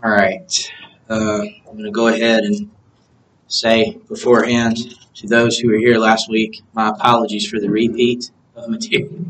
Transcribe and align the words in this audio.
All 0.00 0.12
right. 0.12 0.72
Uh, 1.10 1.40
I'm 1.40 1.72
going 1.72 1.82
to 1.82 1.90
go 1.90 2.06
ahead 2.06 2.44
and 2.44 2.70
say 3.48 3.98
beforehand 4.08 4.76
to 5.14 5.26
those 5.26 5.58
who 5.58 5.70
were 5.70 5.78
here 5.78 5.98
last 5.98 6.30
week, 6.30 6.62
my 6.72 6.90
apologies 6.90 7.48
for 7.48 7.58
the 7.58 7.68
repeat 7.68 8.30
of 8.54 8.70
material. 8.70 9.24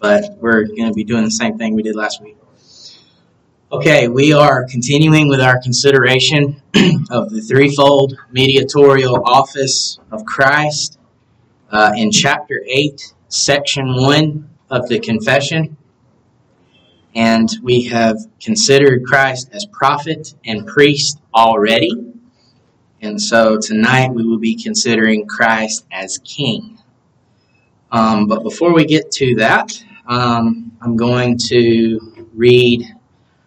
But 0.00 0.38
we're 0.38 0.64
going 0.64 0.88
to 0.88 0.94
be 0.94 1.04
doing 1.04 1.24
the 1.24 1.30
same 1.30 1.58
thing 1.58 1.74
we 1.74 1.82
did 1.82 1.96
last 1.96 2.22
week. 2.22 2.38
Okay, 3.70 4.08
we 4.08 4.32
are 4.32 4.64
continuing 4.64 5.28
with 5.28 5.42
our 5.42 5.60
consideration 5.60 6.62
of 7.10 7.28
the 7.28 7.44
threefold 7.46 8.16
mediatorial 8.30 9.22
office 9.26 9.98
of 10.10 10.24
Christ 10.24 10.98
uh, 11.70 11.92
in 11.94 12.10
chapter 12.10 12.64
8, 12.66 13.12
section 13.28 13.96
1 13.96 14.48
of 14.70 14.88
the 14.88 14.98
confession 14.98 15.76
and 17.14 17.48
we 17.62 17.84
have 17.84 18.18
considered 18.40 19.04
Christ 19.04 19.50
as 19.52 19.66
prophet 19.66 20.34
and 20.44 20.66
priest 20.66 21.18
already. 21.34 22.14
And 23.00 23.20
so 23.20 23.58
tonight 23.58 24.12
we 24.12 24.24
will 24.24 24.38
be 24.38 24.56
considering 24.56 25.26
Christ 25.26 25.86
as 25.90 26.18
king. 26.18 26.78
Um, 27.90 28.26
but 28.26 28.42
before 28.42 28.74
we 28.74 28.84
get 28.84 29.10
to 29.12 29.36
that, 29.36 29.82
um, 30.06 30.72
I'm 30.80 30.96
going 30.96 31.38
to 31.48 32.28
read 32.34 32.84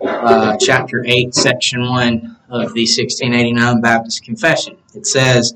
uh, 0.02 0.58
chapter 0.60 1.04
8, 1.06 1.34
section 1.36 1.82
1 1.82 2.38
of 2.50 2.74
the 2.74 2.82
1689 2.82 3.82
Baptist 3.82 4.24
Confession. 4.24 4.78
It 4.96 5.06
says, 5.06 5.54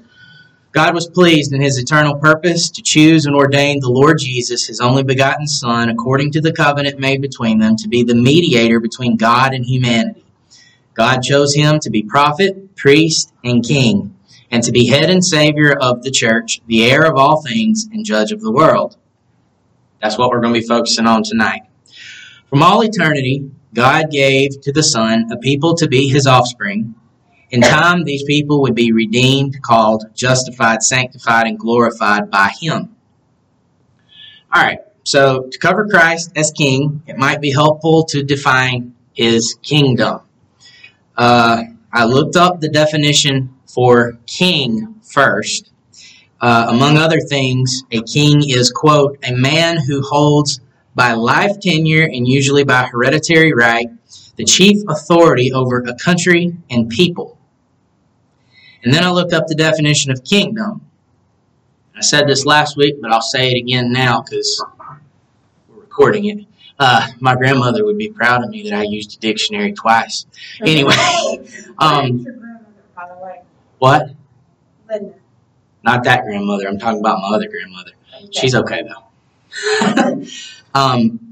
God 0.76 0.94
was 0.94 1.08
pleased 1.08 1.54
in 1.54 1.62
his 1.62 1.78
eternal 1.78 2.18
purpose 2.18 2.70
to 2.72 2.82
choose 2.82 3.26
and 3.26 3.34
ordain 3.34 3.80
the 3.80 3.90
Lord 3.90 4.18
Jesus, 4.20 4.68
his 4.68 4.82
only 4.82 5.04
begotten 5.04 5.48
Son, 5.48 5.88
according 5.88 6.34
to 6.34 6.42
the 6.42 6.52
covenant 6.52 7.00
made 7.00 7.22
between 7.22 7.60
them, 7.60 7.78
to 7.78 7.88
be 7.88 8.04
the 8.04 8.14
mediator 8.14 8.82
between 8.82 9.16
God 9.16 9.54
and 9.54 9.66
humanity. 9.66 10.26
God 10.94 11.22
chose 11.22 11.55
him 11.55 11.80
to 11.80 11.90
be 11.90 12.04
prophet, 12.04 12.76
priest, 12.76 13.32
and 13.41 13.64
king, 13.64 14.18
and 14.52 14.62
to 14.64 14.74
be 14.74 14.88
head 14.88 15.10
and 15.10 15.24
savior 15.24 15.72
of 15.72 16.04
the 16.04 16.12
church, 16.12 16.60
the 16.68 16.84
heir 16.84 17.04
of 17.04 17.16
all 17.16 17.42
things, 17.42 17.88
and 17.94 18.04
judge 18.04 18.34
of 18.34 18.42
the 18.42 18.52
world. 18.52 18.98
That's 20.02 20.18
what 20.18 20.30
we're 20.30 20.42
going 20.42 20.55
to 20.55 20.60
be 20.60 20.68
focusing 20.68 21.08
on 21.08 21.24
tonight. 21.24 21.62
From 22.49 22.62
all 22.62 22.84
eternity, 22.84 23.49
God 23.74 24.12
gave 24.12 24.60
to 24.60 24.74
the 24.74 24.84
Son 24.84 25.32
a 25.32 25.38
people 25.38 25.76
to 25.76 25.88
be 25.88 26.10
his 26.10 26.27
offspring 26.27 26.96
in 27.56 27.62
time, 27.62 28.04
these 28.04 28.24
people 28.24 28.62
would 28.64 28.76
be 28.76 28.92
redeemed, 28.92 29.62
called, 29.62 30.06
justified, 30.14 30.84
sanctified, 30.84 31.48
and 31.48 31.58
glorified 31.58 32.30
by 32.30 32.52
Him. 32.60 32.94
All 34.54 34.62
right, 34.62 34.80
so 35.04 35.48
to 35.50 35.58
cover 35.58 35.88
Christ 35.88 36.34
as 36.36 36.52
King, 36.52 37.02
it 37.08 37.18
might 37.18 37.40
be 37.40 37.52
helpful 37.52 38.04
to 38.06 38.24
define 38.24 38.94
His 39.14 39.56
kingdom. 39.64 40.20
Uh, 41.16 41.64
I 41.94 42.04
looked 42.04 42.36
up 42.36 42.60
the 42.60 42.70
definition 42.70 43.56
for 43.66 44.18
king 44.26 44.96
first. 45.02 45.72
Uh, 46.42 46.66
among 46.70 46.98
other 46.98 47.22
things, 47.22 47.84
a 47.92 48.02
king 48.02 48.42
is, 48.50 48.70
quote, 48.70 49.18
a 49.24 49.32
man 49.34 49.78
who 49.78 50.02
holds 50.02 50.60
by 50.94 51.14
life 51.14 51.60
tenure 51.62 52.04
and 52.04 52.28
usually 52.28 52.66
by 52.66 52.84
hereditary 52.84 53.54
right 53.54 53.88
the 54.36 54.44
chief 54.44 54.84
authority 54.90 55.54
over 55.54 55.80
a 55.80 55.96
country 55.96 56.58
and 56.70 56.90
people. 56.90 57.35
And 58.86 58.94
then 58.94 59.04
I 59.04 59.10
looked 59.10 59.34
up 59.34 59.48
the 59.48 59.55
definition 59.55 60.12
of 60.12 60.24
kingdom. 60.24 60.82
I 61.96 62.02
said 62.02 62.28
this 62.28 62.46
last 62.46 62.78
week, 62.78 63.02
but 63.02 63.12
I'll 63.12 63.22
say 63.22 63.52
it 63.52 63.58
again 63.58 63.92
now 63.92 64.22
because 64.22 64.64
we're 65.68 65.81
recording 65.81 66.25
it. 66.25 66.46
Uh, 66.78 67.08
my 67.19 67.36
grandmother 67.36 67.84
would 67.84 67.97
be 67.97 68.12
proud 68.12 68.44
of 68.44 68.50
me 68.52 68.69
that 68.69 68.78
I 68.78 68.84
used 68.84 69.18
a 69.18 69.19
dictionary 69.19 69.74
twice. 69.74 70.28
Anyway, 70.62 70.94
um, 71.80 72.25
what? 73.80 74.12
Linda. 74.88 75.16
Not 75.84 76.04
that 76.04 76.24
grandmother. 76.24 76.68
I'm 76.68 76.78
talking 76.78 77.00
about 77.00 77.20
my 77.20 77.36
other 77.36 77.50
grandmother. 77.50 77.92
She's 78.32 78.54
okay 78.56 78.84
though. 78.84 80.26
um, 80.76 81.25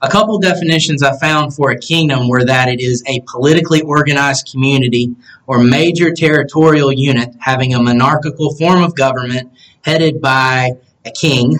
a 0.00 0.08
couple 0.08 0.38
definitions 0.38 1.02
I 1.02 1.18
found 1.18 1.54
for 1.54 1.70
a 1.70 1.78
kingdom 1.78 2.28
were 2.28 2.44
that 2.44 2.68
it 2.68 2.80
is 2.80 3.02
a 3.06 3.20
politically 3.26 3.82
organized 3.82 4.48
community 4.50 5.16
or 5.46 5.58
major 5.58 6.12
territorial 6.12 6.92
unit 6.92 7.34
having 7.40 7.74
a 7.74 7.82
monarchical 7.82 8.54
form 8.54 8.82
of 8.82 8.94
government 8.94 9.52
headed 9.82 10.20
by 10.20 10.72
a 11.04 11.10
king, 11.10 11.56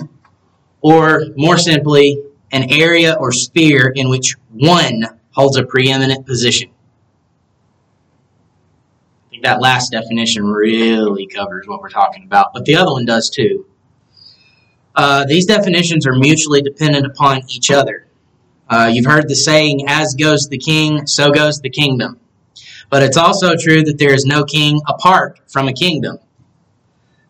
or 0.81 1.25
more 1.37 1.59
simply, 1.59 2.23
an 2.53 2.71
area 2.71 3.15
or 3.15 3.33
sphere 3.33 3.93
in 3.95 4.09
which 4.09 4.35
one 4.51 5.05
holds 5.33 5.57
a 5.57 5.65
preeminent 5.65 6.27
position. 6.27 6.71
I 9.27 9.31
think 9.31 9.43
that 9.45 9.61
last 9.61 9.91
definition 9.91 10.47
really 10.47 11.27
covers 11.27 11.67
what 11.67 11.81
we're 11.81 11.91
talking 11.91 12.25
about, 12.25 12.55
but 12.55 12.65
the 12.65 12.77
other 12.77 12.93
one 12.93 13.05
does 13.05 13.31
too. 13.31 13.67
Uh, 14.95 15.25
these 15.25 15.47
definitions 15.47 16.07
are 16.07 16.15
mutually 16.15 16.63
dependent 16.63 17.07
upon 17.07 17.43
each 17.49 17.71
other. 17.71 18.08
Uh, 18.69 18.91
you've 18.93 19.07
heard 19.07 19.29
the 19.29 19.35
saying, 19.35 19.89
as 19.89 20.15
goes 20.15 20.49
the 20.49 20.59
king, 20.59 21.07
so 21.07 21.31
goes 21.31 21.61
the 21.61 21.71
kingdom. 21.71 22.21
But 22.91 23.03
it's 23.03 23.17
also 23.17 23.55
true 23.57 23.83
that 23.85 23.99
there 23.99 24.15
is 24.15 24.25
no 24.25 24.45
king 24.45 24.81
apart 24.87 25.41
from 25.49 25.69
a 25.69 25.73
kingdom. 25.73 26.19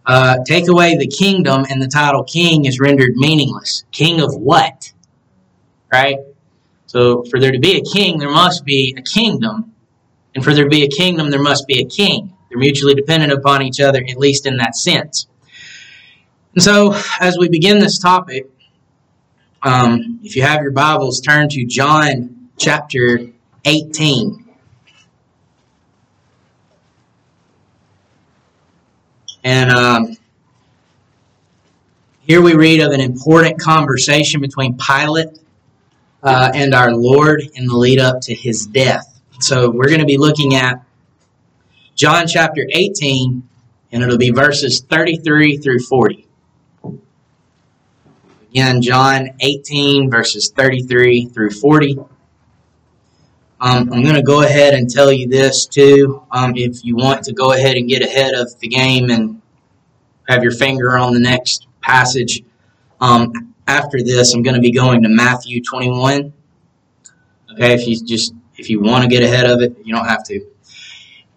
Uh, 0.04 0.38
take 0.46 0.68
away 0.68 0.96
the 0.96 1.06
kingdom, 1.06 1.66
and 1.68 1.82
the 1.82 1.86
title 1.86 2.24
king 2.24 2.64
is 2.64 2.80
rendered 2.80 3.14
meaningless. 3.14 3.84
King 3.92 4.20
of 4.20 4.34
what? 4.34 4.92
Right? 5.92 6.18
So, 6.86 7.24
for 7.24 7.38
there 7.38 7.52
to 7.52 7.58
be 7.58 7.76
a 7.76 7.82
king, 7.82 8.18
there 8.18 8.30
must 8.30 8.64
be 8.64 8.94
a 8.96 9.02
kingdom. 9.02 9.74
And 10.34 10.42
for 10.42 10.54
there 10.54 10.64
to 10.64 10.70
be 10.70 10.84
a 10.84 10.88
kingdom, 10.88 11.30
there 11.30 11.42
must 11.42 11.66
be 11.66 11.80
a 11.80 11.84
king. 11.84 12.32
They're 12.48 12.58
mutually 12.58 12.94
dependent 12.94 13.32
upon 13.32 13.62
each 13.62 13.80
other, 13.80 14.02
at 14.08 14.16
least 14.16 14.46
in 14.46 14.56
that 14.56 14.76
sense. 14.76 15.26
And 16.54 16.62
so, 16.62 16.94
as 17.20 17.36
we 17.36 17.48
begin 17.50 17.78
this 17.78 17.98
topic, 17.98 18.48
um, 19.62 20.20
if 20.22 20.36
you 20.36 20.42
have 20.42 20.62
your 20.62 20.70
Bibles, 20.70 21.20
turn 21.20 21.48
to 21.50 21.64
John 21.64 22.50
chapter 22.58 23.26
18. 23.64 24.44
And 29.44 29.70
um, 29.70 30.16
here 32.20 32.42
we 32.42 32.54
read 32.54 32.80
of 32.80 32.92
an 32.92 33.00
important 33.00 33.60
conversation 33.60 34.40
between 34.40 34.76
Pilate 34.76 35.38
uh, 36.22 36.50
and 36.54 36.74
our 36.74 36.94
Lord 36.94 37.42
in 37.54 37.66
the 37.66 37.76
lead 37.76 37.98
up 37.98 38.20
to 38.22 38.34
his 38.34 38.66
death. 38.66 39.20
So 39.40 39.70
we're 39.70 39.88
going 39.88 40.00
to 40.00 40.06
be 40.06 40.18
looking 40.18 40.54
at 40.54 40.84
John 41.94 42.26
chapter 42.28 42.66
18, 42.70 43.48
and 43.90 44.02
it'll 44.02 44.18
be 44.18 44.30
verses 44.30 44.80
33 44.80 45.56
through 45.56 45.80
40. 45.80 46.27
Again, 48.58 48.82
John 48.82 49.28
18, 49.38 50.10
verses 50.10 50.50
33 50.50 51.26
through 51.26 51.50
40. 51.50 51.96
Um, 53.60 53.92
I'm 53.92 54.02
going 54.02 54.16
to 54.16 54.22
go 54.22 54.42
ahead 54.42 54.74
and 54.74 54.90
tell 54.90 55.12
you 55.12 55.28
this 55.28 55.64
too. 55.64 56.24
Um, 56.32 56.54
if 56.56 56.84
you 56.84 56.96
want 56.96 57.22
to 57.26 57.32
go 57.32 57.52
ahead 57.52 57.76
and 57.76 57.88
get 57.88 58.02
ahead 58.02 58.34
of 58.34 58.58
the 58.58 58.66
game 58.66 59.10
and 59.10 59.40
have 60.26 60.42
your 60.42 60.50
finger 60.50 60.98
on 60.98 61.14
the 61.14 61.20
next 61.20 61.68
passage, 61.82 62.42
um, 63.00 63.54
after 63.68 64.02
this, 64.02 64.34
I'm 64.34 64.42
going 64.42 64.56
to 64.56 64.60
be 64.60 64.72
going 64.72 65.04
to 65.04 65.08
Matthew 65.08 65.62
21. 65.62 66.32
Okay, 67.52 67.74
if 67.74 67.86
you 67.86 68.04
just 68.04 68.34
if 68.56 68.68
you 68.68 68.80
want 68.80 69.04
to 69.04 69.08
get 69.08 69.22
ahead 69.22 69.48
of 69.48 69.62
it, 69.62 69.76
you 69.84 69.94
don't 69.94 70.06
have 70.06 70.24
to. 70.24 70.44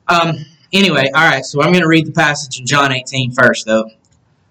Um, 0.07 0.37
anyway, 0.73 1.11
all 1.13 1.29
right. 1.29 1.45
So 1.45 1.61
I'm 1.61 1.71
going 1.71 1.83
to 1.83 1.87
read 1.87 2.07
the 2.07 2.13
passage 2.13 2.59
in 2.59 2.65
John 2.65 2.91
18 2.91 3.31
first, 3.33 3.67
though. 3.67 3.91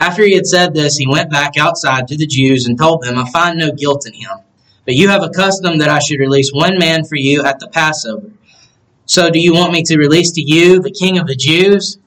After 0.00 0.24
he 0.24 0.34
had 0.34 0.46
said 0.46 0.72
this, 0.72 0.96
he 0.96 1.06
went 1.06 1.30
back 1.30 1.58
outside 1.58 2.08
to 2.08 2.16
the 2.16 2.26
Jews 2.26 2.66
and 2.66 2.78
told 2.78 3.02
them, 3.02 3.18
I 3.18 3.30
find 3.30 3.58
no 3.58 3.70
guilt 3.70 4.06
in 4.06 4.14
him. 4.14 4.38
But 4.86 4.94
you 4.94 5.08
have 5.08 5.22
a 5.22 5.28
custom 5.28 5.76
that 5.78 5.90
I 5.90 5.98
should 5.98 6.20
release 6.20 6.50
one 6.52 6.78
man 6.78 7.04
for 7.04 7.16
you 7.16 7.44
at 7.44 7.60
the 7.60 7.68
Passover. 7.68 8.30
So 9.04 9.30
do 9.30 9.38
you 9.38 9.52
want 9.52 9.72
me 9.72 9.82
to 9.82 9.98
release 9.98 10.32
to 10.32 10.40
you 10.40 10.80
the 10.80 10.90
king 10.90 11.18
of 11.18 11.26
the 11.26 11.36
Jews? 11.36 11.98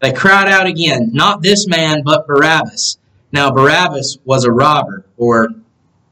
They 0.00 0.12
cried 0.12 0.48
out 0.48 0.66
again, 0.66 1.10
Not 1.12 1.42
this 1.42 1.66
man, 1.66 2.02
but 2.02 2.26
Barabbas. 2.26 2.96
Now, 3.30 3.50
Barabbas 3.50 4.18
was 4.24 4.44
a 4.44 4.52
robber, 4.52 5.04
or 5.18 5.48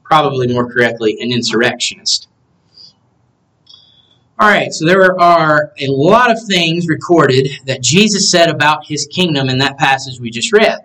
probably 0.02 0.52
more 0.52 0.70
correctly, 0.70 1.16
an 1.20 1.32
insurrectionist. 1.32 2.28
All 4.38 4.48
right, 4.48 4.72
so 4.72 4.84
there 4.84 5.18
are 5.20 5.72
a 5.78 5.86
lot 5.86 6.30
of 6.30 6.42
things 6.42 6.88
recorded 6.88 7.48
that 7.66 7.82
Jesus 7.82 8.30
said 8.30 8.50
about 8.50 8.86
his 8.86 9.06
kingdom 9.06 9.48
in 9.48 9.58
that 9.58 9.78
passage 9.78 10.20
we 10.20 10.30
just 10.30 10.52
read. 10.52 10.80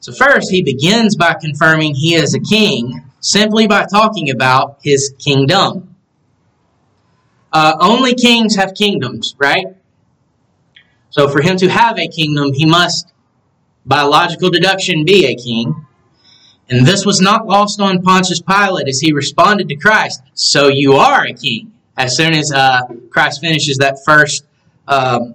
So, 0.00 0.12
first, 0.12 0.50
he 0.50 0.62
begins 0.62 1.16
by 1.16 1.34
confirming 1.34 1.94
he 1.94 2.14
is 2.14 2.34
a 2.34 2.40
king 2.40 3.04
simply 3.20 3.66
by 3.66 3.84
talking 3.84 4.30
about 4.30 4.78
his 4.82 5.14
kingdom. 5.18 5.96
Uh, 7.52 7.76
only 7.80 8.14
kings 8.14 8.56
have 8.56 8.74
kingdoms, 8.74 9.34
right? 9.38 9.66
So, 11.10 11.28
for 11.28 11.42
him 11.42 11.56
to 11.58 11.68
have 11.68 11.98
a 11.98 12.08
kingdom, 12.08 12.52
he 12.52 12.64
must, 12.64 13.12
by 13.84 14.02
logical 14.02 14.50
deduction, 14.50 15.04
be 15.04 15.26
a 15.26 15.34
king. 15.34 15.86
And 16.70 16.86
this 16.86 17.04
was 17.06 17.20
not 17.20 17.46
lost 17.46 17.80
on 17.80 18.02
Pontius 18.02 18.40
Pilate 18.42 18.88
as 18.88 19.00
he 19.00 19.12
responded 19.12 19.68
to 19.68 19.76
Christ, 19.76 20.22
So 20.34 20.68
you 20.68 20.94
are 20.94 21.24
a 21.24 21.32
king. 21.32 21.72
As 21.96 22.16
soon 22.16 22.34
as 22.34 22.52
uh, 22.52 22.82
Christ 23.10 23.40
finishes 23.40 23.78
that 23.78 23.98
first 24.04 24.44
um, 24.86 25.34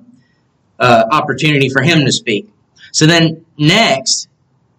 uh, 0.80 1.06
opportunity 1.12 1.69
for 1.69 1.81
him 1.81 2.06
to 2.06 2.12
speak. 2.12 2.50
So 2.92 3.06
then, 3.07 3.45
next, 3.57 4.30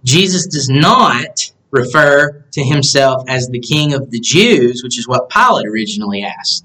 Jesus 0.05 0.47
does 0.47 0.69
not 0.69 1.51
refer 1.71 2.45
to 2.53 2.63
himself 2.63 3.25
as 3.29 3.49
the 3.49 3.59
king 3.59 3.95
of 3.95 4.11
the 4.11 4.21
Jews, 4.21 4.83
which 4.85 4.99
is 4.99 5.09
what 5.09 5.29
Pilate 5.29 5.67
originally 5.67 6.23
asked. 6.23 6.65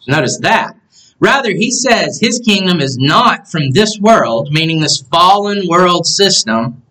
So 0.00 0.12
notice 0.12 0.38
that. 0.38 0.76
Rather, 1.18 1.50
he 1.50 1.70
says 1.70 2.18
his 2.18 2.38
kingdom 2.38 2.80
is 2.80 2.96
not 2.96 3.50
from 3.50 3.72
this 3.72 3.98
world, 4.00 4.48
meaning 4.50 4.80
this 4.80 5.02
fallen 5.12 5.68
world 5.68 6.06
system, 6.06 6.82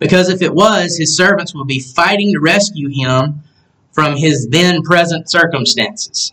because 0.00 0.28
if 0.28 0.42
it 0.42 0.52
was, 0.52 0.96
his 0.96 1.16
servants 1.16 1.54
would 1.54 1.68
be 1.68 1.78
fighting 1.78 2.32
to 2.32 2.40
rescue 2.40 2.88
him 2.88 3.42
from 3.92 4.16
his 4.16 4.48
then 4.48 4.82
present 4.82 5.30
circumstances. 5.30 6.32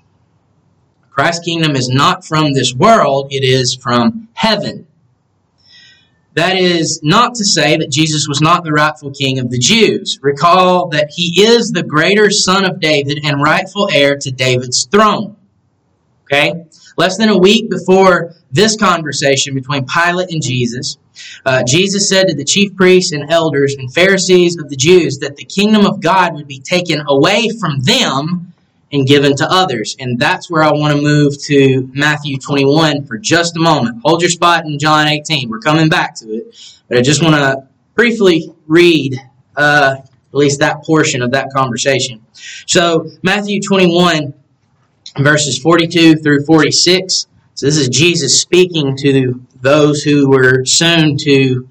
Christ's 1.11 1.45
kingdom 1.45 1.75
is 1.75 1.87
not 1.87 2.25
from 2.25 2.53
this 2.53 2.73
world, 2.73 3.27
it 3.31 3.43
is 3.43 3.75
from 3.75 4.27
heaven. 4.33 4.87
That 6.35 6.57
is 6.57 6.99
not 7.01 7.35
to 7.35 7.45
say 7.45 7.77
that 7.77 7.89
Jesus 7.89 8.27
was 8.27 8.41
not 8.41 8.65
the 8.65 8.73
rightful 8.73 9.11
king 9.11 9.39
of 9.39 9.49
the 9.49 9.57
Jews. 9.57 10.19
Recall 10.21 10.89
that 10.89 11.09
he 11.09 11.43
is 11.43 11.71
the 11.71 11.83
greater 11.83 12.29
son 12.29 12.65
of 12.65 12.81
David 12.81 13.21
and 13.23 13.41
rightful 13.41 13.89
heir 13.91 14.17
to 14.17 14.31
David's 14.31 14.85
throne. 14.85 15.37
Okay? 16.23 16.65
Less 16.97 17.17
than 17.17 17.29
a 17.29 17.37
week 17.37 17.69
before 17.69 18.35
this 18.51 18.75
conversation 18.75 19.55
between 19.55 19.85
Pilate 19.85 20.31
and 20.31 20.41
Jesus, 20.41 20.97
uh, 21.45 21.63
Jesus 21.63 22.09
said 22.09 22.27
to 22.27 22.35
the 22.35 22.43
chief 22.43 22.75
priests 22.75 23.13
and 23.13 23.31
elders 23.31 23.75
and 23.77 23.93
Pharisees 23.93 24.57
of 24.57 24.69
the 24.69 24.75
Jews 24.75 25.19
that 25.19 25.37
the 25.37 25.45
kingdom 25.45 25.85
of 25.85 26.01
God 26.01 26.33
would 26.33 26.47
be 26.47 26.59
taken 26.59 27.01
away 27.07 27.49
from 27.61 27.79
them 27.81 28.53
and 28.95 29.05
given 29.05 29.35
to 29.35 29.47
others. 29.51 29.95
And 29.99 30.17
that's 30.17 30.49
where 30.49 30.63
I 30.63 30.71
want 30.71 30.95
to 30.95 31.01
move 31.01 31.39
to 31.43 31.89
Matthew 31.93 32.37
21 32.37 33.05
for 33.05 33.17
just 33.17 33.55
a 33.57 33.59
moment. 33.59 34.01
Hold 34.03 34.21
your 34.21 34.31
spot 34.31 34.65
in 34.65 34.79
John 34.79 35.07
18. 35.07 35.49
We're 35.49 35.59
coming 35.59 35.89
back 35.89 36.15
to 36.15 36.29
it. 36.29 36.79
But 36.87 36.97
I 36.97 37.01
just 37.01 37.21
want 37.21 37.35
to 37.35 37.67
briefly 37.93 38.53
read 38.67 39.19
uh, 39.55 39.97
at 39.99 40.33
least 40.33 40.59
that 40.59 40.83
portion 40.83 41.21
of 41.21 41.31
that 41.31 41.51
conversation. 41.51 42.25
So, 42.65 43.09
Matthew 43.21 43.61
21, 43.61 44.33
verses 45.19 45.57
42 45.59 46.15
through 46.15 46.45
46. 46.45 47.27
So, 47.53 47.65
this 47.65 47.77
is 47.77 47.89
Jesus 47.89 48.39
speaking 48.39 48.97
to 48.97 49.41
those 49.61 50.03
who 50.03 50.29
were 50.29 50.65
soon 50.65 51.17
to 51.17 51.67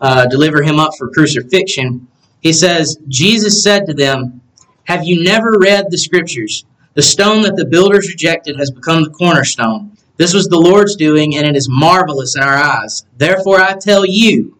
uh, 0.00 0.26
deliver 0.26 0.62
him 0.62 0.78
up 0.78 0.92
for 0.98 1.08
crucifixion. 1.08 2.08
He 2.40 2.52
says, 2.52 2.98
Jesus 3.08 3.62
said 3.62 3.86
to 3.86 3.94
them, 3.94 4.40
have 4.86 5.04
you 5.04 5.22
never 5.22 5.58
read 5.60 5.86
the 5.90 5.98
scriptures? 5.98 6.64
The 6.94 7.02
stone 7.02 7.42
that 7.42 7.56
the 7.56 7.66
builders 7.66 8.08
rejected 8.08 8.56
has 8.56 8.70
become 8.70 9.02
the 9.02 9.10
cornerstone. 9.10 9.92
This 10.16 10.32
was 10.32 10.46
the 10.46 10.58
Lord's 10.58 10.96
doing, 10.96 11.36
and 11.36 11.46
it 11.46 11.56
is 11.56 11.68
marvelous 11.68 12.36
in 12.36 12.42
our 12.42 12.56
eyes. 12.56 13.04
Therefore, 13.18 13.60
I 13.60 13.74
tell 13.74 14.06
you, 14.06 14.56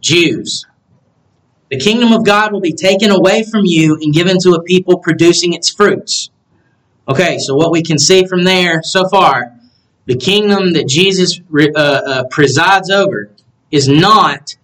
Jews, 0.00 0.64
the 1.70 1.78
kingdom 1.78 2.12
of 2.12 2.24
God 2.24 2.52
will 2.52 2.60
be 2.60 2.72
taken 2.72 3.10
away 3.10 3.42
from 3.42 3.64
you 3.64 3.98
and 4.00 4.14
given 4.14 4.38
to 4.40 4.52
a 4.52 4.62
people 4.62 4.98
producing 4.98 5.52
its 5.52 5.70
fruits. 5.70 6.30
Okay, 7.08 7.38
so 7.38 7.54
what 7.54 7.70
we 7.70 7.82
can 7.82 7.98
see 7.98 8.24
from 8.24 8.44
there 8.44 8.82
so 8.82 9.08
far, 9.08 9.52
the 10.06 10.16
kingdom 10.16 10.72
that 10.74 10.88
Jesus 10.88 11.40
uh, 11.52 11.80
uh, 11.80 12.24
presides 12.30 12.90
over 12.90 13.30
is 13.70 13.88
not, 13.88 14.56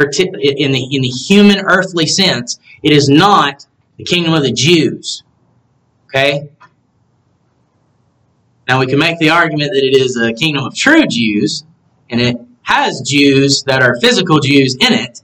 in 0.00 0.72
the, 0.72 0.88
in 0.90 1.02
the 1.02 1.08
human 1.08 1.58
earthly 1.66 2.06
sense, 2.06 2.58
it 2.82 2.92
is 2.92 3.08
not 3.08 3.66
the 3.96 4.04
kingdom 4.04 4.34
of 4.34 4.42
the 4.42 4.52
Jews. 4.52 5.22
Okay? 6.06 6.50
Now 8.68 8.80
we 8.80 8.86
can 8.86 8.98
make 8.98 9.18
the 9.18 9.30
argument 9.30 9.72
that 9.72 9.84
it 9.84 9.96
is 9.96 10.16
a 10.16 10.32
kingdom 10.32 10.64
of 10.64 10.74
true 10.74 11.06
Jews, 11.06 11.64
and 12.10 12.20
it 12.20 12.36
has 12.62 13.00
Jews 13.00 13.62
that 13.64 13.82
are 13.82 13.98
physical 14.00 14.40
Jews 14.40 14.74
in 14.74 14.92
it. 14.92 15.22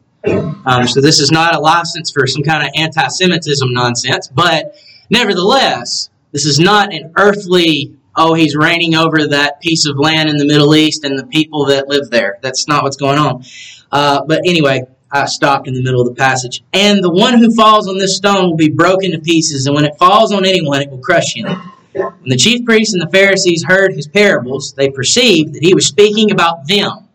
Um, 0.65 0.87
so 0.87 1.01
this 1.01 1.19
is 1.19 1.33
not 1.33 1.57
a 1.57 1.59
license 1.59 2.13
for 2.13 2.27
some 2.29 2.45
kind 2.45 2.65
of 2.65 2.73
anti 2.77 3.09
Semitism 3.09 3.73
nonsense, 3.73 4.29
but 4.29 4.77
nevertheless, 5.11 6.11
this 6.31 6.47
is 6.47 6.61
not 6.61 6.95
an 6.95 7.13
earthly, 7.17 7.97
oh, 8.17 8.35
he's 8.35 8.55
reigning 8.55 8.95
over 8.95 9.27
that 9.27 9.61
piece 9.61 9.87
of 9.87 9.99
land 9.99 10.31
in 10.31 10.37
the 10.37 10.47
Middle 10.47 10.75
East 10.77 11.05
and 11.05 11.19
the 11.19 11.27
people 11.27 11.67
that 11.67 11.89
live 11.89 12.11
there. 12.11 12.39
That's 12.43 12.69
not 12.69 12.85
what's 12.85 12.97
going 12.97 13.19
on. 13.19 13.45
Uh, 13.91 14.25
but 14.25 14.43
anyway, 14.47 14.85
I 15.13 15.27
stopped 15.27 15.69
in 15.69 15.75
the 15.75 15.83
middle 15.83 16.01
of 16.01 16.09
the 16.09 16.15
passage. 16.15 16.65
And 16.73 17.05
the 17.05 17.13
one 17.13 17.39
who 17.39 17.55
falls 17.55 17.87
on 17.87 17.99
this 17.99 18.17
stone 18.17 18.49
will 18.49 18.57
be 18.57 18.71
broken 18.71 19.13
to 19.13 19.21
pieces, 19.21 19.67
and 19.67 19.75
when 19.75 19.85
it 19.85 19.99
falls 19.99 20.33
on 20.33 20.47
anyone, 20.47 20.81
it 20.81 20.91
will 20.91 20.99
crush 20.99 21.37
him. 21.37 21.47
When 21.93 22.29
the 22.29 22.37
chief 22.37 22.65
priests 22.65 22.95
and 22.95 23.03
the 23.03 23.11
Pharisees 23.11 23.65
heard 23.65 23.93
his 23.93 24.09
parables, 24.09 24.73
they 24.73 24.89
perceived 24.89 25.55
that 25.55 25.63
he 25.63 25.75
was 25.75 25.87
speaking 25.87 26.31
about 26.31 26.67
them. 26.67 27.09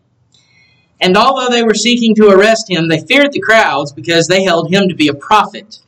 And 1.00 1.16
although 1.16 1.52
they 1.52 1.64
were 1.64 1.74
seeking 1.74 2.14
to 2.16 2.28
arrest 2.28 2.70
him, 2.70 2.88
they 2.88 3.00
feared 3.00 3.32
the 3.32 3.40
crowds 3.40 3.92
because 3.92 4.28
they 4.28 4.44
held 4.44 4.72
him 4.72 4.88
to 4.88 4.94
be 4.94 5.08
a 5.08 5.14
prophet. 5.14 5.80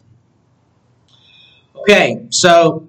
Okay, 1.76 2.26
so 2.30 2.88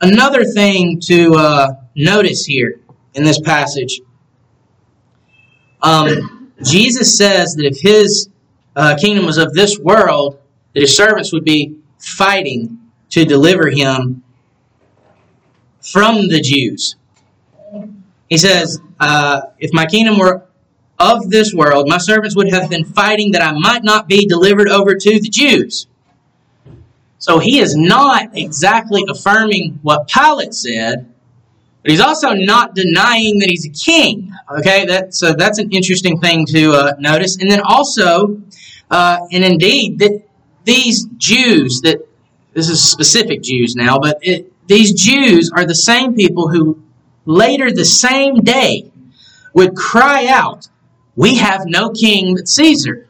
another 0.00 0.44
thing 0.44 1.00
to 1.00 1.34
uh, 1.34 1.68
notice 1.94 2.46
here 2.46 2.80
in 3.14 3.24
this 3.24 3.40
passage. 3.40 4.00
Um, 5.82 6.41
Jesus 6.64 7.16
says 7.16 7.54
that 7.54 7.64
if 7.64 7.80
his 7.80 8.28
uh, 8.76 8.96
kingdom 8.96 9.26
was 9.26 9.38
of 9.38 9.52
this 9.52 9.78
world, 9.78 10.38
that 10.74 10.80
his 10.80 10.96
servants 10.96 11.32
would 11.32 11.44
be 11.44 11.76
fighting 11.98 12.78
to 13.10 13.24
deliver 13.24 13.70
him 13.70 14.22
from 15.80 16.28
the 16.28 16.40
Jews. 16.40 16.96
He 18.28 18.38
says, 18.38 18.80
uh, 18.98 19.42
If 19.58 19.70
my 19.72 19.86
kingdom 19.86 20.18
were 20.18 20.46
of 20.98 21.30
this 21.30 21.52
world, 21.52 21.88
my 21.88 21.98
servants 21.98 22.36
would 22.36 22.50
have 22.52 22.70
been 22.70 22.84
fighting 22.84 23.32
that 23.32 23.42
I 23.42 23.52
might 23.52 23.82
not 23.82 24.08
be 24.08 24.26
delivered 24.26 24.68
over 24.68 24.94
to 24.94 25.20
the 25.20 25.28
Jews. 25.28 25.86
So 27.18 27.38
he 27.38 27.58
is 27.58 27.76
not 27.76 28.36
exactly 28.36 29.04
affirming 29.08 29.78
what 29.82 30.08
Pilate 30.08 30.54
said, 30.54 31.11
but 31.82 31.90
he's 31.90 32.00
also 32.00 32.32
not 32.32 32.74
denying 32.74 33.40
that 33.40 33.50
he's 33.50 33.66
a 33.66 33.70
king. 33.70 34.32
Okay, 34.58 34.86
that's 34.86 35.18
so 35.18 35.32
that's 35.32 35.58
an 35.58 35.70
interesting 35.72 36.20
thing 36.20 36.46
to 36.46 36.72
uh, 36.72 36.92
notice. 36.98 37.36
And 37.38 37.50
then 37.50 37.60
also, 37.60 38.40
uh, 38.90 39.18
and 39.32 39.44
indeed, 39.44 39.98
that 39.98 40.22
these 40.64 41.06
Jews 41.16 41.80
that 41.80 42.06
this 42.54 42.68
is 42.68 42.82
specific 42.82 43.42
Jews 43.42 43.74
now, 43.74 43.98
but 43.98 44.18
it, 44.22 44.52
these 44.68 44.92
Jews 44.92 45.50
are 45.54 45.64
the 45.64 45.74
same 45.74 46.14
people 46.14 46.48
who 46.48 46.80
later 47.24 47.72
the 47.72 47.84
same 47.84 48.36
day 48.36 48.92
would 49.52 49.74
cry 49.74 50.26
out, 50.26 50.68
"We 51.16 51.36
have 51.36 51.62
no 51.66 51.90
king 51.90 52.36
but 52.36 52.46
Caesar." 52.46 53.08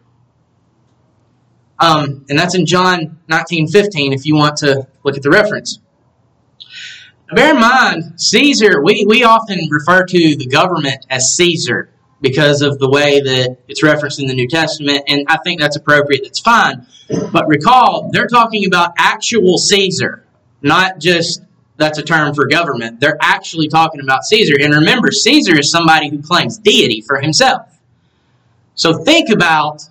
Um, 1.78 2.24
and 2.30 2.38
that's 2.38 2.54
in 2.54 2.64
John 2.64 3.18
nineteen 3.28 3.68
fifteen. 3.68 4.14
If 4.14 4.24
you 4.24 4.34
want 4.34 4.56
to 4.58 4.86
look 5.04 5.16
at 5.16 5.22
the 5.22 5.30
reference. 5.30 5.78
Bear 7.34 7.54
in 7.54 7.60
mind, 7.60 8.20
Caesar, 8.20 8.82
we, 8.82 9.06
we 9.06 9.24
often 9.24 9.68
refer 9.70 10.04
to 10.04 10.36
the 10.36 10.46
government 10.46 11.06
as 11.08 11.34
Caesar 11.36 11.88
because 12.20 12.62
of 12.62 12.78
the 12.78 12.88
way 12.88 13.20
that 13.20 13.56
it's 13.68 13.82
referenced 13.82 14.20
in 14.20 14.26
the 14.26 14.34
New 14.34 14.46
Testament, 14.46 15.02
and 15.08 15.26
I 15.28 15.38
think 15.38 15.60
that's 15.60 15.76
appropriate, 15.76 16.22
that's 16.24 16.40
fine. 16.40 16.86
But 17.32 17.48
recall, 17.48 18.10
they're 18.12 18.26
talking 18.26 18.66
about 18.66 18.92
actual 18.98 19.56
Caesar, 19.56 20.24
not 20.60 21.00
just 21.00 21.42
that's 21.78 21.98
a 21.98 22.02
term 22.02 22.34
for 22.34 22.46
government. 22.46 23.00
They're 23.00 23.18
actually 23.20 23.68
talking 23.68 24.00
about 24.00 24.24
Caesar. 24.24 24.54
And 24.60 24.74
remember, 24.74 25.10
Caesar 25.10 25.58
is 25.58 25.70
somebody 25.70 26.10
who 26.10 26.22
claims 26.22 26.58
deity 26.58 27.00
for 27.00 27.20
himself. 27.20 27.66
So 28.74 29.02
think 29.04 29.30
about 29.30 29.82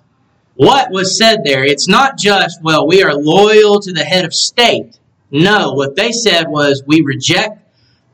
what 0.54 0.90
was 0.90 1.18
said 1.18 1.44
there. 1.44 1.64
It's 1.64 1.88
not 1.88 2.16
just, 2.16 2.62
well, 2.62 2.86
we 2.86 3.02
are 3.02 3.14
loyal 3.14 3.80
to 3.80 3.92
the 3.92 4.04
head 4.04 4.24
of 4.24 4.32
state. 4.32 4.98
No, 5.32 5.72
what 5.72 5.96
they 5.96 6.12
said 6.12 6.46
was 6.46 6.84
we 6.86 7.00
reject 7.00 7.58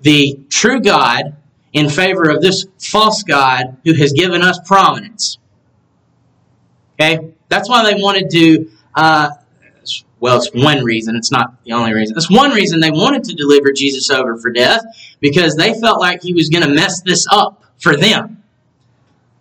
the 0.00 0.38
true 0.48 0.80
God 0.80 1.36
in 1.72 1.90
favor 1.90 2.30
of 2.30 2.40
this 2.40 2.64
false 2.78 3.24
God 3.24 3.76
who 3.84 3.92
has 3.94 4.12
given 4.12 4.40
us 4.40 4.58
prominence. 4.64 5.38
Okay? 6.94 7.32
That's 7.48 7.68
why 7.68 7.84
they 7.84 8.00
wanted 8.00 8.30
to, 8.30 8.70
uh, 8.94 9.30
well, 10.20 10.36
it's 10.36 10.50
one 10.54 10.84
reason. 10.84 11.16
It's 11.16 11.32
not 11.32 11.62
the 11.64 11.72
only 11.72 11.92
reason. 11.92 12.16
It's 12.16 12.30
one 12.30 12.52
reason 12.52 12.80
they 12.80 12.90
wanted 12.90 13.24
to 13.24 13.34
deliver 13.34 13.72
Jesus 13.72 14.10
over 14.10 14.36
for 14.36 14.50
death 14.50 14.84
because 15.20 15.56
they 15.56 15.74
felt 15.74 16.00
like 16.00 16.22
he 16.22 16.34
was 16.34 16.48
going 16.48 16.64
to 16.64 16.70
mess 16.70 17.02
this 17.02 17.26
up 17.30 17.64
for 17.78 17.96
them. 17.96 18.42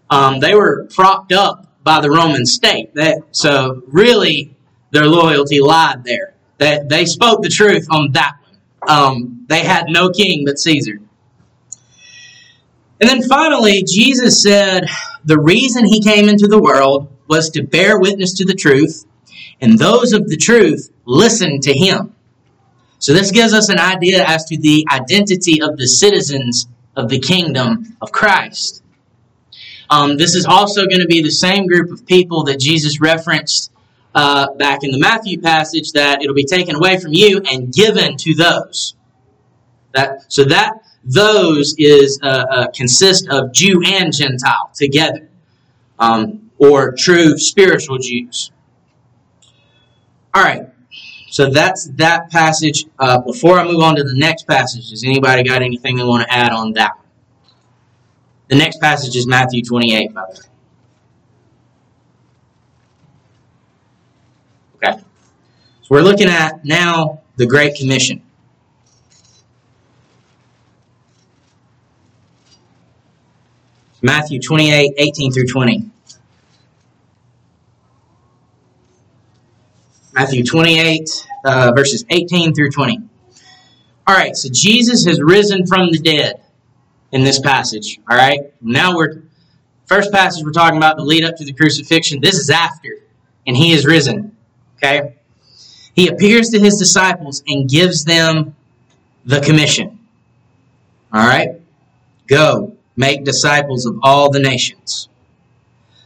Um, 0.10 0.40
they 0.40 0.56
were 0.56 0.88
propped 0.94 1.32
up 1.32 1.68
by 1.84 2.02
the 2.02 2.10
Roman 2.10 2.46
state. 2.46 2.96
That, 2.96 3.20
so 3.32 3.84
really, 3.88 4.56
their 4.92 5.06
loyalty 5.06 5.60
lied 5.60 6.04
there. 6.04 6.34
That 6.58 6.90
they 6.90 7.06
spoke 7.06 7.42
the 7.42 7.50
truth 7.50 7.88
on 7.92 8.12
that 8.14 8.38
one. 8.42 8.58
Um, 8.90 9.46
they 9.48 9.64
had 9.64 9.86
no 9.88 10.10
king 10.10 10.44
but 10.46 10.60
Caesar. 10.60 11.00
And 13.00 13.10
then 13.10 13.22
finally, 13.22 13.84
Jesus 13.84 14.42
said 14.42 14.86
the 15.24 15.40
reason 15.40 15.86
he 15.86 16.02
came 16.02 16.28
into 16.30 16.48
the 16.48 16.62
world 16.62 17.10
was 17.28 17.50
to 17.52 17.64
bear 17.64 18.00
witness 18.00 18.34
to 18.36 18.46
the 18.46 18.56
truth, 18.56 19.06
and 19.62 19.78
those 19.78 20.14
of 20.14 20.28
the 20.28 20.38
truth 20.38 20.90
listen 21.06 21.60
to 21.62 21.74
him. 21.74 22.16
So 23.00 23.14
this 23.14 23.32
gives 23.32 23.54
us 23.54 23.70
an 23.70 23.80
idea 23.80 24.24
as 24.26 24.46
to 24.46 24.58
the 24.58 24.88
identity 24.92 25.62
of 25.62 25.78
the 25.78 25.88
citizens 25.88 26.68
of 26.96 27.10
the 27.10 27.20
kingdom 27.20 27.96
of 28.02 28.12
Christ. 28.12 28.82
Um, 29.90 30.18
this 30.18 30.36
is 30.36 30.46
also 30.46 30.86
going 30.88 31.02
to 31.02 31.08
be 31.08 31.22
the 31.22 31.32
same 31.32 31.68
group 31.68 31.92
of 31.92 32.06
people 32.06 32.44
that 32.46 32.60
Jesus 32.60 33.00
referenced 33.00 33.72
uh, 34.18 34.52
back 34.56 34.84
in 34.84 34.90
the 34.90 34.98
Matthew 34.98 35.40
passage 35.40 35.92
that 35.92 36.24
it'll 36.24 36.34
be 36.34 36.44
taken 36.44 36.76
away 36.76 36.98
from 36.98 37.14
you 37.14 37.40
and 37.52 37.72
given 37.72 38.18
to 38.18 38.34
those. 38.34 38.96
That 39.94 40.32
so 40.34 40.44
that 40.46 40.74
those 41.04 41.76
is 41.78 42.20
uh, 42.24 42.46
uh, 42.50 42.68
consist 42.74 43.30
of 43.30 43.54
Jew 43.54 43.80
and 43.86 44.12
Gentile 44.12 44.72
together, 44.74 45.30
um, 46.00 46.50
or 46.58 46.94
true 46.98 47.38
spiritual 47.38 48.00
Jews. 48.00 48.52
All 50.34 50.44
right, 50.44 50.64
so 51.30 51.52
that's 51.52 51.86
that 51.98 52.32
passage. 52.32 52.86
Uh, 52.98 53.20
before 53.20 53.60
I 53.60 53.66
move 53.66 53.82
on 53.82 53.98
to 53.98 54.04
the 54.04 54.18
next 54.18 54.48
passage, 54.48 54.90
does 54.90 55.04
anybody 55.04 55.44
got 55.44 55.62
anything 55.62 55.96
they 55.96 56.04
want 56.04 56.28
to 56.28 56.34
add 56.34 56.52
on 56.52 56.74
that? 56.74 56.98
The 58.48 58.56
next 58.56 58.82
passage 58.82 59.16
is 59.16 59.28
Matthew 59.28 59.62
28, 59.62 60.12
by 60.12 60.22
the 60.22 60.42
way. 60.42 60.57
So 65.88 65.96
we're 65.96 66.02
looking 66.02 66.28
at 66.28 66.66
now 66.66 67.22
the 67.38 67.46
Great 67.46 67.76
Commission. 67.76 68.22
Matthew 74.02 74.42
28, 74.42 74.96
18 74.98 75.32
through 75.32 75.48
20. 75.48 75.90
Matthew 80.12 80.44
28, 80.44 81.28
uh, 81.46 81.72
verses 81.74 82.04
18 82.10 82.54
through 82.54 82.72
20. 82.72 83.00
All 84.08 84.16
right, 84.16 84.36
so 84.36 84.50
Jesus 84.52 85.06
has 85.06 85.22
risen 85.22 85.66
from 85.66 85.90
the 85.90 86.00
dead 86.00 86.44
in 87.14 87.24
this 87.24 87.40
passage. 87.40 87.98
All 88.12 88.18
right, 88.18 88.42
now 88.60 88.94
we're 88.94 89.22
first 89.86 90.12
passage 90.12 90.44
we're 90.44 90.52
talking 90.52 90.76
about 90.76 90.98
the 90.98 91.06
lead 91.06 91.24
up 91.24 91.38
to 91.38 91.46
the 91.46 91.54
crucifixion. 91.54 92.20
This 92.20 92.36
is 92.36 92.50
after, 92.50 92.90
and 93.46 93.56
he 93.56 93.72
is 93.72 93.86
risen. 93.86 94.36
Okay, 94.76 95.17
he 95.98 96.08
appears 96.08 96.50
to 96.50 96.60
his 96.60 96.78
disciples 96.78 97.44
and 97.48 97.68
gives 97.68 98.06
them 98.06 98.56
the 99.26 99.42
commission. 99.42 100.00
All 101.12 101.26
right, 101.26 101.60
go 102.28 102.78
make 102.96 103.26
disciples 103.26 103.88
of 103.88 104.00
all 104.04 104.32
the 104.32 104.40
nations. 104.40 105.10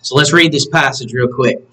So 0.01 0.15
let's 0.15 0.31
read 0.31 0.53
this 0.53 0.65
passage 0.65 1.13
real 1.13 1.27
quick. 1.27 1.67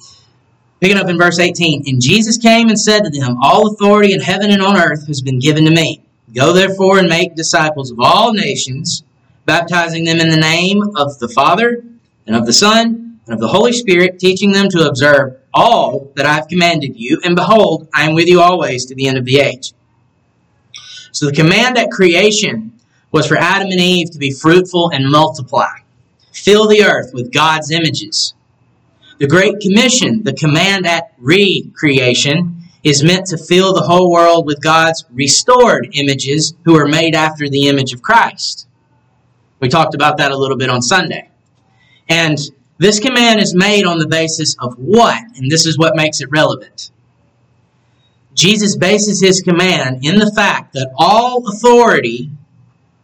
Picking 0.81 0.97
up 0.97 1.09
in 1.09 1.17
verse 1.17 1.39
18. 1.39 1.85
And 1.87 2.03
Jesus 2.03 2.37
came 2.37 2.69
and 2.69 2.79
said 2.79 3.05
to 3.05 3.11
them, 3.11 3.39
All 3.41 3.73
authority 3.73 4.13
in 4.13 4.21
heaven 4.21 4.51
and 4.51 4.63
on 4.63 4.77
earth 4.77 5.07
has 5.07 5.23
been 5.23 5.39
given 5.39 5.65
to 5.65 5.71
me. 5.71 6.03
Go 6.35 6.53
therefore 6.53 6.99
and 6.99 7.09
make 7.09 7.37
disciples 7.37 7.93
of 7.93 8.01
all 8.01 8.33
nations 8.33 9.05
baptizing 9.47 10.05
them 10.05 10.21
in 10.21 10.29
the 10.29 10.37
name 10.37 10.83
of 10.97 11.19
the 11.21 11.29
Father 11.29 11.85
and 12.27 12.35
of 12.35 12.47
the 12.47 12.53
Son 12.53 13.21
and 13.27 13.35
of 13.35 13.41
the 13.41 13.49
Holy 13.49 13.73
Spirit, 13.73 14.19
teaching 14.19 14.53
them 14.53 14.69
to 14.69 14.89
observe 14.89 15.38
all 15.55 16.13
that 16.17 16.27
I 16.27 16.35
have 16.35 16.49
commanded 16.49 16.99
you. 16.99 17.21
And 17.25 17.35
behold, 17.37 17.89
I 17.95 18.05
am 18.09 18.15
with 18.15 18.29
you 18.29 18.41
always 18.41 18.87
to 18.87 18.95
the 18.95 19.09
end 19.09 19.19
of 19.19 19.25
the 19.25 19.39
age. 19.39 19.73
So 21.13 21.27
the 21.27 21.33
command 21.33 21.79
at 21.79 21.91
creation 21.91 22.73
was 23.11 23.27
for 23.27 23.37
Adam 23.37 23.69
and 23.71 23.81
Eve 23.81 24.11
to 24.11 24.19
be 24.19 24.31
fruitful 24.31 24.91
and 24.91 25.11
multiply, 25.11 25.79
fill 26.33 26.69
the 26.69 26.85
earth 26.85 27.13
with 27.13 27.33
God's 27.33 27.71
images. 27.71 28.35
The 29.19 29.27
Great 29.27 29.61
Commission, 29.61 30.23
the 30.23 30.35
command 30.35 30.87
at 30.87 31.13
recreation, 31.19 32.63
is 32.85 33.03
meant 33.03 33.27
to 33.27 33.39
fill 33.39 33.75
the 33.75 33.83
whole 33.83 34.11
world 34.13 34.47
with 34.47 34.63
God's 34.63 35.05
restored 35.11 35.89
images 35.95 36.55
who 36.65 36.79
are 36.79 36.87
made 36.87 37.15
after 37.15 37.49
the 37.49 37.69
image 37.69 37.93
of 37.93 38.03
Christ. 38.03 38.69
We 39.61 39.69
talked 39.69 39.95
about 39.95 40.19
that 40.19 40.31
a 40.31 40.37
little 40.37 40.57
bit 40.57 40.71
on 40.71 40.83
Sunday. 40.83 41.31
And 42.09 42.39
this 42.79 43.01
command 43.01 43.41
is 43.41 43.55
made 43.55 43.85
on 43.85 43.99
the 43.99 44.07
basis 44.07 44.57
of 44.59 44.75
what? 44.79 45.21
And 45.37 45.51
this 45.51 45.67
is 45.67 45.77
what 45.77 45.97
makes 45.97 46.21
it 46.21 46.31
relevant. 46.31 46.91
Jesus 48.35 48.77
bases 48.77 49.21
his 49.21 49.41
command 49.41 50.05
in 50.05 50.17
the 50.17 50.33
fact 50.35 50.75
that 50.75 50.93
all 50.97 51.49
authority 51.49 52.31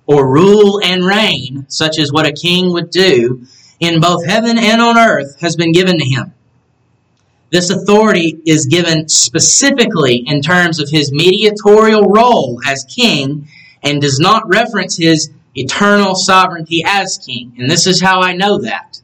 or 0.06 0.30
rule 0.30 0.80
and 0.82 1.04
reign, 1.04 1.66
such 1.68 1.98
as 1.98 2.12
what 2.12 2.26
a 2.26 2.32
king 2.32 2.72
would 2.72 2.90
do, 2.90 3.44
in 3.80 4.00
both 4.00 4.24
heaven 4.24 4.58
and 4.58 4.80
on 4.80 4.96
earth 4.96 5.40
has 5.40 5.56
been 5.56 5.72
given 5.72 5.98
to 5.98 6.04
him. 6.04 6.32
This 7.50 7.70
authority 7.70 8.40
is 8.46 8.66
given 8.66 9.08
specifically 9.08 10.24
in 10.26 10.40
terms 10.40 10.78
of 10.78 10.90
his 10.90 11.12
mediatorial 11.12 12.02
role 12.02 12.60
as 12.66 12.84
king 12.84 13.48
and 13.82 14.00
does 14.00 14.20
not 14.20 14.48
reference 14.48 14.96
his 14.96 15.30
eternal 15.54 16.14
sovereignty 16.14 16.82
as 16.86 17.18
king. 17.18 17.54
And 17.58 17.70
this 17.70 17.86
is 17.86 18.00
how 18.00 18.20
I 18.20 18.32
know 18.32 18.58
that. 18.58 19.00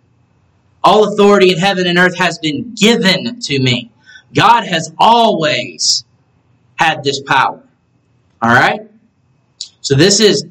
All 0.82 1.12
authority 1.12 1.52
in 1.52 1.58
heaven 1.58 1.86
and 1.86 1.98
earth 1.98 2.16
has 2.18 2.38
been 2.38 2.74
given 2.74 3.40
to 3.40 3.60
me. 3.60 3.90
God 4.34 4.66
has 4.66 4.92
always 4.98 6.04
had 6.76 7.04
this 7.04 7.20
power. 7.20 7.62
All 8.42 8.50
right? 8.50 8.80
So 9.80 9.94
this 9.94 10.20
is 10.20 10.46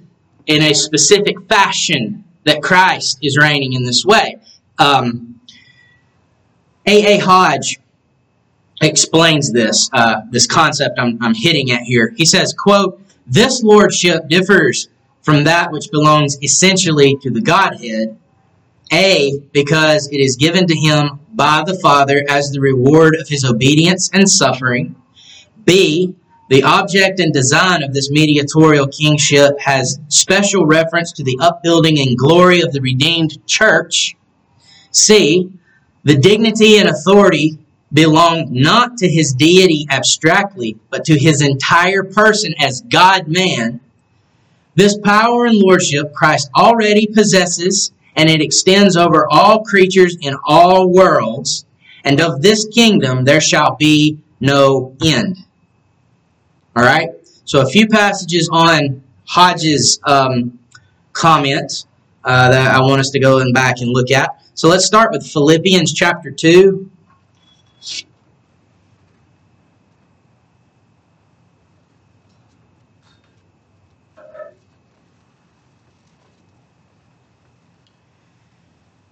in 0.45 0.63
a 0.63 0.73
specific 0.73 1.35
fashion 1.47 2.23
that 2.43 2.61
Christ 2.61 3.19
is 3.21 3.37
reigning 3.37 3.73
in 3.73 3.83
this 3.83 4.05
way. 4.05 4.37
Um, 4.77 5.39
A. 6.85 7.15
A. 7.15 7.19
Hodge 7.19 7.79
explains 8.81 9.51
this 9.51 9.89
uh, 9.93 10.21
this 10.31 10.47
concept 10.47 10.99
I'm, 10.99 11.17
I'm 11.21 11.35
hitting 11.35 11.71
at 11.71 11.81
here. 11.81 12.13
He 12.15 12.25
says, 12.25 12.53
"quote 12.53 13.01
This 13.27 13.61
lordship 13.61 14.27
differs 14.29 14.87
from 15.21 15.43
that 15.43 15.71
which 15.71 15.91
belongs 15.91 16.41
essentially 16.41 17.17
to 17.21 17.29
the 17.29 17.41
Godhead. 17.41 18.17
A, 18.91 19.39
because 19.51 20.07
it 20.11 20.19
is 20.19 20.35
given 20.35 20.67
to 20.67 20.75
him 20.75 21.19
by 21.33 21.63
the 21.65 21.79
Father 21.79 22.25
as 22.29 22.49
the 22.49 22.59
reward 22.59 23.15
of 23.15 23.27
his 23.27 23.45
obedience 23.45 24.09
and 24.13 24.29
suffering. 24.29 24.95
B, 25.65 26.15
the 26.49 26.63
object 26.63 27.19
and 27.19 27.31
design 27.31 27.83
of 27.83 27.93
this 27.93 28.09
mediatorial 28.09 28.87
kingship 28.87 29.59
has 29.59 29.99
special 30.07 30.65
reference 30.65 31.11
to 31.13 31.23
the 31.23 31.37
upbuilding 31.39 31.99
and 31.99 32.17
glory 32.17 32.61
of 32.61 32.73
the 32.73 32.81
redeemed 32.81 33.45
church. 33.45 34.15
C, 34.91 35.51
the 36.03 36.17
dignity 36.17 36.77
and 36.77 36.89
authority 36.89 37.59
belong 37.93 38.47
not 38.51 38.97
to 38.97 39.07
his 39.07 39.33
deity 39.33 39.85
abstractly, 39.89 40.77
but 40.89 41.05
to 41.05 41.17
his 41.17 41.41
entire 41.41 42.03
person 42.03 42.55
as 42.59 42.81
God 42.81 43.27
man 43.27 43.79
this 44.79 44.97
power 44.97 45.45
and 45.45 45.57
lordship 45.57 46.13
Christ 46.13 46.49
already 46.55 47.05
possesses, 47.07 47.91
and 48.19 48.29
it 48.29 48.41
extends 48.41 48.97
over 48.97 49.25
all 49.31 49.63
creatures 49.63 50.17
in 50.19 50.35
all 50.45 50.89
worlds. 50.91 51.65
And 52.03 52.19
of 52.19 52.41
this 52.41 52.67
kingdom 52.67 53.23
there 53.23 53.39
shall 53.39 53.77
be 53.77 54.19
no 54.41 54.93
end. 55.01 55.37
All 56.75 56.83
right? 56.83 57.11
So, 57.45 57.61
a 57.61 57.65
few 57.65 57.87
passages 57.87 58.49
on 58.51 59.01
Hodge's 59.25 60.01
um, 60.03 60.59
uh, 61.23 62.49
that 62.51 62.75
I 62.75 62.81
want 62.81 62.99
us 62.99 63.09
to 63.11 63.19
go 63.19 63.39
and 63.39 63.53
back 63.53 63.79
and 63.79 63.89
look 63.89 64.11
at. 64.11 64.43
So, 64.53 64.67
let's 64.67 64.85
start 64.85 65.11
with 65.11 65.25
Philippians 65.25 65.93
chapter 65.93 66.29
2. 66.29 66.91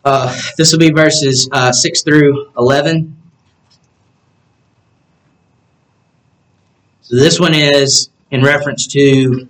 Uh, 0.07 0.33
this 0.57 0.71
will 0.71 0.79
be 0.79 0.89
verses 0.89 1.49
uh, 1.51 1.69
6 1.69 2.03
through 2.03 2.49
11. 2.57 3.13
So 7.01 7.17
this 7.17 7.41
one 7.41 7.53
is 7.53 8.09
in 8.31 8.41
reference 8.41 8.87
to 8.87 9.49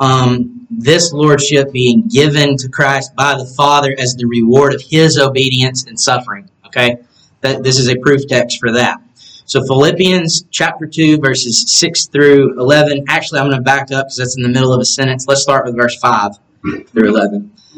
um, 0.00 0.66
this 0.70 1.12
lordship 1.12 1.70
being 1.70 2.08
given 2.08 2.56
to 2.56 2.68
Christ 2.68 3.14
by 3.14 3.38
the 3.38 3.46
Father 3.46 3.94
as 3.96 4.16
the 4.16 4.26
reward 4.26 4.74
of 4.74 4.82
his 4.82 5.20
obedience 5.20 5.86
and 5.86 5.98
suffering. 5.98 6.50
Okay? 6.66 6.96
That 7.42 7.62
this 7.62 7.78
is 7.78 7.88
a 7.88 7.96
proof 7.96 8.26
text 8.26 8.58
for 8.58 8.72
that. 8.72 9.00
So 9.44 9.64
Philippians 9.64 10.46
chapter 10.50 10.88
2, 10.88 11.18
verses 11.18 11.78
6 11.78 12.06
through 12.06 12.58
11. 12.58 13.04
Actually, 13.06 13.38
I'm 13.38 13.46
going 13.46 13.58
to 13.58 13.62
back 13.62 13.92
up 13.92 14.06
because 14.06 14.16
that's 14.16 14.36
in 14.36 14.42
the 14.42 14.48
middle 14.48 14.72
of 14.72 14.80
a 14.80 14.84
sentence. 14.84 15.28
Let's 15.28 15.42
start 15.42 15.64
with 15.64 15.76
verse 15.76 15.96
5 16.00 16.32
through 16.88 17.08
11. 17.08 17.51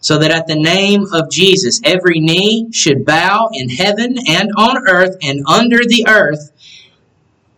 so 0.00 0.18
that 0.18 0.30
at 0.30 0.46
the 0.46 0.54
name 0.54 1.04
of 1.12 1.30
Jesus 1.30 1.80
every 1.84 2.20
knee 2.20 2.68
should 2.72 3.04
bow 3.04 3.50
in 3.52 3.68
heaven 3.68 4.16
and 4.28 4.50
on 4.56 4.88
earth 4.88 5.16
and 5.22 5.46
under 5.46 5.78
the 5.78 6.06
earth. 6.08 6.52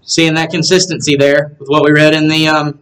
Seeing 0.02 0.34
that 0.34 0.50
consistency 0.50 1.16
there 1.16 1.56
with 1.58 1.68
what 1.68 1.84
we 1.84 1.92
read 1.92 2.14
in 2.14 2.28
the 2.28 2.48
um, 2.48 2.80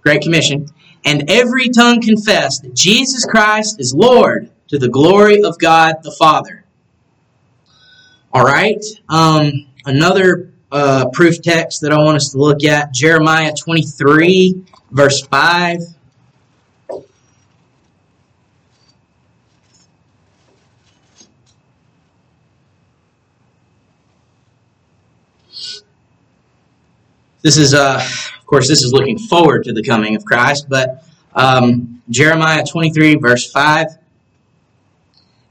Great 0.00 0.22
Commission. 0.22 0.66
And 1.04 1.30
every 1.30 1.68
tongue 1.68 2.00
confess 2.00 2.60
that 2.60 2.74
Jesus 2.74 3.24
Christ 3.24 3.78
is 3.78 3.94
Lord 3.94 4.50
to 4.68 4.78
the 4.78 4.88
glory 4.88 5.42
of 5.42 5.58
God 5.58 5.96
the 6.02 6.14
Father. 6.18 6.64
All 8.32 8.44
right. 8.44 8.82
Um, 9.08 9.66
another 9.84 10.52
uh, 10.72 11.08
proof 11.12 11.42
text 11.42 11.80
that 11.82 11.92
I 11.92 11.98
want 11.98 12.16
us 12.16 12.30
to 12.30 12.38
look 12.38 12.64
at 12.64 12.94
Jeremiah 12.94 13.52
23, 13.52 14.64
verse 14.90 15.26
5. 15.26 15.80
This 27.42 27.56
is, 27.56 27.74
uh, 27.74 28.02
of 28.38 28.46
course, 28.46 28.68
this 28.68 28.82
is 28.82 28.92
looking 28.92 29.18
forward 29.18 29.64
to 29.64 29.72
the 29.72 29.82
coming 29.82 30.14
of 30.14 30.24
Christ, 30.24 30.66
but 30.68 31.04
um, 31.34 32.02
Jeremiah 32.10 32.64
23, 32.64 33.16
verse 33.16 33.50
5. 33.50 33.86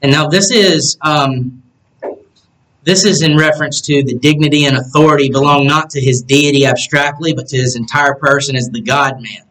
And 0.02 0.12
now 0.12 0.28
this 0.28 0.52
is 0.52 0.98
um, 1.02 1.62
this 2.84 3.04
is 3.04 3.22
in 3.22 3.36
reference 3.36 3.82
to 3.82 4.04
the 4.04 4.16
dignity 4.16 4.66
and 4.66 4.78
authority 4.78 5.30
belong 5.30 5.68
not 5.68 5.90
to 5.92 6.02
his 6.02 6.22
deity 6.22 6.66
abstractly, 6.66 7.34
but 7.34 7.48
to 7.48 7.58
his 7.58 7.76
entire 7.76 8.16
person 8.16 8.56
as 8.56 8.70
the 8.70 8.82
God 8.82 9.22
man. 9.22 9.44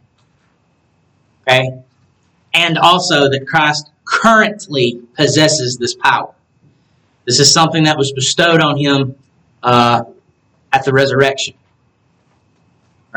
Okay? 1.43 1.83
And 2.55 2.79
also 2.79 3.29
that 3.29 3.47
Christ 3.47 3.91
currently 4.05 5.03
possesses 5.15 5.77
this 5.77 5.95
power. 5.95 6.35
This 7.27 7.41
is 7.41 7.53
something 7.53 7.85
that 7.85 7.99
was 7.99 8.13
bestowed 8.13 8.63
on 8.63 8.79
him 8.79 9.17
uh, 9.63 10.05
at 10.73 10.85
the 10.85 10.93
resurrection. 10.93 11.55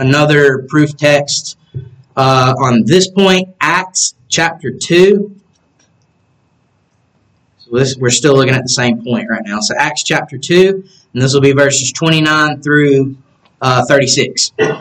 another 0.00 0.64
proof 0.68 0.96
text 0.96 1.56
uh, 2.16 2.54
on 2.58 2.84
this 2.84 3.08
point, 3.08 3.54
Acts 3.60 4.14
chapter 4.28 4.72
2. 4.72 5.36
So 7.58 7.70
this, 7.76 7.96
we're 7.96 8.10
still 8.10 8.34
looking 8.34 8.54
at 8.54 8.62
the 8.62 8.68
same 8.68 9.04
point 9.04 9.28
right 9.30 9.42
now. 9.44 9.60
So 9.60 9.74
Acts 9.76 10.02
chapter 10.02 10.38
2, 10.38 10.84
and 11.12 11.22
this 11.22 11.34
will 11.34 11.42
be 11.42 11.52
verses 11.52 11.92
29 11.92 12.62
through 12.62 13.16
uh, 13.60 13.84
36. 13.86 14.52
This 14.56 14.78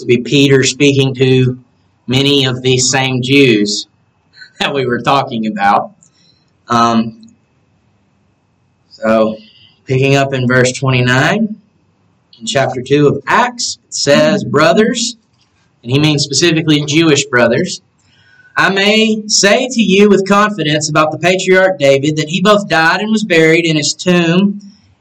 will 0.00 0.06
be 0.06 0.22
Peter 0.22 0.62
speaking 0.62 1.14
to 1.16 1.58
many 2.06 2.44
of 2.44 2.62
these 2.62 2.90
same 2.90 3.20
Jews 3.22 3.88
that 4.60 4.72
we 4.72 4.86
were 4.86 5.00
talking 5.00 5.46
about. 5.46 5.92
Um, 6.68 7.34
so, 8.90 9.36
picking 9.86 10.16
up 10.16 10.32
in 10.32 10.46
verse 10.48 10.72
29 10.72 11.60
in 12.38 12.46
chapter 12.46 12.82
2 12.82 13.08
of 13.08 13.22
Acts, 13.26 13.78
it 13.86 13.94
says, 13.94 14.44
Brothers, 14.44 15.16
and 15.82 15.90
he 15.90 15.98
means 15.98 16.22
specifically 16.22 16.84
Jewish 16.84 17.24
brothers, 17.26 17.80
I 18.56 18.70
may 18.70 19.22
say 19.26 19.68
to 19.68 19.82
you 19.82 20.08
with 20.08 20.28
confidence 20.28 20.88
about 20.88 21.12
the 21.12 21.18
patriarch 21.18 21.78
David 21.78 22.16
that 22.16 22.28
he 22.28 22.40
both 22.40 22.68
died 22.68 23.00
and 23.00 23.10
was 23.10 23.24
buried, 23.24 23.66
and 23.66 23.76
his 23.76 23.94
tomb 23.94 24.60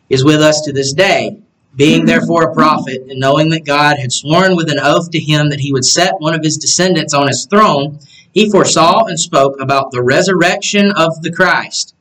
is 0.09 0.23
with 0.23 0.41
us 0.41 0.61
to 0.61 0.73
this 0.73 0.93
day. 0.93 1.39
Being 1.75 2.05
therefore 2.05 2.43
a 2.43 2.53
prophet, 2.53 3.05
and 3.09 3.19
knowing 3.19 3.49
that 3.49 3.65
God 3.65 3.97
had 3.97 4.11
sworn 4.11 4.55
with 4.55 4.69
an 4.69 4.79
oath 4.79 5.11
to 5.11 5.19
him 5.19 5.49
that 5.49 5.59
he 5.59 5.73
would 5.73 5.83
set 5.83 6.19
one 6.19 6.33
of 6.33 6.43
his 6.43 6.57
descendants 6.57 7.13
on 7.13 7.27
his 7.27 7.45
throne, 7.45 7.99
he 8.31 8.49
foresaw 8.49 9.05
and 9.05 9.19
spoke 9.19 9.59
about 9.59 9.91
the 9.91 10.03
resurrection 10.03 10.91
of 10.91 11.21
the 11.21 11.31
Christ. 11.31 11.94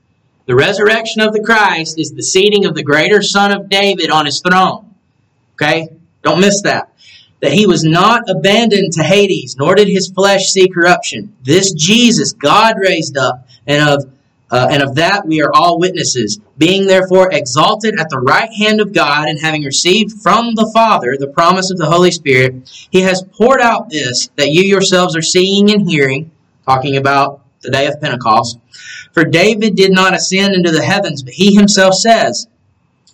The 0.47 0.55
resurrection 0.55 1.23
of 1.23 1.33
the 1.33 1.43
Christ 1.43 1.99
is 1.99 2.13
the 2.13 2.23
seating 2.23 2.67
of 2.67 2.75
the 2.75 2.83
greater 2.83 3.23
Son 3.23 3.51
of 3.51 3.69
David 3.69 4.11
on 4.11 4.27
his 4.27 4.41
throne. 4.41 4.95
Okay? 5.55 5.89
Don't 6.23 6.41
miss 6.41 6.63
that. 6.63 6.93
That 7.41 7.53
he 7.53 7.67
was 7.67 7.85
not 7.85 8.29
abandoned 8.29 8.93
to 8.95 9.03
Hades, 9.03 9.57
nor 9.57 9.75
did 9.75 9.89
his 9.89 10.09
flesh 10.09 10.49
see 10.49 10.69
corruption. 10.69 11.35
This 11.43 11.73
Jesus 11.73 12.33
God 12.33 12.77
raised 12.79 13.17
up, 13.17 13.47
and 13.67 13.89
of 13.89 14.11
uh, 14.51 14.69
and 14.71 14.83
of 14.83 14.95
that 14.95 15.27
we 15.27 15.43
are 15.43 15.53
all 15.53 15.79
witnesses. 15.79 16.39
Being 16.57 16.87
therefore 16.87 17.33
exalted 17.33 17.99
at 17.99 18.09
the 18.09 18.21
right 18.21 18.51
hand 18.53 18.81
of 18.81 18.93
God, 18.93 19.29
and 19.29 19.39
having 19.41 19.63
received 19.63 20.23
from 20.23 20.55
the 20.55 20.71
Father 20.73 21.17
the 21.19 21.27
promise 21.27 21.71
of 21.71 21.77
the 21.77 21.91
Holy 21.91 22.11
Spirit, 22.11 22.89
he 22.91 23.03
has 23.03 23.23
poured 23.23 23.61
out 23.61 23.91
this 23.91 24.29
that 24.37 24.51
you 24.51 24.63
yourselves 24.63 25.17
are 25.17 25.23
seeing 25.23 25.71
and 25.71 25.89
hearing, 25.89 26.31
talking 26.65 26.97
about 26.97 27.43
the 27.61 27.71
day 27.71 27.87
of 27.87 28.01
Pentecost. 28.01 28.59
For 29.15 29.25
David 29.25 29.77
did 29.77 29.93
not 29.93 30.13
ascend 30.13 30.55
into 30.55 30.73
the 30.73 30.83
heavens, 30.83 31.23
but 31.23 31.35
he 31.35 31.55
himself 31.55 31.95
says, 31.95 32.49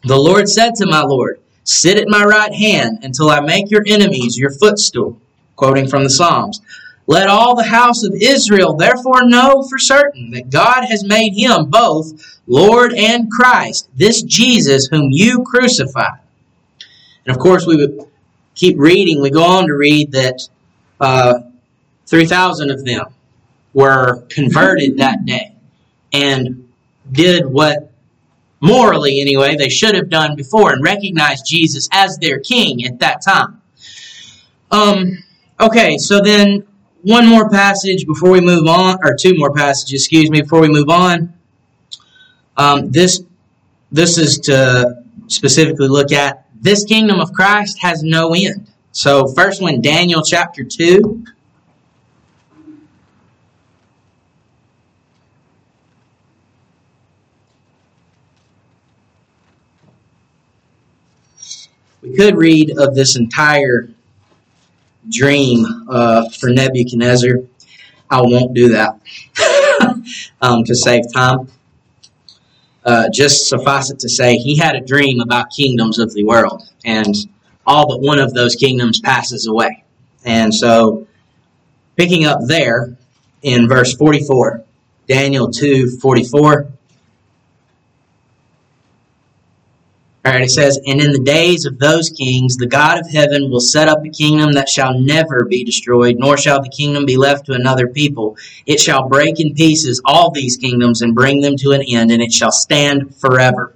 The 0.03 0.19
Lord 0.19 0.49
said 0.49 0.75
to 0.77 0.87
my 0.87 1.03
Lord, 1.03 1.41
Sit 1.63 1.99
at 1.99 2.09
my 2.09 2.25
right 2.25 2.55
hand 2.55 3.01
until 3.03 3.29
I 3.29 3.41
make 3.41 3.71
your 3.71 3.85
enemies 3.87 4.39
your 4.39 4.51
footstool. 4.51 5.21
Quoting 5.57 5.89
from 5.89 6.03
the 6.03 6.11
Psalms. 6.11 6.63
Let 7.07 7.29
all 7.29 7.55
the 7.55 7.65
house 7.65 8.03
of 8.03 8.15
Israel 8.15 8.75
therefore 8.75 9.27
know 9.27 9.63
for 9.69 9.77
certain 9.79 10.31
that 10.31 10.49
God 10.49 10.87
has 10.87 11.05
made 11.05 11.35
him 11.35 11.67
both 11.67 12.41
Lord 12.47 12.95
and 12.95 13.31
Christ, 13.31 13.91
this 13.95 14.23
Jesus 14.23 14.87
whom 14.87 15.09
you 15.11 15.45
crucified. 15.45 16.21
And 17.27 17.37
of 17.37 17.43
course, 17.43 17.67
we 17.67 17.77
would 17.77 18.07
keep 18.55 18.79
reading. 18.79 19.21
We 19.21 19.29
go 19.29 19.45
on 19.45 19.67
to 19.67 19.75
read 19.75 20.13
that 20.13 20.49
uh, 20.99 21.41
3,000 22.07 22.71
of 22.71 22.87
them 22.87 23.07
were 23.75 24.23
converted 24.31 24.97
that 24.97 25.27
day 25.27 25.50
and 26.13 26.69
did 27.11 27.47
what 27.47 27.93
morally 28.61 29.21
anyway, 29.21 29.57
they 29.57 29.69
should 29.69 29.95
have 29.95 30.11
done 30.11 30.37
before 30.37 30.73
and 30.73 30.85
recognized 30.85 31.47
Jesus 31.47 31.89
as 31.93 32.19
their 32.19 32.39
king 32.41 32.85
at 32.85 32.99
that 32.99 33.23
time. 33.23 33.61
Um, 34.71 35.25
okay, 35.59 35.97
so 35.99 36.21
then 36.21 36.67
one 37.03 37.27
more 37.27 37.49
passage 37.49 38.07
before 38.07 38.31
we 38.31 38.41
move 38.41 38.67
on, 38.67 38.99
or 39.03 39.17
two 39.17 39.35
more 39.37 39.53
passages, 39.53 40.03
excuse 40.03 40.31
me, 40.31 40.43
before 40.43 40.61
we 40.61 40.69
move 40.69 40.91
on. 40.91 41.33
Um, 42.57 42.91
this 42.91 43.23
this 43.91 44.19
is 44.19 44.39
to 44.41 45.03
specifically 45.27 45.89
look 45.89 46.13
at 46.13 46.47
this 46.61 46.85
kingdom 46.85 47.21
of 47.21 47.33
Christ 47.33 47.79
has 47.81 48.03
no 48.03 48.35
end. 48.35 48.67
So 48.93 49.27
first 49.29 49.63
one, 49.63 49.81
Daniel 49.81 50.23
chapter 50.23 50.63
two. 50.63 51.25
Could 62.17 62.37
read 62.37 62.77
of 62.79 62.95
this 62.95 63.17
entire 63.17 63.89
dream 65.09 65.65
uh, 65.89 66.29
for 66.31 66.51
Nebuchadnezzar. 66.51 67.37
I 68.11 68.21
won't 68.23 68.55
do 68.55 68.71
that 68.71 69.01
um, 70.43 70.65
to 70.65 70.75
save 70.75 71.13
time. 71.13 71.49
Uh, 72.85 73.09
just 73.13 73.49
suffice 73.49 73.91
it 73.91 73.99
to 74.01 74.09
say, 74.09 74.37
he 74.37 74.57
had 74.57 74.75
a 74.75 74.81
dream 74.81 75.21
about 75.21 75.51
kingdoms 75.51 75.99
of 75.99 76.15
the 76.15 76.25
world, 76.25 76.63
and 76.85 77.15
all 77.67 77.87
but 77.87 78.01
one 78.01 78.19
of 78.19 78.33
those 78.33 78.57
kingdoms 78.57 79.01
passes 79.01 79.47
away. 79.47 79.85
And 80.25 80.53
so, 80.53 81.07
picking 81.97 82.25
up 82.25 82.41
there 82.47 82.97
in 83.43 83.69
verse 83.69 83.95
44, 83.95 84.65
Daniel 85.07 85.51
2 85.51 85.99
44. 85.99 86.69
All 90.23 90.33
right, 90.33 90.43
it 90.43 90.51
says, 90.51 90.79
And 90.87 91.01
in 91.01 91.13
the 91.13 91.19
days 91.19 91.65
of 91.65 91.79
those 91.79 92.11
kings, 92.11 92.59
the 92.59 92.67
God 92.67 92.99
of 92.99 93.11
heaven 93.11 93.51
will 93.51 93.61
set 93.61 93.89
up 93.89 94.05
a 94.05 94.11
kingdom 94.11 94.53
that 94.53 94.69
shall 94.69 94.99
never 94.99 95.47
be 95.47 95.65
destroyed, 95.65 96.17
nor 96.19 96.37
shall 96.37 96.61
the 96.61 96.69
kingdom 96.69 97.07
be 97.07 97.17
left 97.17 97.47
to 97.47 97.55
another 97.55 97.89
people. 97.89 98.37
It 98.67 98.79
shall 98.81 99.09
break 99.09 99.41
in 99.41 99.55
pieces 99.55 100.03
all 100.05 100.31
these 100.31 100.59
kingdoms 100.59 101.01
and 101.01 101.15
bring 101.15 101.41
them 101.41 101.57
to 101.61 101.71
an 101.71 101.83
end, 101.83 102.11
and 102.11 102.21
it 102.21 102.35
shall 102.35 102.53
stand 102.53 103.17
forever. 103.17 103.75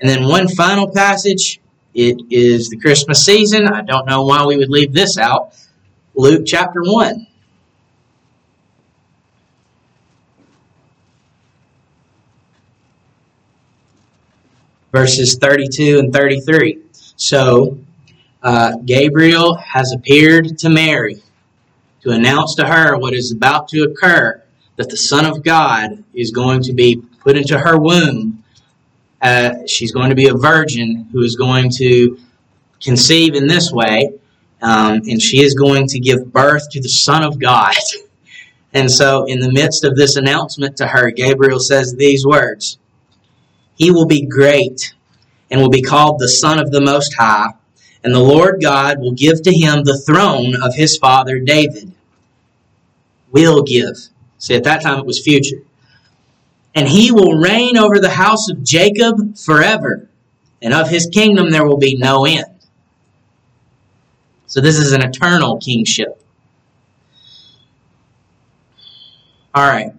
And 0.00 0.10
then 0.10 0.28
one 0.28 0.48
final 0.48 0.90
passage. 0.90 1.58
It 1.94 2.22
is 2.30 2.68
the 2.70 2.78
Christmas 2.78 3.24
season. 3.24 3.68
I 3.68 3.82
don't 3.82 4.06
know 4.06 4.24
why 4.24 4.44
we 4.46 4.56
would 4.56 4.70
leave 4.70 4.92
this 4.92 5.16
out. 5.16 5.54
Luke 6.14 6.44
chapter 6.46 6.82
1. 6.82 7.26
Verses 14.92 15.36
32 15.36 15.98
and 15.98 16.12
33. 16.12 16.78
So, 17.16 17.78
uh, 18.42 18.76
Gabriel 18.84 19.56
has 19.56 19.92
appeared 19.92 20.58
to 20.58 20.68
Mary 20.68 21.22
to 22.02 22.10
announce 22.10 22.54
to 22.56 22.66
her 22.66 22.98
what 22.98 23.14
is 23.14 23.32
about 23.32 23.68
to 23.68 23.82
occur 23.84 24.42
that 24.76 24.90
the 24.90 24.96
Son 24.96 25.24
of 25.24 25.42
God 25.42 26.04
is 26.12 26.30
going 26.30 26.62
to 26.62 26.72
be 26.72 26.96
put 27.20 27.36
into 27.36 27.58
her 27.58 27.78
womb. 27.78 28.42
Uh, 29.20 29.66
she's 29.66 29.92
going 29.92 30.10
to 30.10 30.16
be 30.16 30.28
a 30.28 30.34
virgin 30.34 31.08
who 31.12 31.22
is 31.22 31.36
going 31.36 31.70
to 31.70 32.18
conceive 32.82 33.34
in 33.34 33.46
this 33.46 33.70
way, 33.70 34.12
um, 34.60 35.02
and 35.08 35.22
she 35.22 35.40
is 35.40 35.54
going 35.54 35.86
to 35.86 36.00
give 36.00 36.32
birth 36.32 36.68
to 36.70 36.80
the 36.80 36.88
Son 36.88 37.24
of 37.24 37.38
God. 37.38 37.74
and 38.74 38.90
so, 38.90 39.24
in 39.24 39.38
the 39.38 39.52
midst 39.52 39.84
of 39.84 39.94
this 39.94 40.16
announcement 40.16 40.76
to 40.78 40.86
her, 40.88 41.12
Gabriel 41.12 41.60
says 41.60 41.94
these 41.94 42.26
words 42.26 42.78
he 43.82 43.90
will 43.90 44.06
be 44.06 44.24
great 44.24 44.94
and 45.50 45.60
will 45.60 45.68
be 45.68 45.82
called 45.82 46.20
the 46.20 46.28
Son 46.28 46.60
of 46.60 46.70
the 46.70 46.80
Most 46.80 47.14
High, 47.14 47.50
and 48.04 48.14
the 48.14 48.20
Lord 48.20 48.62
God 48.62 49.00
will 49.00 49.10
give 49.10 49.42
to 49.42 49.52
him 49.52 49.82
the 49.82 49.98
throne 49.98 50.54
of 50.62 50.76
his 50.76 50.96
father 50.96 51.40
David. 51.40 51.90
Will 53.32 53.64
give. 53.64 53.96
See, 54.38 54.54
at 54.54 54.62
that 54.62 54.82
time 54.82 55.00
it 55.00 55.04
was 55.04 55.20
future. 55.20 55.64
And 56.76 56.86
he 56.86 57.10
will 57.10 57.40
reign 57.40 57.76
over 57.76 57.98
the 57.98 58.10
house 58.10 58.48
of 58.48 58.62
Jacob 58.62 59.36
forever, 59.36 60.08
and 60.62 60.72
of 60.72 60.88
his 60.88 61.08
kingdom 61.12 61.50
there 61.50 61.66
will 61.66 61.76
be 61.76 61.96
no 61.96 62.24
end. 62.24 62.54
So 64.46 64.60
this 64.60 64.76
is 64.76 64.92
an 64.92 65.02
eternal 65.02 65.56
kingship. 65.56 66.22
All 69.52 69.68
right. 69.68 69.92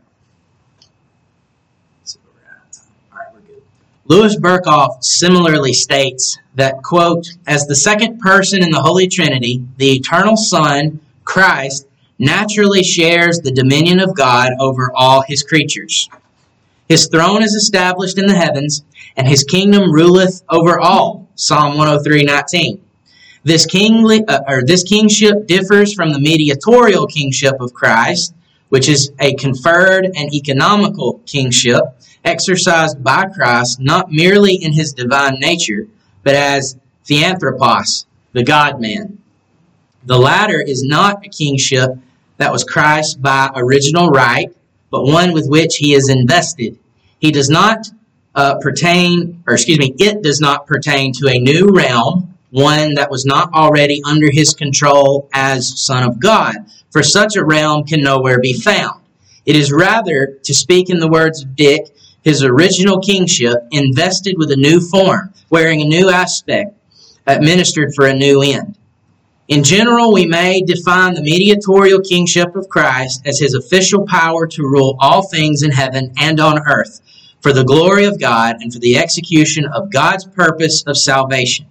Louis 4.14 4.36
Berkhof 4.36 5.04
similarly 5.04 5.74
states 5.74 6.38
that, 6.54 6.84
quote, 6.84 7.26
as 7.48 7.66
the 7.66 7.76
second 7.76 8.20
person 8.20 8.62
in 8.62 8.70
the 8.70 8.84
Holy 8.84 9.08
Trinity, 9.08 9.66
the 9.78 9.92
eternal 9.92 10.38
Son, 10.38 11.00
Christ, 11.26 11.88
naturally 12.20 12.84
shares 12.84 13.40
the 13.40 13.52
dominion 13.52 14.00
of 14.00 14.16
God 14.16 14.52
over 14.60 14.92
all 14.94 15.24
his 15.24 15.42
creatures. 15.42 16.12
His 16.88 17.08
throne 17.08 17.42
is 17.42 17.56
established 17.56 18.20
in 18.20 18.28
the 18.28 18.36
heavens, 18.36 18.84
and 19.18 19.28
his 19.28 19.44
kingdom 19.44 19.92
ruleth 19.92 20.44
over 20.48 20.80
all. 20.80 21.28
Psalm 21.34 21.76
103:19. 21.76 22.78
This 23.44 23.66
kingly 23.66 24.24
uh, 24.28 24.42
or 24.48 24.62
this 24.64 24.84
kingship 24.84 25.48
differs 25.48 25.96
from 25.96 26.14
the 26.14 26.20
mediatorial 26.20 27.08
kingship 27.08 27.60
of 27.60 27.74
Christ, 27.74 28.36
which 28.70 28.88
is 28.88 29.12
a 29.20 29.34
conferred 29.34 30.06
and 30.06 30.32
economical 30.32 31.20
kingship 31.26 31.82
exercised 32.24 33.04
by 33.04 33.26
Christ 33.26 33.80
not 33.80 34.12
merely 34.12 34.56
in 34.56 34.74
his 34.74 34.94
divine 34.94 35.40
nature, 35.40 35.88
but 36.24 36.36
as 36.36 36.78
theanthropos, 37.06 38.06
the 38.32 38.44
God 38.44 38.80
man. 38.80 39.20
The 40.06 40.18
latter 40.18 40.62
is 40.62 40.84
not 40.84 41.26
a 41.26 41.30
kingship 41.30 41.92
that 42.38 42.52
was 42.52 42.64
Christ 42.64 43.22
by 43.22 43.52
original 43.56 44.10
right, 44.10 44.54
but 44.90 45.06
one 45.06 45.34
with 45.34 45.48
which 45.48 45.78
he 45.78 45.94
is 45.94 46.10
invested. 46.10 46.78
He 47.20 47.32
does 47.32 47.50
not 47.50 47.88
uh, 48.36 48.56
pertain, 48.60 49.44
or 49.48 49.54
excuse 49.54 49.80
me, 49.80 49.96
it 50.00 50.22
does 50.22 50.42
not 50.42 50.68
pertain 50.68 51.14
to 51.14 51.28
a 51.30 51.40
new 51.40 51.70
realm, 51.70 52.36
one 52.50 52.96
that 52.96 53.10
was 53.10 53.26
not 53.26 53.54
already 53.54 54.02
under 54.06 54.30
his 54.32 54.54
control 54.54 55.30
as 55.34 55.82
Son 55.82 56.04
of 56.04 56.20
God, 56.20 56.56
for 56.92 57.02
such 57.02 57.36
a 57.36 57.46
realm 57.46 57.86
can 57.86 58.02
nowhere 58.02 58.40
be 58.40 58.54
found. 58.54 59.02
It 59.46 59.56
is 59.56 59.72
rather, 59.72 60.38
to 60.44 60.54
speak 60.54 60.90
in 60.90 61.00
the 61.00 61.08
words 61.08 61.44
of 61.44 61.56
Dick, 61.56 61.93
his 62.24 62.44
original 62.44 63.00
kingship 63.00 63.58
invested 63.72 64.36
with 64.38 64.52
a 64.52 64.56
new 64.56 64.80
form, 64.80 65.34
wearing 65.50 65.82
a 65.82 65.86
new 65.86 66.10
aspect, 66.10 66.74
administered 67.28 67.94
for 67.96 68.06
a 68.06 68.14
new 68.14 68.42
end. 68.42 68.78
In 69.48 69.64
general, 69.64 70.14
we 70.14 70.26
may 70.26 70.62
define 70.62 71.14
the 71.14 71.22
mediatorial 71.22 72.00
kingship 72.00 72.56
of 72.56 72.70
Christ 72.70 73.22
as 73.26 73.40
his 73.40 73.54
official 73.54 74.06
power 74.08 74.48
to 74.48 74.64
rule 74.64 74.96
all 75.00 75.28
things 75.28 75.64
in 75.64 75.72
heaven 75.72 76.14
and 76.18 76.40
on 76.40 76.60
earth 76.66 77.02
for 77.42 77.52
the 77.52 77.66
glory 77.66 78.06
of 78.06 78.22
God 78.22 78.58
and 78.62 78.72
for 78.72 78.80
the 78.80 78.98
execution 78.98 79.66
of 79.66 79.92
God's 79.92 80.26
purpose 80.26 80.84
of 80.88 80.98
salvation. 80.98 81.66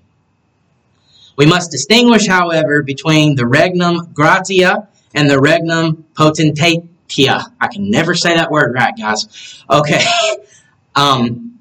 We 1.37 1.47
must 1.47 1.71
distinguish, 1.71 2.27
however, 2.27 2.83
between 2.83 3.37
the 3.37 3.47
regnum 3.47 4.13
gratia 4.13 4.89
and 5.15 5.31
the 5.31 5.41
regnum 5.41 6.05
potentate 6.15 6.83
Tia. 7.13 7.45
I 7.61 7.69
can 7.69 7.91
never 7.91 8.15
say 8.15 8.35
that 8.37 8.51
word 8.51 8.75
right, 8.75 8.95
guys. 8.97 9.63
Okay. 9.69 10.03
um, 10.95 11.61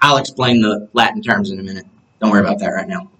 I'll 0.00 0.18
explain 0.18 0.60
the 0.60 0.88
Latin 0.92 1.22
terms 1.22 1.50
in 1.50 1.58
a 1.58 1.62
minute. 1.62 1.86
Don't 2.20 2.30
worry 2.30 2.40
about 2.40 2.60
that 2.60 2.68
right 2.68 2.88
now. 2.88 3.10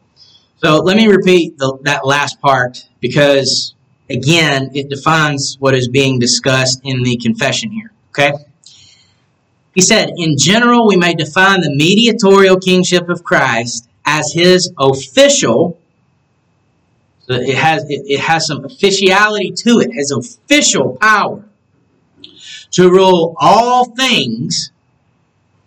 So 0.59 0.76
let 0.76 0.96
me 0.96 1.09
repeat 1.09 1.59
the, 1.59 1.78
that 1.83 2.07
last 2.07 2.40
part 2.40 2.88
because, 3.00 3.74
again, 4.09 4.70
it 4.74 4.88
defines 4.88 5.57
what 5.59 5.74
is 5.74 5.88
being 5.88 6.18
discussed 6.18 6.81
in 6.85 7.02
the 7.02 7.16
confession 7.16 7.70
here. 7.70 7.92
Okay? 8.11 8.33
He 9.74 9.81
said, 9.81 10.11
in 10.16 10.37
general, 10.37 10.87
we 10.87 10.96
may 10.96 11.14
define 11.14 11.61
the 11.61 11.70
mediatorial 11.70 12.59
kingship 12.59 13.09
of 13.09 13.22
Christ 13.22 13.88
as 14.04 14.33
his 14.33 14.72
official 14.78 15.78
it 17.28 17.56
has 17.56 17.84
it, 17.90 18.02
it 18.06 18.20
has 18.20 18.46
some 18.46 18.64
officiality 18.64 19.52
to 19.52 19.80
it, 19.80 19.92
has 19.94 20.10
official 20.10 20.96
power 21.00 21.44
to 22.70 22.90
rule 22.90 23.34
all 23.38 23.86
things 23.94 24.70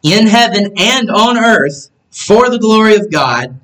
in 0.04 0.28
heaven 0.28 0.74
and 0.78 1.10
on 1.10 1.38
earth 1.38 1.90
for 2.10 2.50
the 2.50 2.60
glory 2.60 2.96
of 2.96 3.12
God 3.12 3.60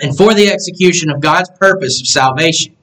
and 0.00 0.16
for 0.16 0.34
the 0.34 0.48
execution 0.48 1.10
of 1.10 1.20
God's 1.20 1.50
purpose 1.50 2.00
of 2.00 2.06
salvation. 2.06 2.76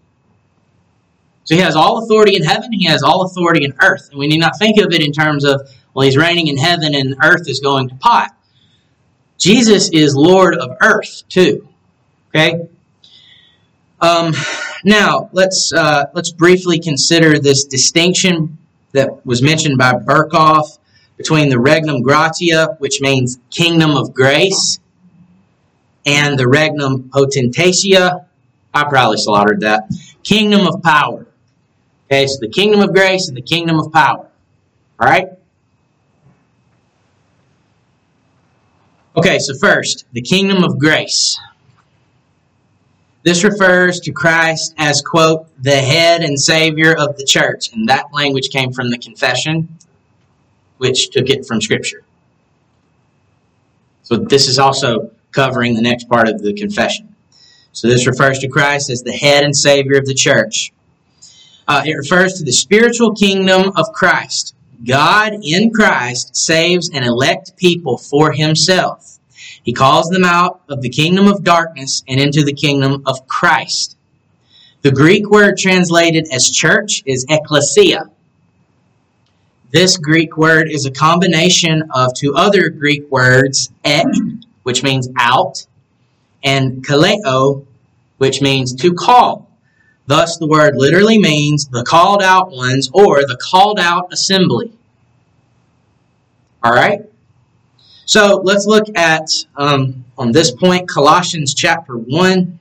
So 1.46 1.56
he 1.56 1.62
has 1.62 1.76
all 1.76 2.04
authority 2.04 2.36
in 2.36 2.44
heaven, 2.44 2.72
he 2.72 2.86
has 2.86 3.04
all 3.04 3.24
authority 3.24 3.66
in 3.66 3.74
earth. 3.82 4.10
And 4.10 4.20
we 4.20 4.28
need 4.28 4.40
not 4.40 4.58
think 4.58 4.80
of 4.80 4.94
it 4.94 5.02
in 5.02 5.12
terms 5.12 5.44
of, 5.44 5.70
well, 5.94 6.06
he's 6.06 6.18
reigning 6.18 6.48
in 6.48 6.58
heaven 6.58 6.96
and 6.96 7.16
earth 7.24 7.48
is 7.48 7.60
going 7.60 7.90
to 7.90 7.96
pot. 7.96 8.36
Jesus 9.38 9.90
is 9.90 10.16
Lord 10.16 10.56
of 10.56 10.78
earth 10.82 11.24
too. 11.28 11.68
Okay? 12.30 12.68
Um, 14.04 14.34
now 14.84 15.30
let's 15.32 15.72
uh, 15.72 16.08
let's 16.14 16.30
briefly 16.30 16.78
consider 16.78 17.40
this 17.40 17.64
distinction 17.64 18.58
that 18.92 19.26
was 19.26 19.42
mentioned 19.42 19.78
by 19.78 19.94
Berkhof 19.94 20.78
between 21.16 21.48
the 21.48 21.58
regnum 21.58 22.02
gratia, 22.02 22.76
which 22.80 23.00
means 23.00 23.40
kingdom 23.50 23.92
of 23.92 24.14
grace, 24.14 24.78
and 26.06 26.38
the 26.38 26.50
regnum 26.50 27.10
potentatia. 27.14 28.26
I 28.74 28.84
probably 28.84 29.18
slaughtered 29.18 29.62
that. 29.62 29.90
Kingdom 30.22 30.68
of 30.68 30.84
power. 30.84 31.26
Okay, 32.08 32.28
so 32.28 32.40
the 32.42 32.50
kingdom 32.50 32.82
of 32.82 32.94
grace 32.94 33.30
and 33.30 33.38
the 33.38 33.42
kingdom 33.42 33.80
of 33.80 33.94
power. 33.94 34.28
All 35.00 35.08
right? 35.08 35.28
Okay, 39.16 39.40
so 39.40 39.54
first, 39.56 40.06
the 40.12 40.22
kingdom 40.22 40.66
of 40.66 40.78
grace. 40.78 41.40
This 43.24 43.46
refers 43.46 44.02
to 44.02 44.12
Christ 44.12 44.74
as, 44.78 45.02
quote, 45.02 45.48
the 45.62 45.76
head 45.76 46.24
and 46.24 46.40
savior 46.40 46.94
of 46.98 47.18
the 47.18 47.24
church. 47.24 47.72
And 47.72 47.88
that 47.88 48.14
language 48.14 48.50
came 48.50 48.74
from 48.74 48.92
the 48.92 48.98
confession, 48.98 49.78
which 50.78 51.10
took 51.10 51.30
it 51.30 51.46
from 51.46 51.62
Scripture. 51.62 52.04
So 54.04 54.18
this 54.18 54.50
is 54.50 54.60
also 54.60 55.12
covering 55.32 55.74
the 55.74 55.82
next 55.82 56.10
part 56.10 56.28
of 56.28 56.42
the 56.42 56.54
confession. 56.54 57.16
So 57.72 57.88
this 57.88 58.06
refers 58.06 58.40
to 58.40 58.50
Christ 58.50 58.90
as 58.90 59.02
the 59.04 59.14
head 59.14 59.44
and 59.44 59.56
Savior 59.56 59.98
of 59.98 60.06
the 60.06 60.14
church. 60.14 60.74
Uh, 61.66 61.82
it 61.86 61.94
refers 61.94 62.34
to 62.34 62.44
the 62.44 62.52
spiritual 62.52 63.16
kingdom 63.16 63.72
of 63.78 63.94
Christ. 63.94 64.54
God 64.86 65.38
in 65.42 65.72
Christ 65.72 66.36
saves 66.36 66.90
and 66.90 67.06
elect 67.06 67.56
people 67.56 67.98
for 67.98 68.34
himself. 68.34 69.13
He 69.64 69.74
calls 69.74 70.10
them 70.10 70.26
out 70.26 70.62
of 70.70 70.82
the 70.82 70.90
kingdom 70.90 71.28
of 71.28 71.44
darkness 71.44 72.04
and 72.08 72.20
into 72.20 72.44
the 72.44 72.54
kingdom 72.54 73.04
of 73.06 73.28
Christ. 73.28 73.98
The 74.82 74.92
Greek 74.92 75.30
word 75.30 75.58
translated 75.58 76.28
as 76.32 76.52
church 76.52 77.04
is 77.06 77.26
ecclesia. 77.30 78.10
This 79.72 79.98
Greek 79.98 80.36
word 80.38 80.70
is 80.70 80.86
a 80.86 80.92
combination 80.92 81.90
of 81.96 82.14
two 82.14 82.36
other 82.36 82.70
Greek 82.70 83.10
words, 83.10 83.72
ek, 83.86 84.06
which 84.64 84.84
means 84.84 85.08
out, 85.18 85.66
and 86.44 86.86
kaleo, 86.86 87.66
which 88.18 88.42
means 88.42 88.76
to 88.76 88.94
call. 88.94 89.50
Thus, 90.06 90.38
the 90.38 90.48
word 90.48 90.76
literally 90.76 91.18
means 91.18 91.68
the 91.68 91.84
called 91.84 92.22
out 92.22 92.52
ones 92.52 92.90
or 92.94 93.22
the 93.22 93.38
called 93.42 93.80
out 93.80 94.12
assembly. 94.12 94.74
All 96.62 96.74
right? 96.74 97.02
So 98.06 98.42
let's 98.44 98.66
look 98.66 98.86
at, 98.98 99.30
um, 99.56 100.04
on 100.18 100.34
this 100.34 100.52
point, 100.52 100.90
Colossians 100.90 101.54
chapter 101.54 101.94
1. 101.94 102.60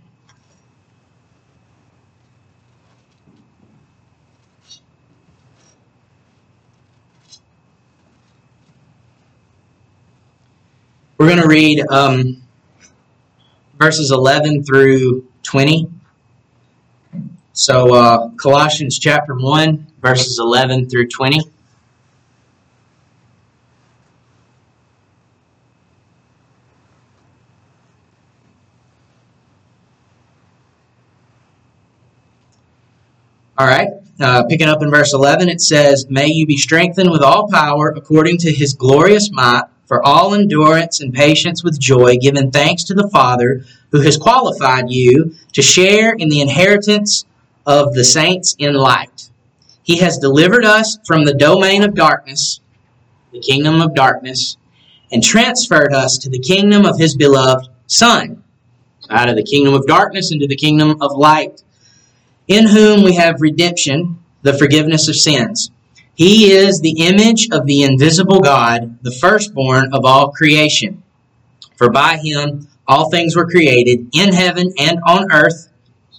We're 11.18 11.28
going 11.28 11.40
to 11.40 11.48
read 11.48 11.84
um, 11.90 12.42
verses 13.78 14.12
11 14.12 14.62
through 14.64 15.26
20. 15.42 15.88
So, 17.52 17.94
uh, 17.94 18.30
Colossians 18.30 18.98
chapter 18.98 19.34
1, 19.34 19.86
verses 20.00 20.38
11 20.38 20.88
through 20.88 21.08
20. 21.08 21.51
All 33.58 33.66
right, 33.66 33.90
uh, 34.18 34.44
picking 34.44 34.68
up 34.68 34.82
in 34.82 34.90
verse 34.90 35.12
11, 35.12 35.50
it 35.50 35.60
says, 35.60 36.06
May 36.08 36.28
you 36.28 36.46
be 36.46 36.56
strengthened 36.56 37.10
with 37.10 37.22
all 37.22 37.50
power 37.50 37.92
according 37.94 38.38
to 38.38 38.52
his 38.52 38.72
glorious 38.72 39.30
might, 39.30 39.64
for 39.86 40.02
all 40.06 40.34
endurance 40.34 41.02
and 41.02 41.12
patience 41.12 41.62
with 41.62 41.78
joy, 41.78 42.16
giving 42.16 42.50
thanks 42.50 42.84
to 42.84 42.94
the 42.94 43.10
Father 43.10 43.62
who 43.90 44.00
has 44.00 44.16
qualified 44.16 44.90
you 44.90 45.34
to 45.52 45.60
share 45.60 46.14
in 46.14 46.30
the 46.30 46.40
inheritance 46.40 47.26
of 47.66 47.92
the 47.92 48.04
saints 48.04 48.56
in 48.58 48.72
light. 48.72 49.28
He 49.82 49.98
has 49.98 50.16
delivered 50.16 50.64
us 50.64 50.98
from 51.06 51.24
the 51.24 51.34
domain 51.34 51.82
of 51.82 51.94
darkness, 51.94 52.60
the 53.32 53.40
kingdom 53.40 53.82
of 53.82 53.94
darkness, 53.94 54.56
and 55.12 55.22
transferred 55.22 55.92
us 55.92 56.16
to 56.18 56.30
the 56.30 56.38
kingdom 56.38 56.86
of 56.86 56.98
his 56.98 57.14
beloved 57.14 57.68
Son, 57.86 58.42
out 59.10 59.28
of 59.28 59.36
the 59.36 59.42
kingdom 59.42 59.74
of 59.74 59.86
darkness 59.86 60.32
into 60.32 60.46
the 60.46 60.56
kingdom 60.56 61.02
of 61.02 61.12
light, 61.12 61.62
in 62.48 62.66
whom 62.66 63.02
we 63.02 63.14
have 63.14 63.40
redemption, 63.40 64.18
the 64.42 64.52
forgiveness 64.52 65.08
of 65.08 65.16
sins. 65.16 65.70
He 66.14 66.52
is 66.52 66.80
the 66.80 67.06
image 67.06 67.48
of 67.50 67.66
the 67.66 67.82
invisible 67.82 68.40
God, 68.40 68.98
the 69.02 69.12
firstborn 69.12 69.94
of 69.94 70.04
all 70.04 70.30
creation. 70.30 71.02
For 71.76 71.90
by 71.90 72.16
him 72.16 72.68
all 72.86 73.10
things 73.10 73.34
were 73.34 73.46
created 73.46 74.08
in 74.12 74.32
heaven 74.32 74.72
and 74.78 74.98
on 75.06 75.32
earth. 75.32 75.68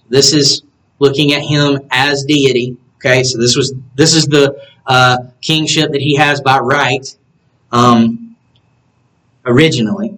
This 0.09 0.33
is 0.33 0.63
looking 0.99 1.33
at 1.33 1.41
him 1.41 1.79
as 1.91 2.23
deity. 2.23 2.77
Okay, 2.97 3.23
so 3.23 3.37
this 3.37 3.55
was 3.55 3.73
this 3.95 4.13
is 4.13 4.25
the 4.25 4.59
uh, 4.87 5.17
kingship 5.41 5.91
that 5.91 6.01
he 6.01 6.15
has 6.15 6.41
by 6.41 6.59
right 6.59 7.15
um, 7.71 8.35
originally. 9.45 10.17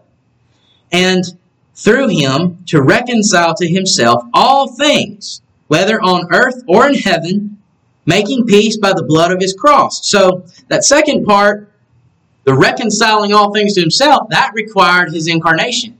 and 0.91 1.23
through 1.75 2.07
him 2.09 2.63
to 2.67 2.81
reconcile 2.81 3.55
to 3.55 3.67
himself 3.67 4.23
all 4.33 4.67
things, 4.73 5.41
whether 5.67 5.99
on 6.01 6.27
earth 6.33 6.63
or 6.67 6.87
in 6.87 6.95
heaven, 6.95 7.57
making 8.05 8.45
peace 8.45 8.77
by 8.77 8.93
the 8.93 9.03
blood 9.03 9.31
of 9.31 9.39
his 9.39 9.53
cross. 9.53 10.07
So 10.09 10.45
that 10.67 10.83
second 10.83 11.25
part, 11.25 11.69
the 12.43 12.55
reconciling 12.55 13.33
all 13.33 13.53
things 13.53 13.75
to 13.75 13.81
himself, 13.81 14.29
that 14.29 14.51
required 14.53 15.13
his 15.13 15.27
incarnation. 15.27 15.97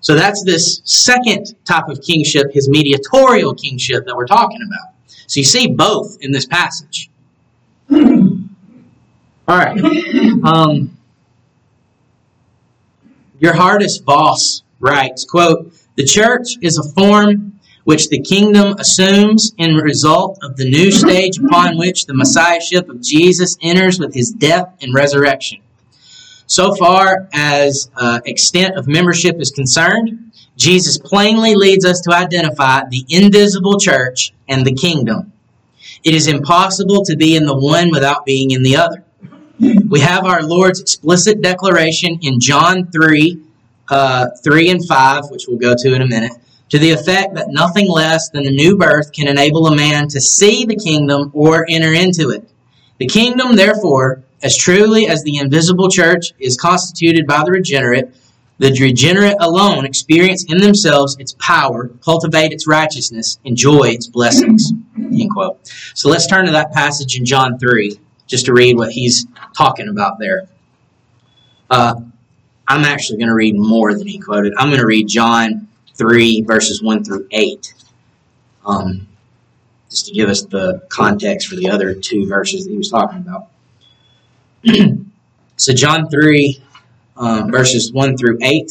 So 0.00 0.14
that's 0.14 0.44
this 0.44 0.80
second 0.84 1.54
type 1.64 1.88
of 1.88 2.00
kingship, 2.02 2.52
his 2.52 2.68
mediatorial 2.68 3.54
kingship 3.54 4.06
that 4.06 4.16
we're 4.16 4.26
talking 4.26 4.60
about. 4.66 4.94
So 5.26 5.40
you 5.40 5.44
see 5.44 5.66
both 5.66 6.18
in 6.20 6.30
this 6.32 6.46
passage. 6.46 7.10
All 7.90 7.98
right. 9.48 9.78
Um, 10.44 10.97
Geerhardus 13.40 14.02
Vos 14.04 14.62
writes, 14.80 15.24
quote, 15.24 15.72
the 15.96 16.04
church 16.04 16.56
is 16.60 16.78
a 16.78 16.88
form 16.92 17.58
which 17.84 18.08
the 18.08 18.20
kingdom 18.20 18.74
assumes 18.78 19.52
in 19.56 19.74
result 19.76 20.38
of 20.42 20.56
the 20.56 20.68
new 20.68 20.90
stage 20.90 21.38
upon 21.38 21.78
which 21.78 22.06
the 22.06 22.14
messiahship 22.14 22.88
of 22.88 23.00
Jesus 23.00 23.56
enters 23.62 23.98
with 23.98 24.12
his 24.12 24.30
death 24.30 24.76
and 24.82 24.92
resurrection. 24.92 25.60
So 26.46 26.74
far 26.74 27.28
as 27.32 27.90
uh, 27.96 28.20
extent 28.24 28.76
of 28.76 28.88
membership 28.88 29.40
is 29.40 29.50
concerned, 29.50 30.32
Jesus 30.56 30.98
plainly 30.98 31.54
leads 31.54 31.84
us 31.84 32.00
to 32.02 32.14
identify 32.14 32.82
the 32.88 33.04
invisible 33.08 33.78
church 33.78 34.34
and 34.48 34.66
the 34.66 34.74
kingdom. 34.74 35.32
It 36.04 36.14
is 36.14 36.26
impossible 36.26 37.04
to 37.04 37.16
be 37.16 37.36
in 37.36 37.46
the 37.46 37.56
one 37.56 37.90
without 37.90 38.26
being 38.26 38.50
in 38.50 38.62
the 38.62 38.76
other. 38.76 39.04
We 39.60 40.00
have 40.00 40.24
our 40.24 40.42
Lord's 40.42 40.80
explicit 40.80 41.42
declaration 41.42 42.18
in 42.22 42.38
John 42.38 42.90
3, 42.90 43.42
uh, 43.88 44.26
3 44.42 44.70
and 44.70 44.86
5, 44.86 45.30
which 45.30 45.46
we'll 45.48 45.58
go 45.58 45.74
to 45.76 45.94
in 45.94 46.02
a 46.02 46.06
minute, 46.06 46.32
to 46.68 46.78
the 46.78 46.90
effect 46.90 47.34
that 47.34 47.48
nothing 47.48 47.88
less 47.88 48.28
than 48.30 48.44
the 48.44 48.50
new 48.50 48.76
birth 48.76 49.12
can 49.12 49.26
enable 49.26 49.66
a 49.66 49.74
man 49.74 50.08
to 50.08 50.20
see 50.20 50.64
the 50.64 50.76
kingdom 50.76 51.30
or 51.34 51.66
enter 51.68 51.92
into 51.92 52.30
it. 52.30 52.48
The 52.98 53.06
kingdom, 53.06 53.56
therefore, 53.56 54.22
as 54.42 54.56
truly 54.56 55.08
as 55.08 55.24
the 55.24 55.38
invisible 55.38 55.88
church 55.88 56.32
is 56.38 56.56
constituted 56.56 57.26
by 57.26 57.42
the 57.44 57.50
regenerate, 57.50 58.14
the 58.58 58.76
regenerate 58.80 59.36
alone 59.40 59.84
experience 59.84 60.44
in 60.48 60.58
themselves 60.58 61.16
its 61.18 61.34
power, 61.38 61.88
cultivate 62.04 62.52
its 62.52 62.66
righteousness, 62.66 63.38
enjoy 63.44 63.88
its 63.88 64.06
blessings. 64.06 64.72
End 64.96 65.30
quote. 65.30 65.66
So 65.94 66.08
let's 66.08 66.26
turn 66.26 66.44
to 66.46 66.52
that 66.52 66.72
passage 66.72 67.16
in 67.18 67.24
John 67.24 67.58
3, 67.58 67.98
just 68.28 68.46
to 68.46 68.52
read 68.52 68.76
what 68.76 68.92
he's 68.92 69.26
talking 69.56 69.88
about 69.88 70.20
there. 70.20 70.48
Uh, 71.68 71.96
I'm 72.68 72.84
actually 72.84 73.18
going 73.18 73.28
to 73.28 73.34
read 73.34 73.56
more 73.56 73.94
than 73.94 74.06
he 74.06 74.18
quoted. 74.18 74.54
I'm 74.56 74.68
going 74.68 74.80
to 74.80 74.86
read 74.86 75.08
John 75.08 75.66
3, 75.94 76.42
verses 76.42 76.82
1 76.82 77.02
through 77.02 77.26
8. 77.30 77.74
Um, 78.64 79.08
just 79.90 80.06
to 80.06 80.12
give 80.12 80.28
us 80.28 80.42
the 80.42 80.86
context 80.90 81.48
for 81.48 81.56
the 81.56 81.70
other 81.70 81.94
two 81.94 82.28
verses 82.28 82.64
that 82.64 82.70
he 82.70 82.76
was 82.76 82.90
talking 82.90 83.18
about. 83.18 83.48
so, 85.56 85.72
John 85.72 86.10
3, 86.10 86.62
um, 87.16 87.50
verses 87.50 87.90
1 87.92 88.16
through 88.18 88.38
8. 88.42 88.70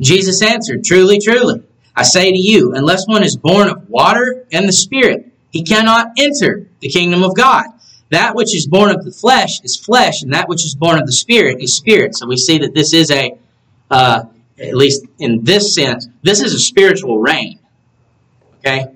Jesus 0.00 0.42
answered, 0.42 0.84
Truly, 0.84 1.18
truly, 1.18 1.62
I 1.96 2.02
say 2.02 2.30
to 2.30 2.38
you, 2.38 2.72
unless 2.74 3.06
one 3.06 3.22
is 3.22 3.36
born 3.36 3.68
of 3.68 3.88
water 3.88 4.46
and 4.52 4.68
the 4.68 4.72
Spirit, 4.72 5.32
he 5.50 5.62
cannot 5.62 6.12
enter 6.18 6.66
the 6.80 6.88
kingdom 6.88 7.22
of 7.22 7.36
God. 7.36 7.66
That 8.10 8.34
which 8.34 8.54
is 8.54 8.66
born 8.66 8.90
of 8.90 9.04
the 9.04 9.12
flesh 9.12 9.60
is 9.62 9.76
flesh, 9.76 10.22
and 10.22 10.32
that 10.34 10.48
which 10.48 10.64
is 10.64 10.74
born 10.74 10.98
of 10.98 11.06
the 11.06 11.12
Spirit 11.12 11.62
is 11.62 11.76
spirit. 11.76 12.16
So 12.16 12.26
we 12.26 12.36
see 12.36 12.58
that 12.58 12.74
this 12.74 12.92
is 12.92 13.10
a, 13.10 13.38
uh, 13.90 14.24
at 14.58 14.74
least 14.74 15.04
in 15.18 15.44
this 15.44 15.74
sense, 15.74 16.08
this 16.22 16.40
is 16.40 16.54
a 16.54 16.58
spiritual 16.58 17.20
reign. 17.20 17.60
Okay? 18.58 18.86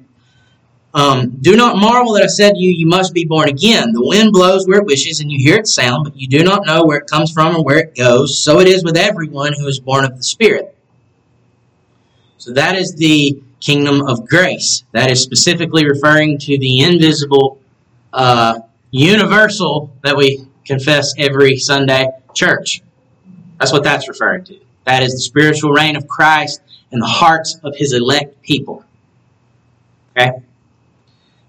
Um, 0.95 1.37
do 1.41 1.55
not 1.55 1.77
marvel 1.77 2.15
that 2.15 2.25
I 2.25 2.29
said 2.29 2.55
to 2.55 2.59
you, 2.59 2.71
you 2.71 2.87
must 2.87 3.15
be 3.15 3.25
born 3.25 3.49
again. 3.49 3.93
The 3.93 4.05
wind 4.05 4.33
blows 4.33 4.67
where 4.67 4.81
it 4.81 4.87
wishes, 4.87 5.21
and 5.21 5.31
you 5.31 5.39
hear 5.39 5.59
its 5.59 5.75
sound, 5.75 6.05
but 6.05 6.17
you 6.17 6.27
do 6.27 6.43
not 6.43 6.67
know 6.67 6.85
where 6.85 6.99
it 6.99 7.07
comes 7.07 7.31
from 7.31 7.57
or 7.57 7.63
where 7.63 7.79
it 7.79 7.97
goes. 7.97 8.43
So 8.43 8.59
it 8.61 8.69
is 8.69 8.83
with 8.83 8.97
everyone 8.97 9.53
who 9.53 9.67
is 9.67 9.79
born 9.79 10.05
of 10.05 10.17
the 10.17 10.23
Spirit. 10.23 10.75
So 12.39 12.53
that 12.53 12.77
is 12.77 12.95
the 12.95 13.43
kingdom 13.61 14.07
of 14.07 14.27
grace. 14.27 14.85
That 14.93 15.11
is 15.11 15.23
specifically 15.23 15.85
referring 15.87 16.39
to 16.39 16.59
the 16.59 16.81
invisible, 16.81 17.61
uh, 18.13 18.61
universal 18.91 19.91
that 20.05 20.17
we 20.17 20.47
confess 20.65 21.13
every 21.19 21.57
Sunday 21.57 22.09
church. 22.35 22.83
That's 23.59 23.73
what 23.73 23.83
that's 23.83 24.09
referring 24.09 24.45
to. 24.45 24.61
That 24.85 25.03
is 25.03 25.13
the 25.13 25.21
spiritual 25.21 25.73
reign 25.73 25.97
of 25.97 26.07
Christ 26.07 26.63
in 26.93 27.01
the 27.01 27.07
hearts 27.07 27.59
of 27.65 27.75
his 27.77 27.93
elect 27.93 28.41
people. 28.43 28.85
Okay? 30.17 30.33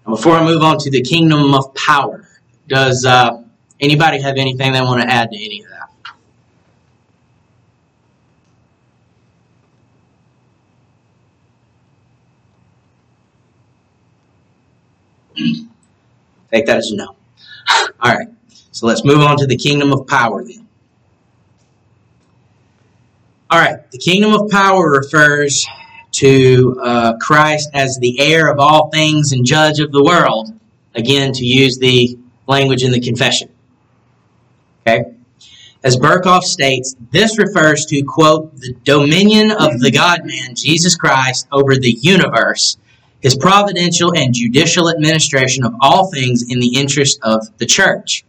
Before 0.05 0.33
I 0.33 0.43
move 0.43 0.63
on 0.63 0.79
to 0.79 0.89
the 0.89 1.01
kingdom 1.01 1.53
of 1.53 1.73
power, 1.75 2.27
does 2.67 3.05
uh, 3.05 3.43
anybody 3.79 4.19
have 4.19 4.37
anything 4.37 4.73
they 4.73 4.81
want 4.81 5.01
to 5.01 5.07
add 5.07 5.29
to 5.31 5.37
any 5.37 5.61
of 5.61 5.69
that? 5.69 5.79
Take 16.51 16.65
that 16.65 16.77
as 16.77 16.91
a 16.91 16.95
no. 16.95 17.15
All 17.99 18.11
right. 18.11 18.27
So 18.71 18.87
let's 18.87 19.03
move 19.03 19.19
on 19.19 19.37
to 19.37 19.47
the 19.47 19.57
kingdom 19.57 19.91
of 19.91 20.07
power 20.07 20.43
then. 20.43 20.67
All 23.49 23.59
right. 23.59 23.89
The 23.91 23.97
kingdom 23.97 24.33
of 24.33 24.49
power 24.49 24.89
refers 24.89 25.65
to 26.11 26.79
uh, 26.81 27.17
Christ 27.17 27.69
as 27.73 27.97
the 27.97 28.19
heir 28.19 28.51
of 28.51 28.59
all 28.59 28.89
things 28.89 29.31
and 29.31 29.45
judge 29.45 29.79
of 29.79 29.91
the 29.91 30.03
world. 30.03 30.53
Again, 30.95 31.33
to 31.33 31.45
use 31.45 31.77
the 31.77 32.17
language 32.47 32.83
in 32.83 32.91
the 32.91 32.99
confession. 32.99 33.49
Okay? 34.81 35.11
As 35.83 35.95
Berkhof 35.95 36.43
states, 36.43 36.95
this 37.11 37.37
refers 37.37 37.85
to, 37.85 38.01
quote, 38.03 38.55
the 38.57 38.73
dominion 38.83 39.51
of 39.51 39.79
the 39.79 39.91
God 39.91 40.25
man, 40.25 40.55
Jesus 40.55 40.95
Christ, 40.95 41.47
over 41.51 41.75
the 41.75 41.91
universe 41.91 42.77
his 43.21 43.35
providential 43.35 44.13
and 44.15 44.33
judicial 44.33 44.89
administration 44.89 45.65
of 45.65 45.75
all 45.81 46.09
things 46.11 46.43
in 46.47 46.59
the 46.59 46.75
interest 46.75 47.19
of 47.21 47.47
the 47.57 47.65
church. 47.65 48.23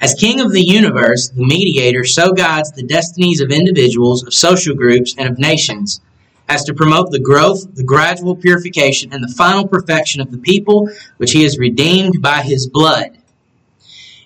As 0.00 0.14
king 0.14 0.40
of 0.40 0.52
the 0.52 0.62
universe, 0.62 1.28
the 1.28 1.44
mediator 1.44 2.04
so 2.04 2.32
guides 2.32 2.72
the 2.72 2.82
destinies 2.82 3.40
of 3.40 3.50
individuals, 3.50 4.24
of 4.24 4.34
social 4.34 4.74
groups, 4.74 5.14
and 5.16 5.28
of 5.28 5.38
nations 5.38 6.00
as 6.48 6.64
to 6.64 6.74
promote 6.74 7.10
the 7.10 7.20
growth, 7.20 7.74
the 7.74 7.84
gradual 7.84 8.36
purification, 8.36 9.12
and 9.12 9.22
the 9.22 9.34
final 9.34 9.66
perfection 9.66 10.20
of 10.20 10.30
the 10.30 10.38
people 10.38 10.90
which 11.16 11.32
he 11.32 11.42
has 11.42 11.58
redeemed 11.58 12.20
by 12.20 12.42
his 12.42 12.66
blood. 12.66 13.16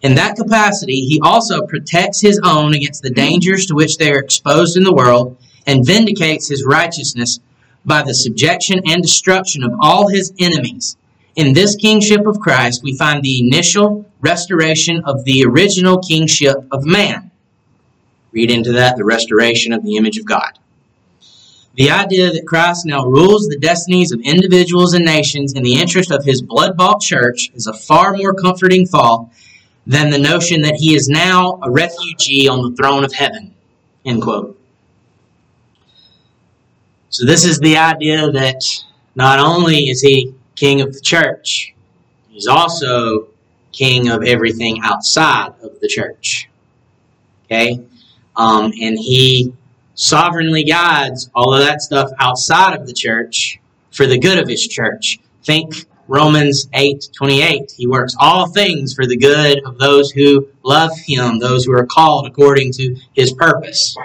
In 0.03 0.15
that 0.15 0.37
capacity, 0.37 1.01
he 1.07 1.21
also 1.23 1.67
protects 1.67 2.21
his 2.21 2.41
own 2.45 2.75
against 2.75 3.03
the 3.03 3.11
dangers 3.11 3.67
to 3.67 3.75
which 3.75 3.99
they 3.99 4.13
are 4.13 4.19
exposed 4.19 4.77
in 4.77 4.85
the 4.85 4.95
world 4.95 5.37
and 5.67 5.87
vindicates 5.87 6.49
his 6.49 6.65
righteousness 6.65 7.41
by 7.89 8.03
the 8.03 8.15
subjection 8.15 8.83
and 8.87 9.03
destruction 9.03 9.65
of 9.65 9.73
all 9.81 10.09
his 10.09 10.33
enemies. 10.39 10.97
In 11.35 11.55
this 11.55 11.75
kingship 11.75 12.27
of 12.27 12.39
Christ, 12.39 12.83
we 12.83 12.97
find 12.97 13.23
the 13.23 13.41
initial 13.41 14.05
restoration 14.21 15.03
of 15.05 15.25
the 15.25 15.45
original 15.45 15.99
kingship 15.99 16.57
of 16.71 16.85
man. 16.85 17.31
Read 18.33 18.51
into 18.51 18.73
that 18.73 18.97
the 18.97 19.05
restoration 19.05 19.73
of 19.73 19.83
the 19.83 19.97
image 19.97 20.19
of 20.19 20.27
God. 20.27 20.59
The 21.77 21.91
idea 21.91 22.33
that 22.33 22.47
Christ 22.47 22.87
now 22.87 23.05
rules 23.05 23.47
the 23.47 23.59
destinies 23.59 24.11
of 24.11 24.21
individuals 24.21 24.95
and 24.95 25.05
nations 25.05 25.55
in 25.55 25.63
the 25.63 25.75
interest 25.75 26.11
of 26.11 26.25
his 26.25 26.43
blood 26.43 26.77
bought 26.77 27.01
church 27.01 27.51
is 27.55 27.69
a 27.69 27.73
far 27.73 28.17
more 28.17 28.35
comforting 28.35 28.85
thought 28.85 29.31
than 29.87 30.11
the 30.11 30.19
notion 30.19 30.63
that 30.63 30.75
he 30.75 30.95
is 30.95 31.09
now 31.09 31.59
a 31.63 31.71
refugee 31.71 32.49
on 32.49 32.63
the 32.63 32.77
throne 32.77 33.05
of 33.05 33.13
heaven. 33.13 33.55
End 34.05 34.23
quote. 34.23 34.58
So 37.11 37.25
this 37.25 37.45
is 37.45 37.59
the 37.59 37.79
idea 37.79 38.31
that 38.33 38.63
not 39.15 39.39
only 39.39 39.89
is 39.89 40.03
he 40.03 40.35
king 40.57 40.83
of 40.83 40.93
the 40.93 41.01
church, 41.01 41.75
he's 42.29 42.47
also 42.47 43.29
king 43.73 44.09
of 44.09 44.23
everything 44.25 44.81
outside 44.83 45.53
of 45.63 45.81
the 45.81 45.89
church. 45.89 46.51
Okay? 47.47 47.81
Um, 48.37 48.73
and 48.81 48.99
he 48.99 49.55
sovereignly 49.95 50.65
guides 50.65 51.31
all 51.35 51.55
of 51.55 51.61
that 51.61 51.81
stuff 51.81 52.11
outside 52.19 52.79
of 52.79 52.87
the 52.87 52.93
church 52.93 53.59
for 53.91 54.07
the 54.07 54.19
good 54.19 54.39
of 54.39 54.47
his 54.47 54.67
church. 54.67 55.19
Think 55.45 55.87
Romans 56.09 56.69
8 56.75 57.09
28. 57.15 57.73
He 57.77 57.87
works 57.87 58.15
all 58.21 58.49
things 58.49 58.93
for 58.93 59.07
the 59.07 59.17
good 59.17 59.63
of 59.65 59.79
those 59.79 60.11
who 60.11 60.49
love 60.63 60.93
him, 61.07 61.39
those 61.39 61.65
who 61.65 61.73
are 61.73 61.87
called 61.87 62.27
according 62.27 62.73
to 62.73 62.97
his 63.15 63.33
purpose. 63.33 63.97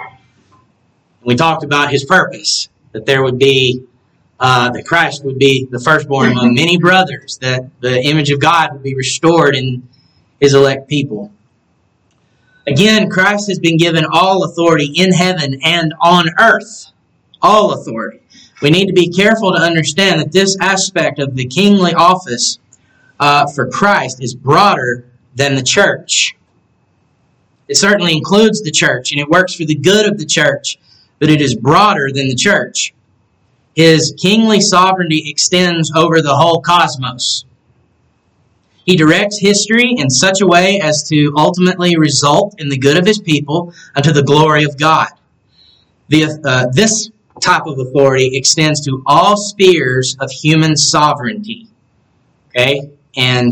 We 1.22 1.36
talked 1.36 1.64
about 1.64 1.90
his 1.90 2.04
purpose 2.04 2.68
that 2.94 3.04
there 3.04 3.22
would 3.22 3.38
be 3.38 3.84
uh, 4.40 4.70
that 4.70 4.86
Christ 4.86 5.24
would 5.24 5.38
be 5.38 5.66
the 5.70 5.78
firstborn 5.78 6.32
among 6.32 6.54
many 6.54 6.78
brothers, 6.78 7.38
that 7.38 7.68
the 7.80 8.02
image 8.02 8.30
of 8.30 8.40
God 8.40 8.72
would 8.72 8.82
be 8.82 8.94
restored 8.94 9.54
in 9.54 9.86
his 10.40 10.54
elect 10.54 10.88
people. 10.88 11.30
Again, 12.66 13.10
Christ 13.10 13.48
has 13.48 13.58
been 13.58 13.76
given 13.76 14.06
all 14.10 14.44
authority 14.44 14.90
in 14.94 15.12
heaven 15.12 15.60
and 15.62 15.92
on 16.00 16.30
earth. 16.38 16.86
All 17.42 17.72
authority. 17.72 18.20
We 18.62 18.70
need 18.70 18.86
to 18.86 18.94
be 18.94 19.10
careful 19.10 19.52
to 19.52 19.58
understand 19.58 20.20
that 20.20 20.32
this 20.32 20.56
aspect 20.60 21.18
of 21.18 21.36
the 21.36 21.46
kingly 21.46 21.92
office 21.92 22.58
uh, 23.20 23.46
for 23.46 23.68
Christ 23.68 24.22
is 24.22 24.34
broader 24.34 25.06
than 25.34 25.54
the 25.54 25.62
church. 25.62 26.36
It 27.68 27.76
certainly 27.76 28.16
includes 28.16 28.62
the 28.62 28.70
church 28.70 29.12
and 29.12 29.20
it 29.20 29.28
works 29.28 29.54
for 29.54 29.64
the 29.64 29.74
good 29.74 30.10
of 30.10 30.18
the 30.18 30.26
church 30.26 30.78
but 31.24 31.32
it 31.32 31.40
is 31.40 31.54
broader 31.54 32.10
than 32.12 32.28
the 32.28 32.34
church. 32.34 32.92
His 33.74 34.14
kingly 34.20 34.60
sovereignty 34.60 35.30
extends 35.30 35.90
over 35.96 36.20
the 36.20 36.36
whole 36.36 36.60
cosmos. 36.60 37.46
He 38.84 38.94
directs 38.94 39.38
history 39.38 39.94
in 39.96 40.10
such 40.10 40.42
a 40.42 40.46
way 40.46 40.80
as 40.82 41.02
to 41.08 41.32
ultimately 41.34 41.96
result 41.96 42.60
in 42.60 42.68
the 42.68 42.76
good 42.76 42.98
of 42.98 43.06
his 43.06 43.18
people 43.18 43.72
unto 43.96 44.12
the 44.12 44.22
glory 44.22 44.64
of 44.64 44.78
God. 44.78 45.08
The, 46.08 46.24
uh, 46.44 46.66
this 46.72 47.08
type 47.40 47.64
of 47.64 47.78
authority 47.78 48.36
extends 48.36 48.82
to 48.82 49.02
all 49.06 49.38
spheres 49.38 50.18
of 50.20 50.30
human 50.30 50.76
sovereignty. 50.76 51.68
Okay? 52.50 52.90
And 53.16 53.50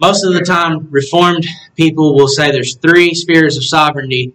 most 0.00 0.24
of 0.24 0.32
the 0.32 0.40
time, 0.40 0.88
Reformed 0.90 1.46
people 1.76 2.14
will 2.14 2.28
say 2.28 2.50
there's 2.50 2.76
three 2.76 3.12
spheres 3.12 3.58
of 3.58 3.64
sovereignty 3.64 4.32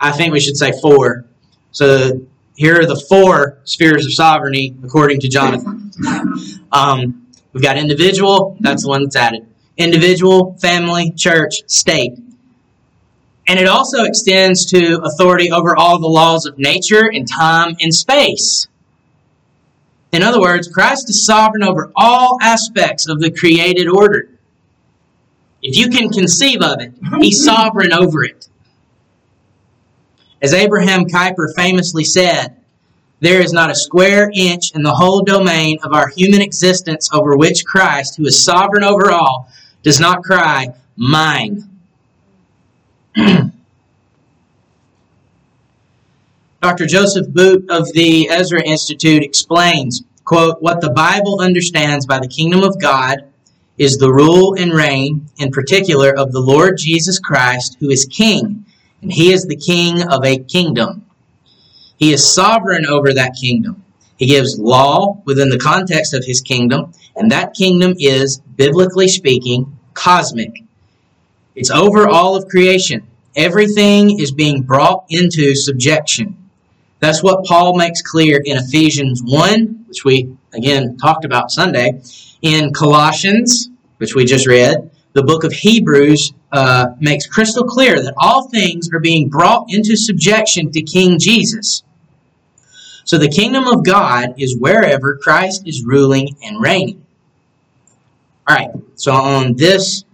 I 0.00 0.12
think 0.12 0.32
we 0.32 0.40
should 0.40 0.56
say 0.56 0.72
four. 0.80 1.24
So 1.72 2.26
here 2.56 2.80
are 2.80 2.86
the 2.86 2.96
four 2.96 3.58
spheres 3.64 4.04
of 4.04 4.12
sovereignty 4.12 4.74
according 4.84 5.20
to 5.20 5.28
Jonathan. 5.28 5.92
Um, 6.72 7.26
we've 7.52 7.62
got 7.62 7.76
individual, 7.76 8.56
that's 8.60 8.82
the 8.82 8.88
one 8.88 9.02
that's 9.04 9.16
added. 9.16 9.46
Individual, 9.76 10.56
family, 10.60 11.12
church, 11.12 11.62
state. 11.66 12.18
And 13.48 13.60
it 13.60 13.68
also 13.68 14.04
extends 14.04 14.66
to 14.66 15.00
authority 15.02 15.52
over 15.52 15.76
all 15.76 15.98
the 16.00 16.08
laws 16.08 16.46
of 16.46 16.58
nature 16.58 17.08
and 17.10 17.28
time 17.28 17.76
and 17.80 17.94
space. 17.94 18.66
In 20.12 20.22
other 20.22 20.40
words, 20.40 20.68
Christ 20.68 21.10
is 21.10 21.24
sovereign 21.24 21.62
over 21.62 21.92
all 21.94 22.38
aspects 22.40 23.08
of 23.08 23.20
the 23.20 23.30
created 23.30 23.88
order. 23.88 24.30
If 25.62 25.76
you 25.76 25.88
can 25.90 26.10
conceive 26.10 26.62
of 26.62 26.80
it, 26.80 26.92
He's 27.20 27.44
sovereign 27.44 27.92
over 27.92 28.24
it. 28.24 28.48
As 30.42 30.52
Abraham 30.52 31.06
Kuyper 31.06 31.54
famously 31.54 32.04
said, 32.04 32.56
there 33.20 33.40
is 33.40 33.52
not 33.52 33.70
a 33.70 33.74
square 33.74 34.30
inch 34.34 34.72
in 34.74 34.82
the 34.82 34.94
whole 34.94 35.22
domain 35.22 35.78
of 35.82 35.92
our 35.92 36.08
human 36.08 36.42
existence 36.42 37.08
over 37.12 37.36
which 37.36 37.64
Christ, 37.64 38.16
who 38.16 38.26
is 38.26 38.44
sovereign 38.44 38.84
over 38.84 39.10
all, 39.10 39.48
does 39.82 39.98
not 39.98 40.22
cry, 40.22 40.74
Mine. 40.96 41.70
Dr. 46.62 46.86
Joseph 46.86 47.28
Boot 47.28 47.70
of 47.70 47.92
the 47.92 48.28
Ezra 48.28 48.62
Institute 48.62 49.22
explains 49.22 50.02
quote, 50.26 50.60
what 50.60 50.80
the 50.82 50.90
Bible 50.90 51.40
understands 51.40 52.04
by 52.04 52.18
the 52.18 52.28
kingdom 52.28 52.62
of 52.62 52.78
God 52.80 53.24
is 53.78 53.96
the 53.96 54.12
rule 54.12 54.54
and 54.54 54.72
reign, 54.72 55.28
in 55.38 55.50
particular, 55.50 56.10
of 56.10 56.32
the 56.32 56.40
Lord 56.40 56.76
Jesus 56.76 57.18
Christ, 57.18 57.76
who 57.80 57.88
is 57.90 58.04
king, 58.04 58.65
he 59.10 59.32
is 59.32 59.46
the 59.46 59.56
king 59.56 60.02
of 60.02 60.24
a 60.24 60.38
kingdom. 60.38 61.06
He 61.96 62.12
is 62.12 62.34
sovereign 62.34 62.86
over 62.86 63.12
that 63.14 63.36
kingdom. 63.40 63.82
He 64.16 64.26
gives 64.26 64.58
law 64.58 65.22
within 65.24 65.50
the 65.50 65.58
context 65.58 66.14
of 66.14 66.24
his 66.24 66.40
kingdom, 66.40 66.92
and 67.14 67.30
that 67.30 67.54
kingdom 67.54 67.94
is, 67.98 68.38
biblically 68.38 69.08
speaking, 69.08 69.78
cosmic. 69.94 70.62
It's 71.54 71.70
over 71.70 72.08
all 72.08 72.36
of 72.36 72.48
creation. 72.48 73.06
Everything 73.34 74.18
is 74.18 74.32
being 74.32 74.62
brought 74.62 75.04
into 75.10 75.54
subjection. 75.54 76.36
That's 77.00 77.22
what 77.22 77.44
Paul 77.44 77.76
makes 77.76 78.00
clear 78.00 78.40
in 78.42 78.56
Ephesians 78.56 79.22
1, 79.22 79.84
which 79.88 80.04
we, 80.04 80.34
again, 80.54 80.96
talked 80.96 81.24
about 81.24 81.50
Sunday, 81.50 82.00
in 82.40 82.72
Colossians, 82.72 83.68
which 83.98 84.14
we 84.14 84.24
just 84.24 84.46
read, 84.46 84.90
the 85.16 85.22
book 85.22 85.44
of 85.44 85.52
Hebrews 85.52 86.34
uh, 86.52 86.88
makes 87.00 87.26
crystal 87.26 87.64
clear 87.64 88.02
that 88.02 88.12
all 88.18 88.50
things 88.50 88.90
are 88.92 89.00
being 89.00 89.30
brought 89.30 89.72
into 89.72 89.96
subjection 89.96 90.70
to 90.72 90.82
King 90.82 91.18
Jesus. 91.18 91.82
So 93.04 93.16
the 93.16 93.30
kingdom 93.30 93.66
of 93.66 93.82
God 93.82 94.34
is 94.36 94.58
wherever 94.58 95.16
Christ 95.16 95.62
is 95.66 95.82
ruling 95.86 96.36
and 96.42 96.60
reigning. 96.60 97.02
All 98.46 98.56
right, 98.56 98.68
so 98.96 99.12
on 99.12 99.56
this 99.56 100.04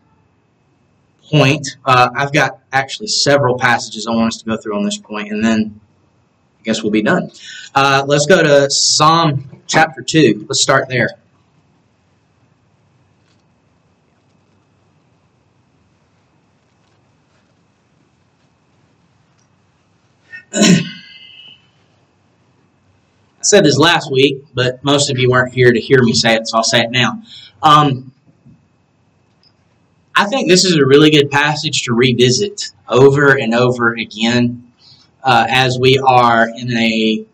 point, 1.28 1.76
uh, 1.84 2.10
I've 2.14 2.32
got 2.32 2.60
actually 2.72 3.08
several 3.08 3.58
passages 3.58 4.06
I 4.06 4.12
want 4.12 4.28
us 4.28 4.36
to 4.38 4.44
go 4.44 4.56
through 4.56 4.76
on 4.76 4.84
this 4.84 4.98
point, 4.98 5.32
and 5.32 5.44
then 5.44 5.80
I 6.60 6.62
guess 6.62 6.80
we'll 6.80 6.92
be 6.92 7.02
done. 7.02 7.32
Uh, 7.74 8.04
let's 8.06 8.26
go 8.26 8.40
to 8.40 8.70
Psalm 8.70 9.62
chapter 9.66 10.00
2. 10.00 10.46
Let's 10.48 10.60
start 10.60 10.88
there. 10.88 11.08
I 20.54 20.82
said 23.40 23.64
this 23.64 23.78
last 23.78 24.10
week, 24.12 24.44
but 24.54 24.84
most 24.84 25.10
of 25.10 25.18
you 25.18 25.30
weren't 25.30 25.52
here 25.52 25.72
to 25.72 25.80
hear 25.80 26.02
me 26.02 26.12
say 26.12 26.34
it, 26.34 26.46
so 26.46 26.58
I'll 26.58 26.64
say 26.64 26.82
it 26.82 26.90
now. 26.90 27.22
Um, 27.62 28.12
I 30.14 30.26
think 30.26 30.48
this 30.48 30.64
is 30.64 30.76
a 30.76 30.84
really 30.84 31.10
good 31.10 31.30
passage 31.30 31.82
to 31.84 31.94
revisit 31.94 32.70
over 32.88 33.36
and 33.36 33.54
over 33.54 33.94
again 33.94 34.72
uh, 35.22 35.46
as 35.48 35.78
we 35.78 35.98
are 35.98 36.48
in 36.48 36.76
a, 36.76 37.24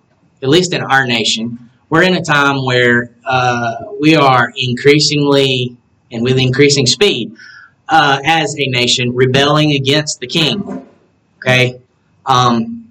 at 0.42 0.48
least 0.48 0.72
in 0.72 0.82
our 0.82 1.06
nation, 1.06 1.70
we're 1.90 2.02
in 2.02 2.14
a 2.14 2.22
time 2.22 2.64
where 2.64 3.10
uh, 3.24 3.76
we 4.00 4.14
are 4.14 4.52
increasingly 4.56 5.76
and 6.12 6.22
with 6.22 6.38
increasing 6.38 6.86
speed 6.86 7.34
uh, 7.88 8.20
as 8.24 8.54
a 8.58 8.66
nation 8.66 9.14
rebelling 9.14 9.72
against 9.72 10.20
the 10.20 10.26
king. 10.26 10.86
Okay? 11.38 11.80
Um, 12.26 12.87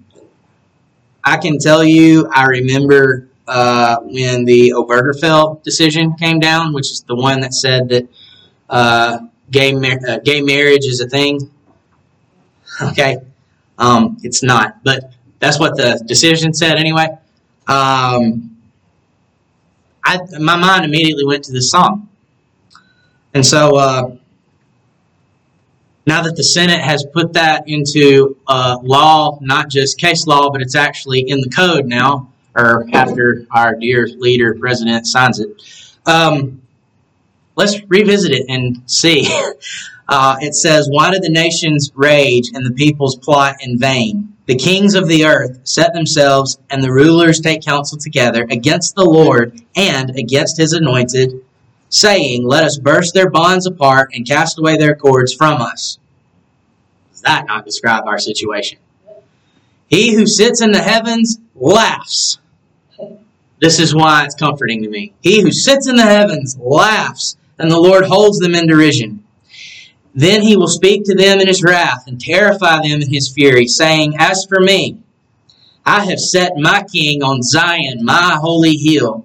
I 1.28 1.36
can 1.36 1.58
tell 1.58 1.84
you, 1.84 2.26
I 2.32 2.46
remember 2.46 3.28
uh, 3.46 3.98
when 4.00 4.46
the 4.46 4.72
Obergefell 4.74 5.62
decision 5.62 6.14
came 6.14 6.40
down, 6.40 6.72
which 6.72 6.90
is 6.90 7.02
the 7.02 7.14
one 7.14 7.40
that 7.40 7.52
said 7.52 7.90
that 7.90 8.08
uh, 8.70 9.18
gay 9.50 9.74
mar- 9.74 10.00
uh, 10.08 10.18
gay 10.24 10.40
marriage 10.40 10.86
is 10.86 11.00
a 11.00 11.08
thing. 11.08 11.50
Okay, 12.80 13.18
um, 13.76 14.16
it's 14.22 14.42
not, 14.42 14.82
but 14.84 15.12
that's 15.38 15.60
what 15.60 15.76
the 15.76 16.02
decision 16.06 16.54
said 16.54 16.78
anyway. 16.78 17.08
Um, 17.66 18.56
I, 20.02 20.18
my 20.40 20.56
mind 20.56 20.86
immediately 20.86 21.26
went 21.26 21.44
to 21.44 21.52
this 21.52 21.70
song, 21.70 22.08
and 23.34 23.44
so 23.44 23.76
uh, 23.76 24.16
now 26.08 26.22
that 26.22 26.36
the 26.36 26.42
Senate 26.42 26.80
has 26.80 27.04
put 27.12 27.34
that 27.34 27.68
into 27.68 28.36
uh, 28.46 28.78
law, 28.82 29.38
not 29.42 29.68
just 29.68 29.98
case 29.98 30.26
law, 30.26 30.50
but 30.50 30.62
it's 30.62 30.74
actually 30.74 31.20
in 31.20 31.40
the 31.40 31.50
code 31.50 31.86
now, 31.86 32.32
or 32.56 32.86
after 32.92 33.46
our 33.50 33.74
dear 33.74 34.06
leader, 34.06 34.54
president, 34.54 35.06
signs 35.06 35.38
it, 35.38 35.50
um, 36.06 36.62
let's 37.56 37.80
revisit 37.88 38.32
it 38.32 38.46
and 38.48 38.82
see. 38.86 39.28
Uh, 40.10 40.38
it 40.40 40.54
says, 40.54 40.88
Why 40.90 41.10
do 41.10 41.18
the 41.18 41.28
nations 41.28 41.92
rage 41.94 42.48
and 42.54 42.64
the 42.64 42.70
peoples 42.70 43.14
plot 43.16 43.56
in 43.60 43.78
vain? 43.78 44.34
The 44.46 44.56
kings 44.56 44.94
of 44.94 45.06
the 45.06 45.26
earth 45.26 45.60
set 45.64 45.92
themselves, 45.92 46.58
and 46.70 46.82
the 46.82 46.90
rulers 46.90 47.40
take 47.40 47.62
counsel 47.62 47.98
together 47.98 48.46
against 48.50 48.94
the 48.94 49.04
Lord 49.04 49.60
and 49.76 50.16
against 50.16 50.56
his 50.56 50.72
anointed 50.72 51.44
saying, 51.88 52.46
Let 52.46 52.64
us 52.64 52.78
burst 52.78 53.14
their 53.14 53.30
bonds 53.30 53.66
apart 53.66 54.10
and 54.14 54.26
cast 54.26 54.58
away 54.58 54.76
their 54.76 54.94
cords 54.94 55.32
from 55.34 55.60
us. 55.60 55.98
Does 57.10 57.22
that 57.22 57.46
not 57.46 57.64
describe 57.64 58.04
our 58.06 58.18
situation? 58.18 58.78
He 59.88 60.14
who 60.14 60.26
sits 60.26 60.60
in 60.60 60.70
the 60.70 60.82
heavens 60.82 61.38
laughs. 61.54 62.38
This 63.60 63.80
is 63.80 63.94
why 63.94 64.24
it's 64.24 64.34
comforting 64.34 64.82
to 64.82 64.88
me. 64.88 65.14
He 65.20 65.42
who 65.42 65.50
sits 65.50 65.88
in 65.88 65.96
the 65.96 66.02
heavens 66.02 66.56
laughs, 66.58 67.36
and 67.58 67.70
the 67.70 67.80
Lord 67.80 68.04
holds 68.04 68.38
them 68.38 68.54
in 68.54 68.66
derision. 68.66 69.24
Then 70.14 70.42
he 70.42 70.56
will 70.56 70.68
speak 70.68 71.04
to 71.04 71.14
them 71.14 71.40
in 71.40 71.48
his 71.48 71.62
wrath 71.62 72.04
and 72.06 72.20
terrify 72.20 72.82
them 72.82 73.00
in 73.00 73.12
his 73.12 73.28
fury, 73.32 73.66
saying, 73.66 74.14
As 74.18 74.44
for 74.44 74.60
me, 74.60 74.98
I 75.84 76.04
have 76.04 76.20
set 76.20 76.52
my 76.56 76.84
king 76.84 77.22
on 77.22 77.42
Zion, 77.42 78.04
my 78.04 78.36
holy 78.40 78.76
hill. 78.76 79.24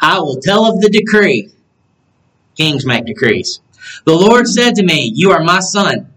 I 0.00 0.20
will 0.20 0.36
tell 0.40 0.66
of 0.66 0.80
the 0.80 0.90
decree. 0.90 1.50
Kings 2.56 2.86
make 2.86 3.04
decrees. 3.04 3.60
The 4.04 4.14
Lord 4.14 4.46
said 4.48 4.74
to 4.76 4.82
me, 4.82 5.12
You 5.14 5.30
are 5.32 5.42
my 5.42 5.60
son. 5.60 6.12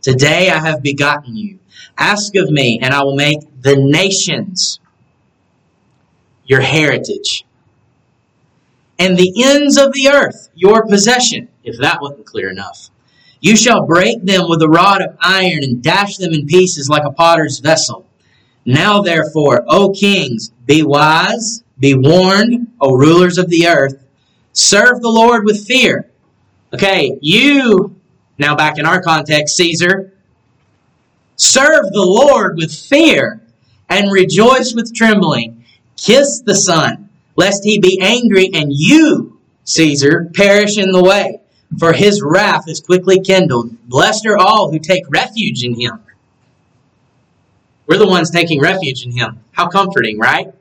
Today 0.00 0.50
I 0.50 0.58
have 0.58 0.82
begotten 0.82 1.36
you. 1.36 1.58
Ask 1.98 2.34
of 2.36 2.50
me, 2.50 2.78
and 2.80 2.94
I 2.94 3.02
will 3.02 3.16
make 3.16 3.40
the 3.60 3.76
nations 3.76 4.80
your 6.46 6.60
heritage, 6.60 7.44
and 8.98 9.16
the 9.16 9.32
ends 9.44 9.76
of 9.76 9.92
the 9.92 10.08
earth 10.08 10.48
your 10.54 10.86
possession, 10.86 11.48
if 11.64 11.78
that 11.78 12.00
wasn't 12.00 12.26
clear 12.26 12.50
enough. 12.50 12.90
You 13.40 13.56
shall 13.56 13.86
break 13.86 14.24
them 14.24 14.48
with 14.48 14.62
a 14.62 14.68
rod 14.68 15.02
of 15.02 15.16
iron 15.20 15.64
and 15.64 15.82
dash 15.82 16.16
them 16.16 16.32
in 16.32 16.46
pieces 16.46 16.88
like 16.88 17.04
a 17.04 17.10
potter's 17.10 17.58
vessel. 17.58 18.06
Now, 18.64 19.02
therefore, 19.02 19.64
O 19.66 19.90
kings, 19.90 20.50
be 20.66 20.82
wise, 20.82 21.64
be 21.78 21.94
warned, 21.94 22.68
O 22.80 22.94
rulers 22.94 23.38
of 23.38 23.50
the 23.50 23.66
earth. 23.66 24.01
Serve 24.52 25.00
the 25.00 25.10
Lord 25.10 25.44
with 25.44 25.66
fear. 25.66 26.10
Okay, 26.74 27.18
you, 27.20 27.94
now 28.38 28.54
back 28.54 28.78
in 28.78 28.86
our 28.86 29.02
context, 29.02 29.56
Caesar, 29.56 30.12
serve 31.36 31.92
the 31.92 32.04
Lord 32.04 32.56
with 32.56 32.74
fear 32.74 33.40
and 33.88 34.10
rejoice 34.10 34.74
with 34.74 34.94
trembling. 34.94 35.64
Kiss 35.96 36.40
the 36.40 36.54
Son, 36.54 37.10
lest 37.36 37.64
he 37.64 37.78
be 37.78 37.98
angry 38.00 38.50
and 38.52 38.72
you, 38.72 39.38
Caesar, 39.64 40.30
perish 40.34 40.78
in 40.78 40.92
the 40.92 41.02
way. 41.02 41.40
For 41.78 41.92
his 41.92 42.22
wrath 42.22 42.68
is 42.68 42.80
quickly 42.80 43.20
kindled. 43.20 43.88
Blessed 43.88 44.26
are 44.26 44.36
all 44.36 44.70
who 44.70 44.78
take 44.78 45.04
refuge 45.08 45.64
in 45.64 45.78
him. 45.78 46.02
We're 47.86 47.98
the 47.98 48.06
ones 48.06 48.30
taking 48.30 48.60
refuge 48.60 49.04
in 49.04 49.12
him. 49.12 49.40
How 49.52 49.68
comforting, 49.68 50.18
right? 50.18 50.52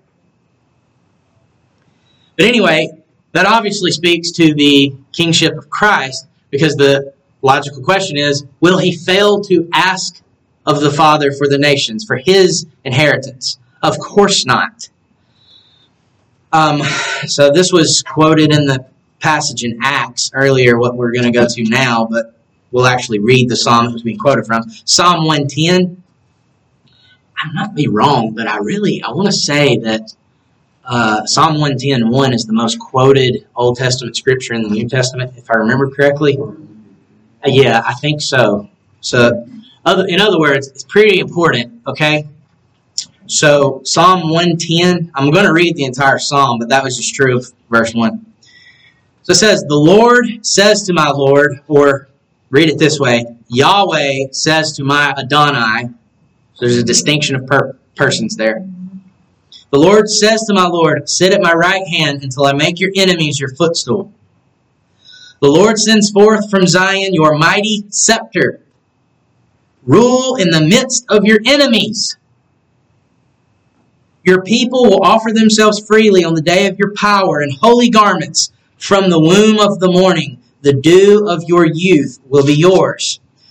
But 2.37 2.45
anyway, 2.45 3.00
that 3.33 3.45
obviously 3.45 3.91
speaks 3.91 4.31
to 4.31 4.53
the 4.53 4.93
kingship 5.13 5.57
of 5.57 5.69
Christ 5.69 6.27
because 6.49 6.75
the 6.75 7.13
logical 7.41 7.81
question 7.83 8.17
is 8.17 8.45
will 8.59 8.77
he 8.77 8.95
fail 8.95 9.41
to 9.41 9.69
ask 9.73 10.21
of 10.65 10.81
the 10.81 10.91
Father 10.91 11.31
for 11.31 11.47
the 11.47 11.57
nations, 11.57 12.03
for 12.05 12.17
his 12.17 12.65
inheritance? 12.83 13.57
Of 13.81 13.97
course 13.99 14.45
not. 14.45 14.89
Um, 16.53 16.81
so 17.27 17.51
this 17.51 17.71
was 17.71 18.03
quoted 18.03 18.53
in 18.53 18.65
the 18.65 18.85
passage 19.19 19.63
in 19.63 19.79
Acts 19.81 20.31
earlier, 20.33 20.77
what 20.77 20.95
we're 20.95 21.13
going 21.13 21.23
to 21.23 21.31
go 21.31 21.47
to 21.47 21.63
now, 21.63 22.07
but 22.09 22.35
we'll 22.71 22.87
actually 22.87 23.19
read 23.19 23.49
the 23.49 23.55
psalm 23.55 23.85
that 23.85 23.93
was 23.93 24.03
being 24.03 24.17
quoted 24.17 24.45
from. 24.45 24.63
Psalm 24.85 25.25
110. 25.25 26.03
I 27.37 27.51
might 27.53 27.73
be 27.73 27.87
wrong, 27.87 28.33
but 28.35 28.47
I 28.47 28.57
really 28.57 29.01
I 29.01 29.11
want 29.11 29.27
to 29.27 29.33
say 29.33 29.77
that 29.77 30.13
uh, 30.85 31.25
Psalm 31.25 31.53
110 31.53 32.09
1 32.09 32.33
is 32.33 32.45
the 32.45 32.53
most 32.53 32.79
quoted 32.79 33.47
Old 33.55 33.77
Testament 33.77 34.15
scripture 34.15 34.53
in 34.53 34.63
the 34.63 34.69
New 34.69 34.89
Testament, 34.89 35.33
if 35.37 35.49
I 35.49 35.55
remember 35.55 35.89
correctly. 35.89 36.37
Uh, 36.37 37.47
yeah, 37.47 37.81
I 37.85 37.93
think 37.93 38.21
so. 38.21 38.69
So, 39.01 39.47
other, 39.85 40.05
in 40.07 40.19
other 40.19 40.39
words, 40.39 40.67
it's 40.67 40.83
pretty 40.83 41.19
important, 41.19 41.81
okay? 41.87 42.27
So, 43.27 43.81
Psalm 43.83 44.29
110, 44.29 45.11
I'm 45.15 45.31
going 45.31 45.45
to 45.45 45.53
read 45.53 45.75
the 45.75 45.85
entire 45.85 46.19
psalm, 46.19 46.59
but 46.59 46.69
that 46.69 46.83
was 46.83 46.97
just 46.97 47.15
true 47.15 47.37
of 47.37 47.51
verse 47.69 47.93
1. 47.93 48.25
So 49.23 49.31
it 49.31 49.35
says, 49.35 49.63
The 49.63 49.75
Lord 49.75 50.45
says 50.45 50.83
to 50.83 50.93
my 50.93 51.09
Lord, 51.09 51.59
or 51.67 52.09
read 52.49 52.69
it 52.69 52.79
this 52.79 52.99
way 52.99 53.25
Yahweh 53.47 54.31
says 54.31 54.73
to 54.73 54.83
my 54.83 55.13
Adonai, 55.17 55.89
so 56.53 56.65
there's 56.65 56.77
a 56.77 56.83
distinction 56.83 57.35
of 57.35 57.47
per- 57.47 57.77
persons 57.95 58.35
there. 58.35 58.67
The 59.71 59.79
Lord 59.79 60.09
says 60.09 60.43
to 60.43 60.53
my 60.53 60.67
Lord, 60.67 61.09
Sit 61.09 61.33
at 61.33 61.41
my 61.41 61.53
right 61.53 61.87
hand 61.87 62.23
until 62.23 62.45
I 62.45 62.53
make 62.53 62.79
your 62.79 62.91
enemies 62.95 63.39
your 63.39 63.55
footstool. 63.55 64.13
The 65.41 65.49
Lord 65.49 65.79
sends 65.79 66.11
forth 66.11 66.51
from 66.51 66.67
Zion 66.67 67.13
your 67.13 67.37
mighty 67.37 67.85
scepter. 67.89 68.61
Rule 69.83 70.35
in 70.35 70.49
the 70.49 70.61
midst 70.61 71.05
of 71.09 71.25
your 71.25 71.39
enemies. 71.45 72.17
Your 74.23 74.43
people 74.43 74.83
will 74.83 75.03
offer 75.03 75.31
themselves 75.31 75.79
freely 75.79 76.23
on 76.23 76.35
the 76.35 76.41
day 76.41 76.67
of 76.67 76.77
your 76.77 76.93
power 76.93 77.41
in 77.41 77.51
holy 77.51 77.89
garments 77.89 78.51
from 78.77 79.09
the 79.09 79.19
womb 79.19 79.57
of 79.57 79.79
the 79.79 79.91
morning. 79.91 80.41
The 80.61 80.73
dew 80.73 81.27
of 81.27 81.43
your 81.47 81.65
youth 81.65 82.19
will 82.27 82.45
be 82.45 82.53
yours. 82.53 83.19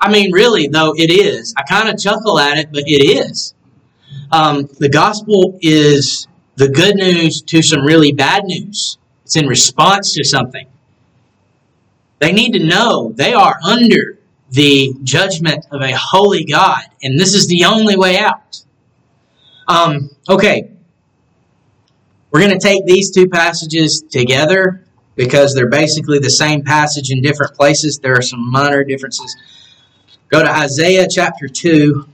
I 0.00 0.10
mean, 0.10 0.32
really, 0.32 0.68
though, 0.68 0.94
it 0.96 1.10
is. 1.10 1.54
I 1.56 1.62
kind 1.62 1.88
of 1.88 1.98
chuckle 1.98 2.38
at 2.38 2.56
it, 2.56 2.68
but 2.72 2.84
it 2.86 3.26
is. 3.26 3.54
Um, 4.30 4.68
the 4.78 4.88
gospel 4.88 5.58
is 5.60 6.28
the 6.56 6.68
good 6.68 6.96
news 6.96 7.42
to 7.42 7.62
some 7.62 7.82
really 7.82 8.12
bad 8.12 8.44
news. 8.44 8.98
It's 9.24 9.36
in 9.36 9.46
response 9.46 10.14
to 10.14 10.24
something. 10.24 10.66
They 12.18 12.32
need 12.32 12.52
to 12.52 12.64
know 12.64 13.12
they 13.14 13.32
are 13.32 13.56
under 13.64 14.18
the 14.50 14.94
judgment 15.02 15.66
of 15.70 15.82
a 15.82 15.92
holy 15.92 16.44
God, 16.44 16.82
and 17.02 17.18
this 17.18 17.34
is 17.34 17.46
the 17.48 17.64
only 17.64 17.96
way 17.96 18.18
out. 18.18 18.62
Um, 19.66 20.10
okay, 20.28 20.70
we're 22.30 22.40
going 22.40 22.58
to 22.58 22.66
take 22.66 22.84
these 22.86 23.10
two 23.10 23.28
passages 23.28 24.02
together 24.02 24.84
because 25.16 25.54
they're 25.54 25.68
basically 25.68 26.18
the 26.18 26.30
same 26.30 26.62
passage 26.62 27.10
in 27.10 27.20
different 27.20 27.54
places. 27.54 27.98
There 27.98 28.14
are 28.14 28.22
some 28.22 28.50
minor 28.50 28.84
differences. 28.84 29.36
Go 30.28 30.42
to 30.42 30.50
Isaiah 30.50 31.06
chapter 31.10 31.48
2. 31.48 32.06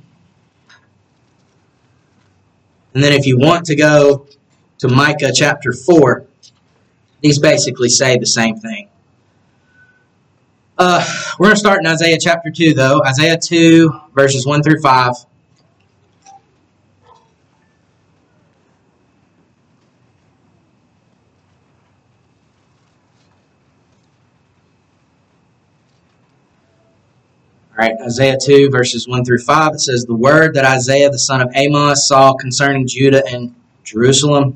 And 2.95 3.03
then 3.03 3.12
if 3.12 3.27
you 3.27 3.39
want 3.39 3.67
to 3.67 3.77
go 3.77 4.27
to 4.79 4.89
Micah 4.89 5.33
chapter 5.35 5.73
4, 5.73 6.25
these 7.21 7.39
basically 7.39 7.89
say 7.89 8.17
the 8.19 8.27
same 8.27 8.57
thing. 8.57 8.89
Uh, 10.79 11.05
we're 11.39 11.47
going 11.47 11.55
to 11.55 11.61
start 11.61 11.81
in 11.81 11.87
Isaiah 11.87 12.19
chapter 12.21 12.51
2, 12.51 12.75
though. 12.75 13.03
Isaiah 13.05 13.39
2, 13.39 13.91
verses 14.15 14.47
1 14.47 14.62
through 14.62 14.81
5. 14.81 15.15
Right, 27.85 28.01
Isaiah 28.03 28.39
2, 28.41 28.70
verses 28.70 29.07
1 29.07 29.24
through 29.24 29.39
5. 29.39 29.74
It 29.74 29.80
says, 29.80 30.05
The 30.05 30.14
word 30.14 30.55
that 30.55 30.64
Isaiah 30.64 31.11
the 31.11 31.18
son 31.18 31.41
of 31.41 31.51
Amos 31.55 32.09
saw 32.09 32.35
concerning 32.35 32.87
Judah 32.87 33.22
and 33.26 33.55
Jerusalem 33.85 34.55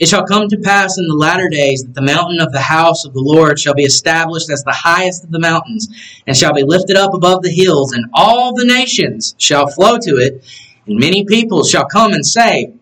it 0.00 0.08
shall 0.08 0.24
come 0.24 0.48
to 0.48 0.56
pass 0.56 0.96
in 0.96 1.06
the 1.06 1.14
latter 1.14 1.50
days 1.50 1.82
that 1.82 1.94
the 1.94 2.00
mountain 2.00 2.40
of 2.40 2.52
the 2.52 2.60
house 2.60 3.04
of 3.04 3.12
the 3.12 3.20
Lord 3.20 3.60
shall 3.60 3.74
be 3.74 3.82
established 3.82 4.50
as 4.50 4.64
the 4.64 4.72
highest 4.72 5.24
of 5.24 5.30
the 5.30 5.38
mountains, 5.38 5.88
and 6.26 6.34
shall 6.34 6.54
be 6.54 6.62
lifted 6.62 6.96
up 6.96 7.12
above 7.12 7.42
the 7.42 7.50
hills, 7.50 7.92
and 7.92 8.06
all 8.14 8.54
the 8.54 8.64
nations 8.64 9.34
shall 9.36 9.66
flow 9.66 9.98
to 9.98 10.16
it, 10.16 10.42
and 10.86 10.98
many 10.98 11.26
people 11.26 11.64
shall 11.64 11.84
come 11.84 12.14
and 12.14 12.24
say, 12.24 12.72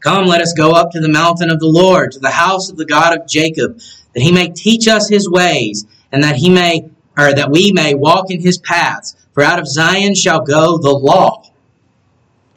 Come, 0.00 0.24
let 0.24 0.40
us 0.40 0.54
go 0.54 0.72
up 0.72 0.90
to 0.92 1.00
the 1.00 1.08
mountain 1.10 1.50
of 1.50 1.60
the 1.60 1.66
Lord, 1.66 2.12
to 2.12 2.18
the 2.18 2.30
house 2.30 2.70
of 2.70 2.78
the 2.78 2.86
God 2.86 3.18
of 3.18 3.28
Jacob, 3.28 3.78
that 4.14 4.22
he 4.22 4.32
may 4.32 4.48
teach 4.48 4.88
us 4.88 5.06
his 5.06 5.28
ways, 5.28 5.84
and 6.12 6.22
that 6.22 6.36
he 6.36 6.48
may 6.48 6.88
or 7.18 7.34
that 7.34 7.50
we 7.50 7.72
may 7.72 7.94
walk 7.94 8.30
in 8.30 8.40
his 8.40 8.58
paths. 8.58 9.16
For 9.32 9.42
out 9.42 9.58
of 9.58 9.66
Zion 9.66 10.14
shall 10.14 10.40
go 10.40 10.78
the 10.78 10.90
law 10.90 11.42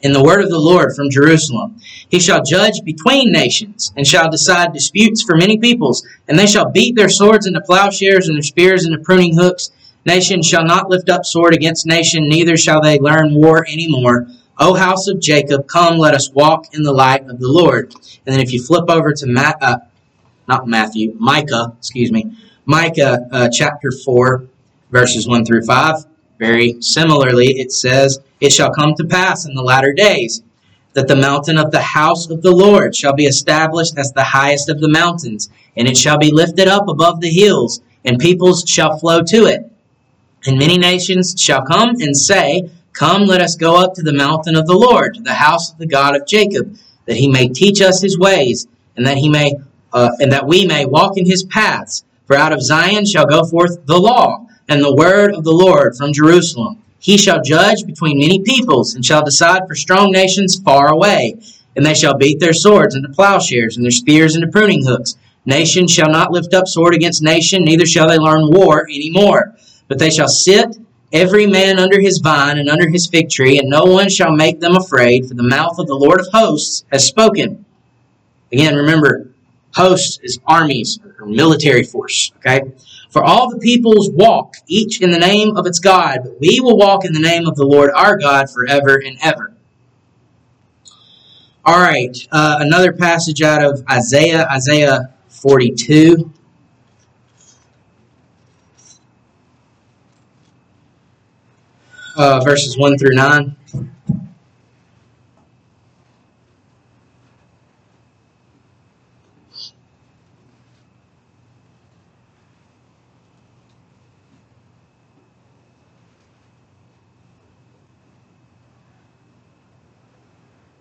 in 0.02 0.12
the 0.12 0.22
word 0.22 0.42
of 0.42 0.50
the 0.50 0.58
Lord 0.58 0.94
from 0.94 1.10
Jerusalem. 1.10 1.76
He 2.08 2.20
shall 2.20 2.42
judge 2.42 2.82
between 2.84 3.32
nations, 3.32 3.92
and 3.96 4.06
shall 4.06 4.30
decide 4.30 4.72
disputes 4.72 5.22
for 5.22 5.36
many 5.36 5.58
peoples, 5.58 6.06
and 6.28 6.38
they 6.38 6.46
shall 6.46 6.70
beat 6.70 6.96
their 6.96 7.08
swords 7.08 7.46
into 7.46 7.60
plowshares 7.60 8.28
and 8.28 8.36
their 8.36 8.42
spears 8.42 8.84
into 8.84 8.98
pruning 8.98 9.36
hooks. 9.36 9.70
Nation 10.04 10.42
shall 10.42 10.64
not 10.64 10.90
lift 10.90 11.08
up 11.08 11.24
sword 11.24 11.54
against 11.54 11.86
nation, 11.86 12.28
neither 12.28 12.56
shall 12.56 12.80
they 12.80 12.98
learn 12.98 13.34
war 13.34 13.64
any 13.68 13.88
more. 13.88 14.26
O 14.58 14.74
house 14.74 15.08
of 15.08 15.20
Jacob, 15.20 15.66
come, 15.66 15.98
let 15.98 16.14
us 16.14 16.30
walk 16.32 16.74
in 16.74 16.82
the 16.82 16.92
light 16.92 17.28
of 17.28 17.38
the 17.38 17.48
Lord. 17.48 17.94
And 18.26 18.34
then 18.34 18.40
if 18.40 18.52
you 18.52 18.62
flip 18.62 18.90
over 18.90 19.12
to 19.12 19.26
Ma- 19.26 19.54
uh, 19.60 19.78
not 20.48 20.66
Matthew, 20.66 21.14
Micah, 21.18 21.74
excuse 21.78 22.10
me, 22.10 22.36
Micah 22.66 23.26
uh, 23.30 23.48
chapter 23.50 23.90
4, 23.90 24.44
verses 24.92 25.26
1 25.26 25.44
through 25.44 25.64
5. 25.64 26.04
Very 26.38 26.80
similarly, 26.80 27.46
it 27.46 27.72
says, 27.72 28.20
It 28.40 28.52
shall 28.52 28.72
come 28.72 28.94
to 28.94 29.04
pass 29.04 29.46
in 29.46 29.54
the 29.54 29.62
latter 29.62 29.92
days 29.92 30.42
that 30.92 31.08
the 31.08 31.16
mountain 31.16 31.56
of 31.56 31.70
the 31.70 31.80
house 31.80 32.28
of 32.28 32.42
the 32.42 32.54
Lord 32.54 32.94
shall 32.94 33.14
be 33.14 33.24
established 33.24 33.96
as 33.96 34.12
the 34.12 34.22
highest 34.22 34.68
of 34.68 34.80
the 34.80 34.90
mountains, 34.90 35.48
and 35.76 35.88
it 35.88 35.96
shall 35.96 36.18
be 36.18 36.30
lifted 36.30 36.68
up 36.68 36.86
above 36.86 37.20
the 37.20 37.30
hills, 37.30 37.80
and 38.04 38.18
peoples 38.18 38.64
shall 38.66 38.98
flow 38.98 39.22
to 39.22 39.46
it. 39.46 39.70
And 40.44 40.58
many 40.58 40.76
nations 40.76 41.34
shall 41.38 41.62
come 41.62 41.90
and 42.00 42.16
say, 42.16 42.68
Come, 42.92 43.22
let 43.22 43.40
us 43.40 43.56
go 43.56 43.76
up 43.76 43.94
to 43.94 44.02
the 44.02 44.12
mountain 44.12 44.54
of 44.54 44.66
the 44.66 44.76
Lord, 44.76 45.14
to 45.14 45.22
the 45.22 45.32
house 45.32 45.72
of 45.72 45.78
the 45.78 45.86
God 45.86 46.14
of 46.14 46.26
Jacob, 46.26 46.76
that 47.06 47.16
he 47.16 47.28
may 47.30 47.48
teach 47.48 47.80
us 47.80 48.02
his 48.02 48.18
ways, 48.18 48.66
and 48.96 49.06
that 49.06 49.16
he 49.16 49.30
may, 49.30 49.54
uh, 49.94 50.10
and 50.20 50.30
that 50.30 50.46
we 50.46 50.66
may 50.66 50.84
walk 50.84 51.16
in 51.16 51.24
his 51.24 51.44
paths. 51.44 52.04
For 52.26 52.36
out 52.36 52.52
of 52.52 52.62
Zion 52.62 53.06
shall 53.06 53.24
go 53.24 53.44
forth 53.44 53.86
the 53.86 53.98
law 53.98 54.46
and 54.72 54.82
the 54.82 54.94
word 54.94 55.34
of 55.34 55.44
the 55.44 55.52
Lord 55.52 55.94
from 55.96 56.14
Jerusalem. 56.14 56.82
He 56.98 57.18
shall 57.18 57.42
judge 57.42 57.84
between 57.84 58.18
many 58.18 58.40
peoples, 58.40 58.94
and 58.94 59.04
shall 59.04 59.22
decide 59.22 59.68
for 59.68 59.74
strong 59.74 60.10
nations 60.10 60.58
far 60.64 60.88
away. 60.90 61.36
And 61.76 61.84
they 61.84 61.92
shall 61.92 62.16
beat 62.16 62.40
their 62.40 62.54
swords 62.54 62.94
into 62.94 63.10
plowshares, 63.10 63.76
and 63.76 63.84
their 63.84 63.90
spears 63.90 64.34
into 64.34 64.48
pruning 64.48 64.86
hooks. 64.86 65.16
Nation 65.44 65.86
shall 65.86 66.08
not 66.08 66.32
lift 66.32 66.54
up 66.54 66.66
sword 66.66 66.94
against 66.94 67.22
nation, 67.22 67.64
neither 67.64 67.84
shall 67.84 68.08
they 68.08 68.16
learn 68.16 68.48
war 68.50 68.86
any 68.88 69.10
more. 69.10 69.54
But 69.88 69.98
they 69.98 70.08
shall 70.08 70.28
sit 70.28 70.78
every 71.12 71.46
man 71.46 71.78
under 71.78 72.00
his 72.00 72.20
vine 72.20 72.56
and 72.56 72.70
under 72.70 72.88
his 72.88 73.06
fig 73.06 73.28
tree, 73.28 73.58
and 73.58 73.68
no 73.68 73.84
one 73.84 74.08
shall 74.08 74.34
make 74.34 74.60
them 74.60 74.74
afraid, 74.74 75.26
for 75.26 75.34
the 75.34 75.42
mouth 75.42 75.78
of 75.78 75.86
the 75.86 75.94
Lord 75.94 76.18
of 76.18 76.28
hosts 76.32 76.86
has 76.90 77.06
spoken. 77.06 77.66
Again, 78.50 78.74
remember, 78.74 79.28
hosts 79.74 80.18
is 80.22 80.38
armies 80.46 80.98
or 81.18 81.26
military 81.26 81.84
force, 81.84 82.32
okay? 82.38 82.72
For 83.12 83.22
all 83.22 83.50
the 83.50 83.58
peoples 83.58 84.10
walk, 84.10 84.56
each 84.66 85.02
in 85.02 85.10
the 85.10 85.18
name 85.18 85.54
of 85.58 85.66
its 85.66 85.78
God, 85.78 86.20
but 86.24 86.40
we 86.40 86.60
will 86.60 86.78
walk 86.78 87.04
in 87.04 87.12
the 87.12 87.20
name 87.20 87.46
of 87.46 87.56
the 87.56 87.66
Lord 87.66 87.90
our 87.94 88.16
God 88.16 88.48
forever 88.48 88.96
and 89.04 89.18
ever. 89.20 89.52
All 91.62 91.78
right, 91.78 92.16
uh, 92.32 92.56
another 92.60 92.94
passage 92.94 93.42
out 93.42 93.62
of 93.62 93.84
Isaiah, 93.90 94.48
Isaiah 94.50 95.12
42. 95.28 96.32
Uh, 102.16 102.40
verses 102.40 102.78
1 102.78 102.96
through 102.96 103.14
9. 103.14 103.56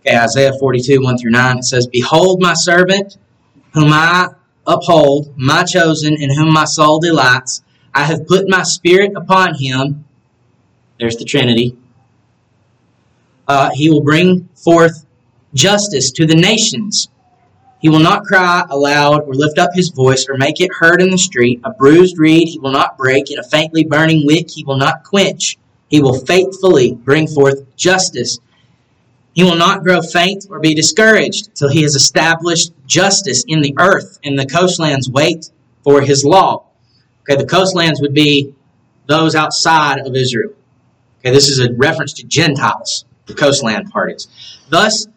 Okay, 0.06 0.18
Isaiah 0.18 0.54
42, 0.58 1.00
1 1.00 1.18
through 1.20 1.30
9, 1.30 1.60
it 1.60 1.64
says, 1.64 1.86
Behold 1.86 2.42
my 2.42 2.56
servant, 2.56 3.18
whom 3.76 3.94
I 3.94 4.30
uphold, 4.66 5.32
my 5.38 5.64
chosen, 5.64 6.16
in 6.20 6.36
whom 6.36 6.52
my 6.52 6.66
soul 6.66 7.00
delights. 7.00 7.62
I 7.94 8.06
have 8.06 8.26
put 8.26 8.50
my 8.50 8.64
spirit 8.64 9.12
upon 9.16 9.54
him. 9.56 10.06
There's 11.00 11.18
the 11.18 11.26
Trinity. 11.26 11.78
Uh, 13.48 13.70
he 13.74 13.92
will 13.92 14.02
bring 14.02 14.50
forth 14.56 15.06
justice 15.54 16.10
to 16.12 16.26
the 16.26 16.36
nations. 16.36 17.10
He 17.80 17.90
will 17.90 18.00
not 18.00 18.24
cry 18.24 18.64
aloud 18.72 19.28
or 19.28 19.36
lift 19.36 19.60
up 19.60 19.72
his 19.76 19.90
voice 19.90 20.26
or 20.28 20.36
make 20.36 20.62
it 20.62 20.72
heard 20.74 21.02
in 21.02 21.12
the 21.12 21.18
street. 21.18 21.62
A 21.64 21.74
bruised 21.74 22.18
reed 22.18 22.48
he 22.48 22.60
will 22.60 22.72
not 22.72 22.98
break, 22.98 23.30
and 23.30 23.40
a 23.40 23.48
faintly 23.50 23.84
burning 23.84 24.26
wick 24.26 24.50
he 24.50 24.64
will 24.64 24.78
not 24.78 25.04
quench. 25.04 25.60
He 25.90 26.02
will 26.02 26.26
faithfully 26.26 26.96
bring 26.96 27.28
forth 27.28 27.76
justice 27.76 28.40
He 29.34 29.44
will 29.44 29.56
not 29.56 29.84
grow 29.84 30.02
faint 30.02 30.46
or 30.50 30.60
be 30.60 30.76
discouraged 30.76 31.56
till 31.56 31.70
he 31.70 31.84
has 31.84 31.96
established 31.96 32.74
justice 32.86 33.44
in 33.48 33.62
the 33.62 33.76
earth, 33.80 34.20
and 34.24 34.38
the 34.38 34.46
coastlands 34.46 35.10
wait 35.10 35.50
for 35.84 36.02
his 36.02 36.26
law. 36.26 36.66
Okay, 37.22 37.42
the 37.42 37.48
coastlands 37.48 38.02
would 38.02 38.14
be 38.14 38.54
those 39.08 39.36
outside 39.36 40.00
of 40.00 40.16
Israel. 40.16 40.54
Okay, 41.20 41.32
this 41.32 41.48
is 41.48 41.60
a 41.60 41.72
reference 41.74 42.14
to 42.14 42.24
Gentiles, 42.26 43.06
the 43.26 43.34
coastland 43.34 43.90
parties. 43.90 44.28
Thus, 44.70 45.08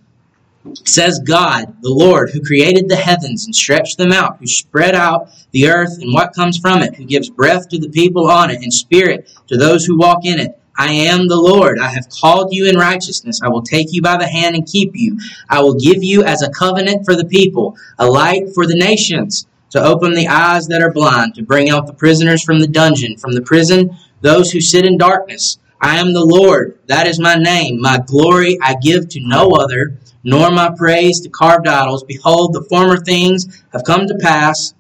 says 0.84 1.20
God, 1.20 1.76
the 1.82 1.90
Lord, 1.90 2.30
who 2.30 2.40
created 2.40 2.88
the 2.88 2.96
heavens 2.96 3.44
and 3.44 3.54
stretched 3.54 3.98
them 3.98 4.12
out, 4.12 4.38
who 4.38 4.46
spread 4.46 4.94
out 4.94 5.28
the 5.50 5.68
earth 5.68 5.98
and 6.00 6.12
what 6.12 6.34
comes 6.34 6.58
from 6.58 6.82
it, 6.82 6.94
who 6.94 7.04
gives 7.04 7.28
breath 7.28 7.68
to 7.68 7.78
the 7.78 7.88
people 7.88 8.28
on 8.30 8.50
it 8.50 8.62
and 8.62 8.72
spirit 8.72 9.30
to 9.48 9.56
those 9.56 9.84
who 9.84 9.98
walk 9.98 10.24
in 10.24 10.38
it. 10.38 10.58
I 10.77 10.93
am 10.93 11.29
the 11.29 11.41
Lord. 11.41 11.79
I 11.79 11.89
have 11.89 12.09
called 12.09 12.53
you 12.53 12.68
in 12.68 12.77
righteousness. 12.77 13.41
I 13.43 13.49
will 13.49 13.62
take 13.62 13.93
you 13.93 14.03
by 14.03 14.16
the 14.16 14.27
hand 14.27 14.57
and 14.57 14.66
keep 14.66 14.93
you. 14.95 15.18
I 15.49 15.62
will 15.62 15.75
give 15.75 16.03
you 16.03 16.25
as 16.25 16.43
a 16.43 16.51
covenant 16.51 17.05
for 17.05 17.14
the 17.14 17.25
people, 17.25 17.77
a 17.99 18.07
light 18.07 18.51
for 18.55 18.66
the 18.66 18.75
nations, 18.75 19.47
to 19.70 19.83
open 19.83 20.14
the 20.14 20.29
eyes 20.29 20.66
that 20.68 20.83
are 20.83 20.93
blind, 20.93 21.35
to 21.35 21.43
bring 21.43 21.70
out 21.70 21.87
the 21.87 21.93
prisoners 21.93 22.43
from 22.43 22.61
the 22.61 22.66
dungeon, 22.66 23.16
from 23.16 23.33
the 23.33 23.43
prison, 23.43 23.97
those 24.20 24.51
who 24.51 24.61
sit 24.61 24.85
in 24.85 24.99
darkness. 24.99 25.59
I 25.81 25.99
am 25.99 26.12
the 26.12 26.25
Lord. 26.25 26.79
That 26.87 27.07
is 27.07 27.20
my 27.20 27.35
name. 27.35 27.81
My 27.81 27.99
glory 27.99 28.59
I 28.62 28.75
give 28.81 29.09
to 29.11 29.20
no 29.20 29.51
other, 29.51 29.99
nor 30.25 30.51
my 30.51 30.75
praise 30.77 31.20
to 31.20 31.29
carved 31.29 31.68
idols. 31.68 32.05
Behold, 32.05 32.53
the 32.53 32.64
former 32.64 32.97
things 32.97 33.62
have 33.72 33.85
come 33.85 34.07
to 34.07 34.18
pass, 34.20 34.75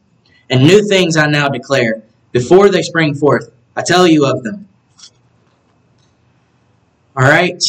and 0.50 0.62
new 0.62 0.86
things 0.88 1.16
I 1.16 1.26
now 1.26 1.48
declare. 1.48 2.02
Before 2.32 2.68
they 2.68 2.82
spring 2.82 3.14
forth, 3.14 3.52
I 3.76 3.82
tell 3.82 4.06
you 4.06 4.26
of 4.26 4.42
them. 4.42 4.68
All 7.16 7.22
right. 7.22 7.62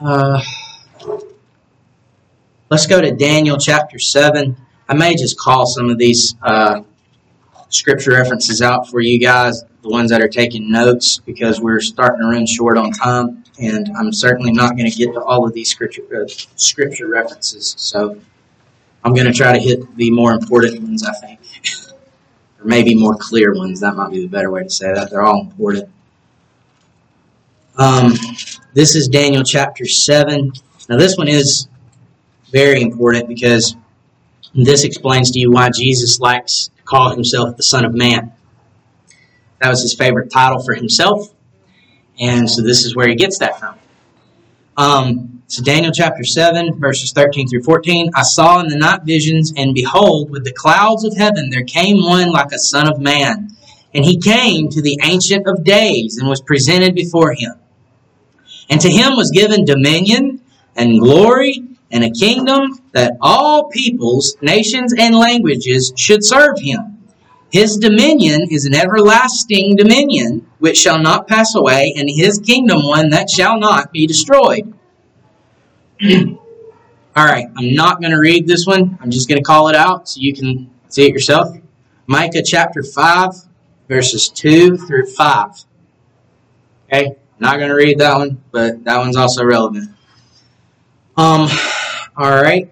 Uh, 0.00 0.40
let's 2.70 2.86
go 2.86 3.00
to 3.00 3.10
Daniel 3.10 3.58
chapter 3.58 3.98
7. 3.98 4.56
I 4.88 4.94
may 4.94 5.16
just 5.16 5.36
call 5.36 5.66
some 5.66 5.90
of 5.90 5.98
these 5.98 6.36
uh, 6.40 6.82
scripture 7.70 8.12
references 8.12 8.62
out 8.62 8.88
for 8.88 9.00
you 9.00 9.18
guys, 9.18 9.64
the 9.82 9.88
ones 9.88 10.10
that 10.10 10.20
are 10.20 10.28
taking 10.28 10.70
notes, 10.70 11.18
because 11.18 11.60
we're 11.60 11.80
starting 11.80 12.20
to 12.20 12.28
run 12.28 12.46
short 12.46 12.78
on 12.78 12.92
time, 12.92 13.42
and 13.58 13.90
I'm 13.98 14.12
certainly 14.12 14.52
not 14.52 14.76
going 14.76 14.88
to 14.88 14.96
get 14.96 15.12
to 15.14 15.20
all 15.24 15.44
of 15.44 15.54
these 15.54 15.68
scripture, 15.68 16.02
uh, 16.14 16.28
scripture 16.54 17.08
references. 17.08 17.74
So 17.76 18.20
I'm 19.02 19.12
going 19.12 19.26
to 19.26 19.32
try 19.32 19.54
to 19.54 19.58
hit 19.58 19.96
the 19.96 20.12
more 20.12 20.34
important 20.34 20.80
ones, 20.80 21.02
I 21.02 21.14
think, 21.14 21.40
or 22.60 22.64
maybe 22.64 22.94
more 22.94 23.16
clear 23.16 23.56
ones. 23.56 23.80
That 23.80 23.96
might 23.96 24.12
be 24.12 24.20
the 24.20 24.28
better 24.28 24.52
way 24.52 24.62
to 24.62 24.70
say 24.70 24.94
that. 24.94 25.10
They're 25.10 25.24
all 25.24 25.40
important. 25.40 25.90
Um, 27.76 28.12
this 28.74 28.96
is 28.96 29.06
Daniel 29.06 29.44
chapter 29.44 29.86
7. 29.86 30.52
Now, 30.88 30.96
this 30.96 31.16
one 31.16 31.28
is 31.28 31.68
very 32.50 32.82
important 32.82 33.28
because 33.28 33.76
this 34.52 34.82
explains 34.82 35.30
to 35.30 35.38
you 35.38 35.52
why 35.52 35.70
Jesus 35.70 36.18
likes 36.18 36.70
to 36.76 36.82
call 36.82 37.10
himself 37.14 37.56
the 37.56 37.62
Son 37.62 37.84
of 37.84 37.94
Man. 37.94 38.32
That 39.60 39.70
was 39.70 39.80
his 39.80 39.94
favorite 39.94 40.30
title 40.30 40.60
for 40.60 40.74
himself, 40.74 41.32
and 42.18 42.50
so 42.50 42.62
this 42.62 42.84
is 42.84 42.94
where 42.94 43.08
he 43.08 43.14
gets 43.14 43.38
that 43.38 43.58
from. 43.58 43.76
Um, 44.76 45.42
so, 45.46 45.62
Daniel 45.62 45.92
chapter 45.92 46.24
7, 46.24 46.78
verses 46.80 47.12
13 47.12 47.48
through 47.48 47.62
14 47.62 48.10
I 48.16 48.22
saw 48.22 48.58
in 48.58 48.68
the 48.68 48.76
night 48.76 49.02
visions, 49.04 49.52
and 49.56 49.72
behold, 49.72 50.30
with 50.30 50.44
the 50.44 50.52
clouds 50.52 51.04
of 51.04 51.16
heaven 51.16 51.48
there 51.48 51.62
came 51.62 52.04
one 52.04 52.30
like 52.30 52.50
a 52.50 52.58
Son 52.58 52.90
of 52.90 53.00
Man. 53.00 53.50
And 53.94 54.04
he 54.04 54.18
came 54.18 54.68
to 54.70 54.82
the 54.82 54.98
Ancient 55.04 55.46
of 55.46 55.62
Days 55.62 56.18
and 56.18 56.28
was 56.28 56.40
presented 56.40 56.96
before 56.96 57.32
him. 57.32 57.54
And 58.70 58.80
to 58.80 58.90
him 58.90 59.16
was 59.16 59.30
given 59.30 59.64
dominion 59.64 60.40
and 60.76 61.00
glory 61.00 61.62
and 61.90 62.04
a 62.04 62.10
kingdom 62.10 62.80
that 62.92 63.16
all 63.20 63.68
peoples, 63.68 64.36
nations, 64.42 64.94
and 64.98 65.14
languages 65.14 65.92
should 65.96 66.24
serve 66.24 66.58
him. 66.58 66.98
His 67.52 67.76
dominion 67.76 68.48
is 68.50 68.64
an 68.64 68.74
everlasting 68.74 69.76
dominion 69.76 70.44
which 70.58 70.76
shall 70.76 70.98
not 70.98 71.28
pass 71.28 71.54
away, 71.54 71.94
and 71.96 72.10
his 72.10 72.40
kingdom 72.40 72.82
one 72.82 73.10
that 73.10 73.30
shall 73.30 73.60
not 73.60 73.92
be 73.92 74.08
destroyed. 74.08 74.74
All 77.16 77.24
right, 77.24 77.46
I'm 77.56 77.74
not 77.74 78.00
going 78.00 78.10
to 78.10 78.18
read 78.18 78.48
this 78.48 78.66
one. 78.66 78.98
I'm 79.00 79.10
just 79.10 79.28
going 79.28 79.38
to 79.38 79.44
call 79.44 79.68
it 79.68 79.76
out 79.76 80.08
so 80.08 80.20
you 80.20 80.34
can 80.34 80.68
see 80.88 81.04
it 81.04 81.12
yourself. 81.12 81.56
Micah 82.08 82.42
chapter 82.44 82.82
5, 82.82 83.30
verses 83.88 84.28
2 84.30 84.76
through 84.76 85.06
5. 85.06 85.64
Okay? 86.86 87.16
Not 87.38 87.56
going 87.56 87.68
to 87.68 87.74
read 87.74 87.98
that 87.98 88.16
one, 88.16 88.42
but 88.52 88.84
that 88.84 88.98
one's 88.98 89.16
also 89.16 89.44
relevant. 89.44 89.90
Um, 91.16 91.48
all 92.16 92.30
right. 92.30 92.68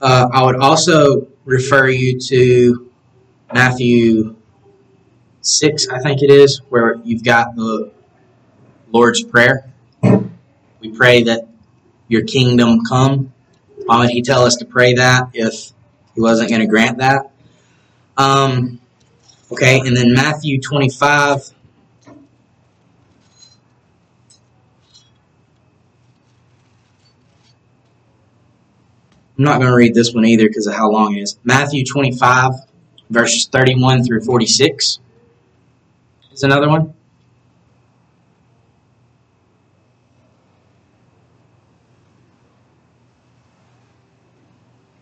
Uh, 0.00 0.28
I 0.32 0.42
would 0.44 0.56
also 0.56 1.28
refer 1.44 1.88
you 1.88 2.18
to 2.20 2.90
Matthew 3.52 4.36
6, 5.40 5.88
I 5.88 6.00
think 6.00 6.22
it 6.22 6.30
is, 6.30 6.60
where 6.68 6.96
you've 7.04 7.24
got 7.24 7.56
the 7.56 7.92
Lord's 8.90 9.22
Prayer. 9.22 9.70
We 10.80 10.90
pray 10.90 11.24
that 11.24 11.48
your 12.08 12.22
kingdom 12.22 12.80
come. 12.88 13.32
Why 13.84 14.00
would 14.00 14.10
he 14.10 14.22
tell 14.22 14.42
us 14.42 14.56
to 14.56 14.64
pray 14.64 14.94
that 14.94 15.30
if 15.34 15.72
he 16.14 16.20
wasn't 16.20 16.50
going 16.50 16.60
to 16.60 16.66
grant 16.66 16.98
that? 16.98 17.30
Um, 18.16 18.80
Okay, 19.52 19.78
and 19.78 19.96
then 19.96 20.12
Matthew 20.12 20.60
25. 20.60 21.52
I'm 29.38 29.44
not 29.44 29.58
going 29.58 29.70
to 29.70 29.76
read 29.76 29.94
this 29.94 30.12
one 30.12 30.24
either 30.24 30.48
because 30.48 30.66
of 30.66 30.74
how 30.74 30.90
long 30.90 31.14
it 31.14 31.20
is. 31.20 31.38
Matthew 31.44 31.84
25, 31.84 32.52
verses 33.10 33.46
31 33.46 34.02
through 34.02 34.22
46 34.22 34.98
is 36.32 36.42
another 36.42 36.68
one. 36.68 36.94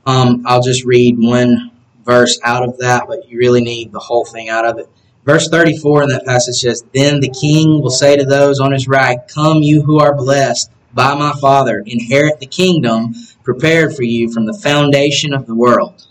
Um, 0.07 0.43
I'll 0.47 0.63
just 0.63 0.85
read 0.85 1.17
one 1.19 1.71
verse 2.05 2.39
out 2.43 2.63
of 2.63 2.79
that, 2.79 3.05
but 3.09 3.29
you 3.29 3.39
really 3.39 3.63
need 3.63 3.93
the 3.93 3.99
whole 3.99 4.25
thing 4.25 4.49
out 4.49 4.67
of 4.67 4.79
it. 4.79 4.89
Verse 5.25 5.49
34 5.49 6.03
in 6.05 6.09
that 6.11 6.27
passage 6.27 6.57
says, 6.57 6.85
Then 6.93 7.21
the 7.21 7.31
king 7.31 7.81
will 7.81 7.91
say 7.91 8.17
to 8.17 8.25
those 8.25 8.61
on 8.61 8.73
his 8.73 8.87
right, 8.87 9.19
Come, 9.29 9.63
you 9.63 9.83
who 9.83 9.99
are 9.99 10.15
blessed 10.15 10.71
by 10.93 11.15
my 11.15 11.33
Father, 11.41 11.83
inherit 11.85 12.41
the 12.41 12.47
kingdom 12.47 13.15
prepared 13.43 13.97
for 13.97 14.03
you 14.03 14.31
from 14.31 14.47
the 14.47 14.53
foundation 14.53 15.33
of 15.33 15.47
the 15.47 15.55
world. 15.55 16.07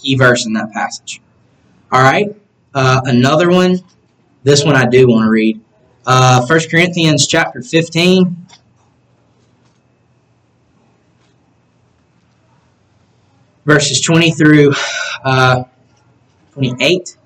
Key 0.00 0.16
verse 0.16 0.44
in 0.44 0.54
that 0.54 0.72
passage. 0.72 1.20
All 1.90 2.02
right, 2.02 2.34
uh, 2.74 3.02
another 3.04 3.50
one. 3.50 3.78
This 4.42 4.64
one 4.64 4.74
I 4.74 4.86
do 4.86 5.06
want 5.06 5.24
to 5.24 5.30
read. 5.30 5.60
Uh, 6.04 6.44
1 6.44 6.60
Corinthians 6.68 7.28
chapter 7.28 7.62
15, 7.62 8.41
verses 13.64 14.00
20 14.00 14.32
through 14.32 14.72
uh, 15.24 15.64
28. 16.54 17.16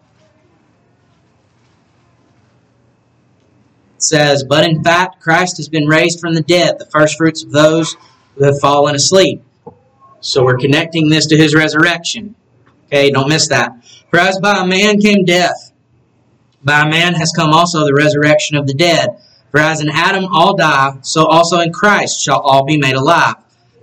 It 3.97 4.03
says, 4.03 4.45
But 4.45 4.69
in 4.69 4.83
fact, 4.83 5.21
Christ 5.21 5.57
has 5.57 5.69
been 5.69 5.87
raised 5.87 6.21
from 6.21 6.35
the 6.35 6.43
dead, 6.43 6.79
the 6.79 6.87
first 6.87 7.17
fruits 7.17 7.43
of 7.43 7.51
those 7.51 7.97
who 8.37 8.45
have 8.45 8.61
fallen 8.61 8.95
asleep. 8.95 9.43
So 10.21 10.45
we're 10.45 10.59
connecting 10.59 11.09
this 11.09 11.27
to 11.27 11.37
his 11.37 11.55
resurrection. 11.55 12.35
Okay, 12.87 13.11
don't 13.11 13.29
miss 13.29 13.49
that. 13.49 13.85
For 14.11 14.19
as 14.19 14.39
by 14.39 14.63
a 14.63 14.67
man 14.67 15.01
came 15.01 15.25
death, 15.25 15.73
by 16.63 16.83
a 16.83 16.89
man 16.89 17.15
has 17.15 17.33
come 17.33 17.51
also 17.51 17.85
the 17.85 17.95
resurrection 17.95 18.57
of 18.57 18.67
the 18.67 18.75
dead. 18.75 19.19
For 19.51 19.61
as 19.61 19.81
in 19.81 19.89
Adam 19.89 20.27
all 20.27 20.57
die, 20.57 20.99
so 21.03 21.25
also 21.27 21.61
in 21.61 21.73
Christ 21.73 22.23
shall 22.23 22.41
all 22.41 22.65
be 22.65 22.77
made 22.77 22.95
alive 22.95 23.37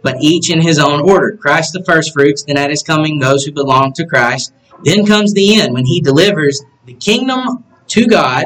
but 0.04 0.22
each 0.22 0.52
in 0.52 0.62
his 0.62 0.78
own 0.78 1.02
order. 1.02 1.36
Christ 1.36 1.74
the 1.74 1.84
first 1.84 2.14
fruits, 2.14 2.44
then 2.44 2.58
at 2.58 2.70
his 2.70 2.84
coming 2.84 3.18
those 3.18 3.44
who 3.44 3.52
belong 3.52 3.94
to 3.94 4.06
Christ. 4.06 4.54
Then 4.84 5.06
comes 5.06 5.34
the 5.34 5.60
end 5.60 5.74
when 5.74 5.86
he 5.86 6.02
delivers 6.02 6.62
the 6.86 6.94
kingdom 6.94 7.64
to 7.88 8.06
God, 8.06 8.46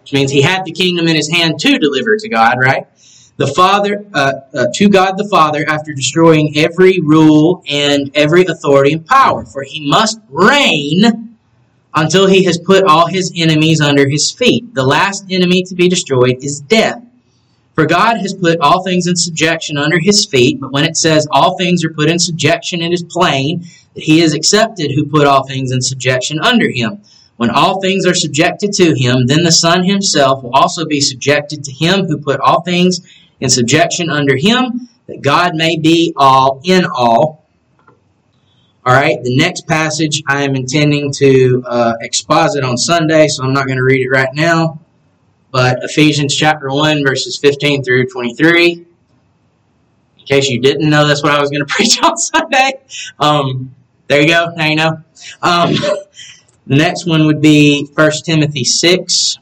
which 0.00 0.12
means 0.12 0.32
he 0.32 0.42
had 0.42 0.64
the 0.64 0.72
kingdom 0.72 1.06
in 1.06 1.14
his 1.14 1.28
hand 1.28 1.60
to 1.60 1.78
deliver 1.78 2.16
to 2.16 2.28
God, 2.28 2.58
right? 2.58 2.86
The 3.36 3.48
Father, 3.48 4.06
uh, 4.14 4.32
uh, 4.54 4.66
to 4.74 4.88
God 4.88 5.18
the 5.18 5.28
Father, 5.28 5.64
after 5.68 5.92
destroying 5.92 6.56
every 6.56 7.00
rule 7.00 7.62
and 7.68 8.10
every 8.14 8.44
authority 8.46 8.92
and 8.92 9.04
power, 9.04 9.44
for 9.44 9.64
he 9.64 9.88
must 9.88 10.20
reign 10.28 11.36
until 11.92 12.26
he 12.26 12.44
has 12.44 12.58
put 12.58 12.84
all 12.84 13.06
his 13.06 13.32
enemies 13.36 13.80
under 13.80 14.08
his 14.08 14.30
feet. 14.30 14.72
The 14.74 14.84
last 14.84 15.26
enemy 15.30 15.62
to 15.64 15.74
be 15.74 15.88
destroyed 15.88 16.38
is 16.42 16.60
death. 16.60 17.03
For 17.74 17.86
God 17.86 18.18
has 18.18 18.32
put 18.32 18.60
all 18.60 18.84
things 18.84 19.08
in 19.08 19.16
subjection 19.16 19.76
under 19.76 19.98
his 19.98 20.24
feet, 20.24 20.60
but 20.60 20.72
when 20.72 20.84
it 20.84 20.96
says 20.96 21.26
all 21.30 21.58
things 21.58 21.84
are 21.84 21.92
put 21.92 22.08
in 22.08 22.20
subjection, 22.20 22.80
it 22.80 22.92
is 22.92 23.02
plain 23.02 23.64
that 23.94 24.04
he 24.04 24.20
is 24.20 24.32
accepted 24.32 24.92
who 24.92 25.06
put 25.06 25.26
all 25.26 25.44
things 25.44 25.72
in 25.72 25.82
subjection 25.82 26.38
under 26.40 26.70
him. 26.70 27.00
When 27.36 27.50
all 27.50 27.80
things 27.80 28.06
are 28.06 28.14
subjected 28.14 28.72
to 28.74 28.94
him, 28.94 29.26
then 29.26 29.42
the 29.42 29.50
Son 29.50 29.82
himself 29.82 30.44
will 30.44 30.54
also 30.54 30.86
be 30.86 31.00
subjected 31.00 31.64
to 31.64 31.72
him 31.72 32.06
who 32.06 32.18
put 32.18 32.38
all 32.38 32.62
things 32.62 33.00
in 33.40 33.48
subjection 33.48 34.08
under 34.08 34.36
him, 34.36 34.88
that 35.08 35.20
God 35.20 35.56
may 35.56 35.76
be 35.76 36.12
all 36.16 36.60
in 36.64 36.84
all. 36.84 37.44
All 38.86 38.94
right, 38.94 39.16
the 39.22 39.36
next 39.36 39.66
passage 39.66 40.22
I 40.28 40.44
am 40.44 40.54
intending 40.54 41.10
to 41.14 41.64
uh, 41.66 41.94
exposit 42.02 42.62
on 42.62 42.76
Sunday, 42.76 43.26
so 43.26 43.42
I'm 43.42 43.52
not 43.52 43.66
going 43.66 43.78
to 43.78 43.84
read 43.84 44.06
it 44.06 44.10
right 44.10 44.32
now. 44.32 44.78
But 45.54 45.84
Ephesians 45.84 46.34
chapter 46.34 46.68
1, 46.68 47.04
verses 47.04 47.38
15 47.38 47.84
through 47.84 48.06
23. 48.08 48.72
In 48.72 48.86
case 50.26 50.48
you 50.48 50.60
didn't 50.60 50.90
know, 50.90 51.06
that's 51.06 51.22
what 51.22 51.30
I 51.30 51.40
was 51.40 51.48
going 51.48 51.60
to 51.64 51.72
preach 51.72 52.02
on 52.02 52.16
Sunday. 52.16 52.80
Um, 53.20 53.72
there 54.08 54.20
you 54.20 54.26
go. 54.26 54.52
Now 54.56 54.66
you 54.66 54.74
know. 54.74 54.98
Um, 55.40 55.74
the 56.66 56.74
next 56.74 57.06
one 57.06 57.26
would 57.26 57.40
be 57.40 57.86
1 57.94 58.10
Timothy 58.24 58.64
6. 58.64 59.38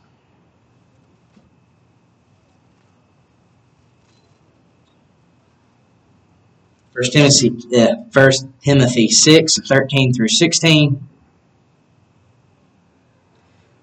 First 6.93 7.13
Timothy, 7.15 7.57
uh, 7.75 8.05
First 8.11 8.47
Timothy 8.61 9.09
6, 9.09 9.61
13 9.67 10.13
through 10.13 10.29
16. 10.29 11.09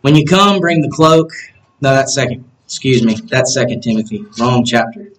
When 0.02 0.16
you 0.16 0.26
come, 0.28 0.60
bring 0.60 0.82
the 0.82 0.90
cloak. 0.90 1.32
No, 1.82 1.94
that's 1.94 2.14
second. 2.14 2.46
Excuse 2.66 3.04
me. 3.04 3.16
That's 3.16 3.54
second 3.54 3.82
Timothy. 3.82 4.26
Wrong 4.40 4.64
chapter. 4.64 5.10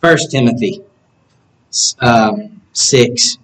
First 0.00 0.30
Timothy 0.30 0.82
um, 2.00 2.60
6 2.72 3.38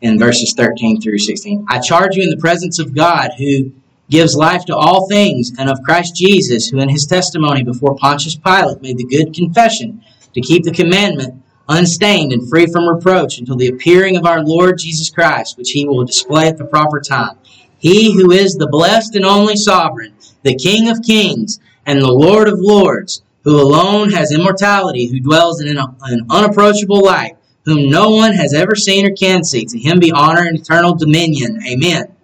in 0.00 0.18
verses 0.18 0.54
13 0.56 1.00
through 1.00 1.18
16. 1.18 1.66
I 1.68 1.80
charge 1.80 2.14
you 2.14 2.22
in 2.22 2.30
the 2.30 2.36
presence 2.36 2.78
of 2.78 2.94
God 2.94 3.32
who 3.36 3.72
gives 4.08 4.36
life 4.36 4.64
to 4.66 4.76
all 4.76 5.08
things 5.08 5.52
and 5.58 5.68
of 5.68 5.82
Christ 5.82 6.14
Jesus 6.14 6.68
who 6.68 6.78
in 6.78 6.88
his 6.88 7.06
testimony 7.06 7.62
before 7.62 7.96
Pontius 7.96 8.36
Pilate 8.36 8.80
made 8.80 8.98
the 8.98 9.04
good 9.04 9.34
confession 9.34 10.02
to 10.34 10.40
keep 10.40 10.64
the 10.64 10.72
commandment 10.72 11.42
unstained 11.68 12.32
and 12.32 12.48
free 12.48 12.66
from 12.66 12.88
reproach 12.88 13.38
until 13.38 13.56
the 13.56 13.68
appearing 13.68 14.16
of 14.16 14.24
our 14.24 14.42
Lord 14.42 14.78
Jesus 14.78 15.10
Christ, 15.10 15.58
which 15.58 15.70
he 15.70 15.86
will 15.86 16.04
display 16.04 16.48
at 16.48 16.56
the 16.56 16.64
proper 16.64 17.00
time. 17.00 17.36
He 17.78 18.12
who 18.12 18.30
is 18.30 18.54
the 18.54 18.68
blessed 18.68 19.14
and 19.14 19.24
only 19.24 19.56
sovereign, 19.56 20.14
the 20.42 20.56
King 20.56 20.88
of 20.88 21.02
kings, 21.02 21.60
and 21.86 22.00
the 22.00 22.12
Lord 22.12 22.48
of 22.48 22.58
lords, 22.58 23.22
who 23.44 23.60
alone 23.60 24.10
has 24.10 24.32
immortality, 24.32 25.06
who 25.06 25.20
dwells 25.20 25.60
in 25.60 25.76
an 25.78 26.26
unapproachable 26.28 27.02
light, 27.04 27.36
whom 27.64 27.88
no 27.88 28.10
one 28.10 28.32
has 28.34 28.52
ever 28.52 28.74
seen 28.74 29.06
or 29.06 29.14
can 29.14 29.44
see. 29.44 29.64
To 29.64 29.78
him 29.78 29.98
be 29.98 30.12
honor 30.12 30.42
and 30.42 30.58
eternal 30.58 30.94
dominion. 30.94 31.60
Amen. 31.66 32.14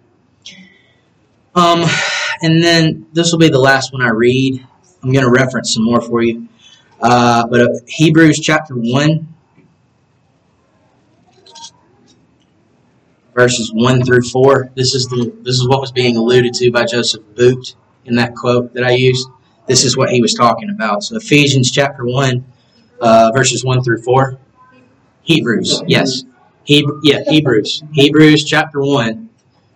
Um, 1.55 1.83
and 2.41 2.61
then 2.61 3.07
this 3.13 3.31
will 3.31 3.39
be 3.39 3.49
the 3.49 3.59
last 3.59 3.93
one 3.93 4.01
I 4.01 4.09
read. 4.09 4.65
I'm 5.01 5.11
going 5.11 5.23
to 5.23 5.31
reference 5.31 5.73
some 5.73 5.83
more 5.83 6.01
for 6.01 6.21
you. 6.21 6.47
Uh, 6.99 7.47
but 7.47 7.71
Hebrews 7.87 8.39
chapter 8.39 8.73
1, 8.73 9.34
verses 13.35 13.71
1 13.71 14.03
through 14.03 14.23
4. 14.23 14.71
This 14.75 14.95
is 14.95 15.07
the 15.07 15.31
this 15.41 15.55
is 15.55 15.67
what 15.67 15.81
was 15.81 15.91
being 15.91 16.17
alluded 16.17 16.53
to 16.55 16.71
by 16.71 16.85
Joseph 16.85 17.23
Boot 17.35 17.75
in 18.05 18.15
that 18.15 18.33
quote 18.33 18.73
that 18.73 18.83
I 18.83 18.91
used. 18.91 19.29
This 19.67 19.83
is 19.83 19.95
what 19.95 20.09
he 20.09 20.21
was 20.21 20.33
talking 20.33 20.69
about. 20.69 21.03
So 21.03 21.17
Ephesians 21.17 21.71
chapter 21.71 22.05
1, 22.05 22.45
uh, 23.01 23.31
verses 23.35 23.63
1 23.63 23.83
through 23.83 24.01
4. 24.01 24.39
Hebrews, 25.23 25.83
yes. 25.87 26.23
Hebrew, 26.63 26.99
yeah, 27.03 27.23
Hebrews. 27.27 27.83
Hebrews 27.93 28.43
chapter 28.45 28.79
1, 28.81 29.29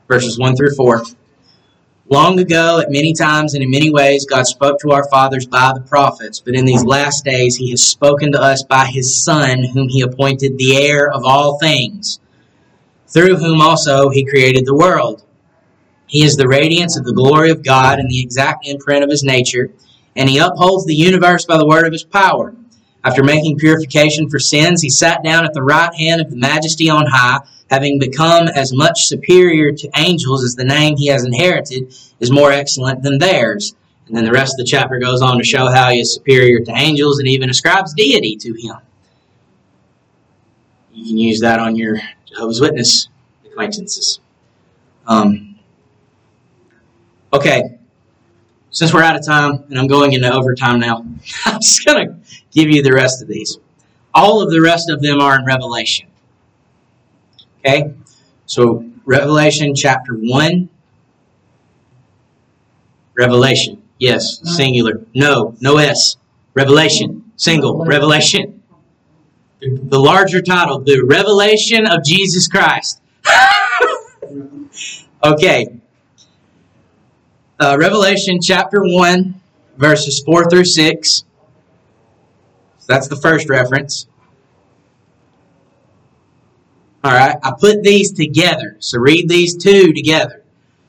verses 0.08 0.40
1 0.40 0.56
through 0.56 0.76
4. 0.76 1.04
Long 2.12 2.40
ago, 2.40 2.80
at 2.80 2.92
many 2.92 3.14
times 3.14 3.54
and 3.54 3.64
in 3.64 3.70
many 3.70 3.92
ways, 3.92 4.26
God 4.26 4.48
spoke 4.48 4.80
to 4.80 4.92
our 4.92 5.08
fathers 5.10 5.46
by 5.46 5.74
the 5.76 5.82
prophets, 5.82 6.40
but 6.40 6.56
in 6.56 6.66
these 6.66 6.84
last 6.84 7.24
days, 7.24 7.56
He 7.56 7.70
has 7.72 7.84
spoken 7.84 8.32
to 8.32 8.42
us 8.42 8.64
by 8.64 8.86
His 8.86 9.24
Son, 9.24 9.64
whom 9.74 9.90
He 9.90 10.02
appointed 10.02 10.58
the 10.58 10.78
heir 10.78 11.12
of 11.12 11.24
all 11.24 11.60
things, 11.60 12.20
through 13.10 13.38
whom 13.38 13.62
also 13.62 14.10
He 14.10 14.26
created 14.26 14.66
the 14.66 14.76
world. 14.76 15.24
He 16.08 16.24
is 16.24 16.36
the 16.36 16.48
radiance 16.48 16.98
of 16.98 17.06
the 17.06 17.14
glory 17.14 17.52
of 17.52 17.64
God 17.64 18.00
and 18.00 18.10
the 18.10 18.22
exact 18.22 18.68
imprint 18.68 19.04
of 19.04 19.10
His 19.10 19.24
nature, 19.24 19.72
and 20.16 20.30
He 20.30 20.38
upholds 20.38 20.86
the 20.86 20.96
universe 20.96 21.46
by 21.46 21.58
the 21.58 21.68
word 21.68 21.86
of 21.86 21.94
His 21.94 22.04
power. 22.04 22.56
After 23.04 23.24
making 23.24 23.58
purification 23.58 24.30
for 24.30 24.40
sins, 24.40 24.82
He 24.82 24.90
sat 24.90 25.24
down 25.24 25.46
at 25.46 25.54
the 25.54 25.64
right 25.64 25.94
hand 25.94 26.22
of 26.22 26.30
the 26.30 26.38
Majesty 26.38 26.90
on 26.90 27.06
high 27.08 27.40
having 27.70 28.00
become 28.00 28.48
as 28.48 28.74
much 28.74 29.08
superior 29.08 29.72
to 29.72 29.90
angels 29.96 30.44
as 30.44 30.56
the 30.56 30.64
name 30.64 30.98
he 30.98 31.08
has 31.08 31.24
inherited 31.24 31.94
is 32.20 32.32
more 32.32 32.52
excellent 32.52 33.04
than 33.04 33.20
theirs. 33.20 33.76
And 34.08 34.18
then 34.18 34.26
the 34.26 34.32
rest 34.32 34.54
of 34.54 34.58
the 34.58 34.70
chapter 34.70 34.98
goes 34.98 35.22
on 35.22 35.38
to 35.38 35.44
show 35.44 35.68
how 35.70 35.92
he 35.92 36.00
is 36.00 36.14
superior 36.14 36.60
to 36.62 36.72
angels 36.72 37.20
and 37.20 37.28
even 37.28 37.50
ascribes 37.50 37.94
deity 37.94 38.36
to 38.38 38.54
him. 38.54 38.78
You 40.92 41.06
can 41.06 41.18
use 41.18 41.40
that 41.42 41.60
on 41.60 41.76
your 41.76 42.00
Jehovah's 42.30 42.62
Witness 42.62 43.10
acquaintances. 43.46 44.20
Um, 45.08 45.60
okay, 47.34 47.78
since 48.72 48.94
we're 48.94 49.04
out 49.04 49.16
of 49.16 49.26
time 49.26 49.64
and 49.70 49.78
I'm 49.78 49.88
going 49.88 50.14
into 50.14 50.32
overtime 50.32 50.80
now, 50.80 51.06
I'm 51.46 51.60
just 51.60 51.86
going 51.86 52.08
to 52.08 52.16
give 52.52 52.70
you 52.70 52.82
the 52.84 52.94
rest 52.94 53.22
of 53.22 53.28
these. 53.28 53.58
All 54.14 54.42
of 54.42 54.52
the 54.52 54.62
rest 54.62 54.90
of 54.90 55.02
them 55.02 55.20
are 55.20 55.38
in 55.38 55.46
Revelation. 55.46 56.08
Okay? 57.60 57.94
So, 58.46 58.86
Revelation 59.06 59.76
chapter 59.76 60.14
1. 60.14 60.70
Revelation. 63.16 63.82
Yes, 63.98 64.40
singular. 64.56 65.02
No, 65.14 65.56
no 65.60 65.78
S. 65.78 66.16
Revelation. 66.54 67.32
Single. 67.36 67.86
Revelation. 67.86 68.59
The 69.62 70.00
larger 70.00 70.42
title, 70.42 70.80
The 70.80 71.02
Revelation 71.02 71.86
of 71.86 72.04
Jesus 72.06 72.48
Christ. 72.48 73.02
okay. 75.24 75.68
Uh, 77.60 77.76
Revelation 77.78 78.40
chapter 78.42 78.82
1, 78.82 79.42
verses 79.76 80.22
4 80.26 80.50
through 80.50 80.64
6. 80.64 81.26
That's 82.88 83.10
the 83.10 83.18
first 83.18 83.50
reference. 83.50 84.08
All 87.04 87.12
right, 87.12 87.36
I 87.44 87.52
put 87.60 87.84
these 87.84 88.14
together. 88.14 88.78
So 88.80 88.98
read 88.98 89.28
these 89.28 89.58
two 89.58 89.92
together. 89.92 90.44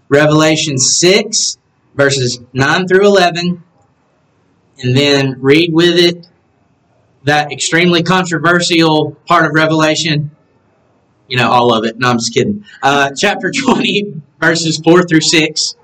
Revelation 0.08 0.78
6, 0.78 1.58
verses 1.96 2.40
9 2.52 2.86
through 2.86 3.06
11, 3.06 3.62
and 4.78 4.96
then 4.96 5.40
read 5.40 5.72
with 5.72 5.96
it 5.96 6.29
that 7.24 7.52
extremely 7.52 8.02
controversial 8.02 9.12
part 9.26 9.46
of 9.46 9.52
Revelation. 9.52 10.30
You 11.28 11.36
know, 11.36 11.50
all 11.50 11.72
of 11.72 11.84
it. 11.84 11.98
No, 11.98 12.10
I'm 12.10 12.18
just 12.18 12.34
kidding. 12.34 12.64
Uh, 12.82 13.10
chapter 13.16 13.52
20, 13.52 14.20
verses 14.40 14.80
4 14.82 15.04
through 15.04 15.20
6. 15.20 15.74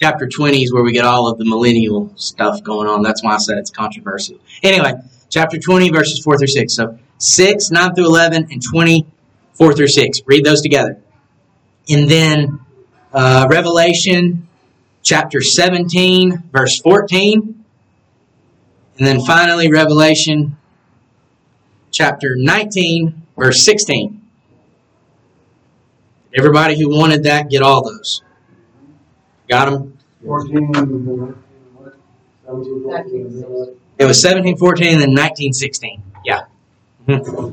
Chapter 0.00 0.28
20 0.28 0.62
is 0.62 0.72
where 0.72 0.84
we 0.84 0.92
get 0.92 1.04
all 1.04 1.28
of 1.28 1.38
the 1.38 1.44
millennial 1.44 2.12
stuff 2.16 2.62
going 2.62 2.88
on. 2.88 3.02
That's 3.02 3.22
why 3.24 3.34
I 3.34 3.38
said 3.38 3.58
it's 3.58 3.70
controversial. 3.70 4.38
Anyway, 4.62 4.94
chapter 5.30 5.58
20, 5.58 5.90
verses 5.90 6.22
4 6.22 6.38
through 6.38 6.46
6. 6.46 6.74
So 6.74 6.98
6, 7.18 7.70
9 7.70 7.94
through 7.94 8.06
11, 8.06 8.48
and 8.50 8.62
20, 8.62 9.06
4 9.54 9.72
through 9.74 9.88
6. 9.88 10.20
Read 10.26 10.44
those 10.44 10.62
together. 10.62 10.98
And 11.88 12.08
then 12.08 12.60
uh, 13.12 13.46
Revelation 13.50 14.48
chapter 15.02 15.40
17, 15.40 16.44
verse 16.52 16.80
14. 16.80 17.63
And 18.98 19.06
then 19.06 19.20
finally, 19.20 19.70
Revelation 19.70 20.56
chapter 21.90 22.36
19, 22.36 23.22
verse 23.36 23.64
16. 23.64 24.20
Everybody 26.36 26.78
who 26.78 26.88
wanted 26.88 27.22
that, 27.24 27.50
get 27.50 27.62
all 27.62 27.84
those. 27.84 28.22
Got 29.48 29.70
them? 29.70 29.98
14, 30.24 31.36
It 33.98 34.04
was 34.04 34.20
17, 34.20 34.56
14, 34.56 34.92
and 34.94 35.00
then 35.00 35.14
19, 35.14 35.52
16. 35.52 36.02
Yeah. 36.24 36.46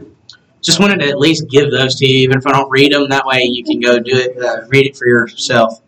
Just 0.61 0.79
wanted 0.79 0.99
to 0.99 1.09
at 1.09 1.17
least 1.17 1.49
give 1.49 1.71
those 1.71 1.95
to 1.95 2.07
you, 2.07 2.19
even 2.19 2.37
if 2.37 2.45
I 2.45 2.51
don't 2.51 2.69
read 2.69 2.91
them. 2.91 3.09
That 3.09 3.25
way 3.25 3.43
you 3.43 3.63
can 3.63 3.79
go 3.79 3.99
do 3.99 4.15
it, 4.15 4.41
uh, 4.41 4.67
read 4.67 4.85
it 4.85 4.95
for 4.95 5.07
yourself. 5.07 5.81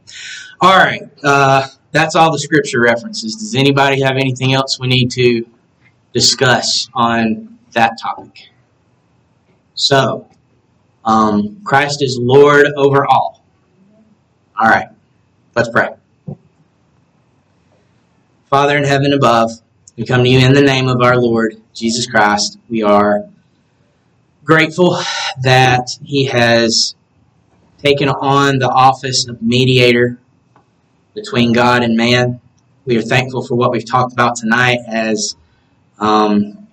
All 0.60 0.76
right, 0.76 1.04
uh, 1.24 1.68
that's 1.94 2.16
all 2.16 2.32
the 2.32 2.40
scripture 2.40 2.82
references. 2.82 3.36
Does 3.36 3.56
anybody 3.56 4.02
have 4.02 4.18
anything 4.18 4.54
else 4.54 4.80
we 4.80 4.88
need 4.88 5.12
to 5.12 5.46
discuss 6.12 6.90
on 6.94 7.60
that 7.72 7.98
topic? 8.02 8.50
So, 9.76 10.28
um, 11.06 11.62
Christ 11.64 12.02
is 12.02 12.18
Lord 12.20 12.66
over 12.76 13.06
all. 13.06 13.44
All 14.60 14.68
right, 14.68 14.88
let's 15.56 15.70
pray. 15.70 15.90
Father 18.50 18.78
in 18.78 18.84
heaven 18.84 19.14
above, 19.14 19.52
we 19.96 20.06
come 20.06 20.24
to 20.24 20.30
you 20.30 20.40
in 20.40 20.54
the 20.54 20.62
name 20.62 20.88
of 20.88 21.02
our 21.02 21.18
Lord 21.18 21.62
Jesus 21.76 22.08
Christ. 22.08 22.58
We 22.70 22.82
are 22.82 23.30
grateful 24.44 24.98
that 25.44 25.90
He 26.04 26.26
has 26.26 26.96
taken 27.78 28.10
on 28.10 28.58
the 28.58 28.70
office 28.70 29.28
of 29.28 29.44
mediator 29.44 30.18
between 31.14 31.54
God 31.54 31.84
and 31.84 31.96
man. 31.96 32.42
We 32.86 32.98
are 32.98 33.02
thankful 33.02 33.46
for 33.46 33.56
what 33.56 33.72
we've 33.72 33.90
talked 33.90 34.14
about 34.14 34.36
tonight 34.36 34.80
as 34.88 35.36
um, 36.00 36.68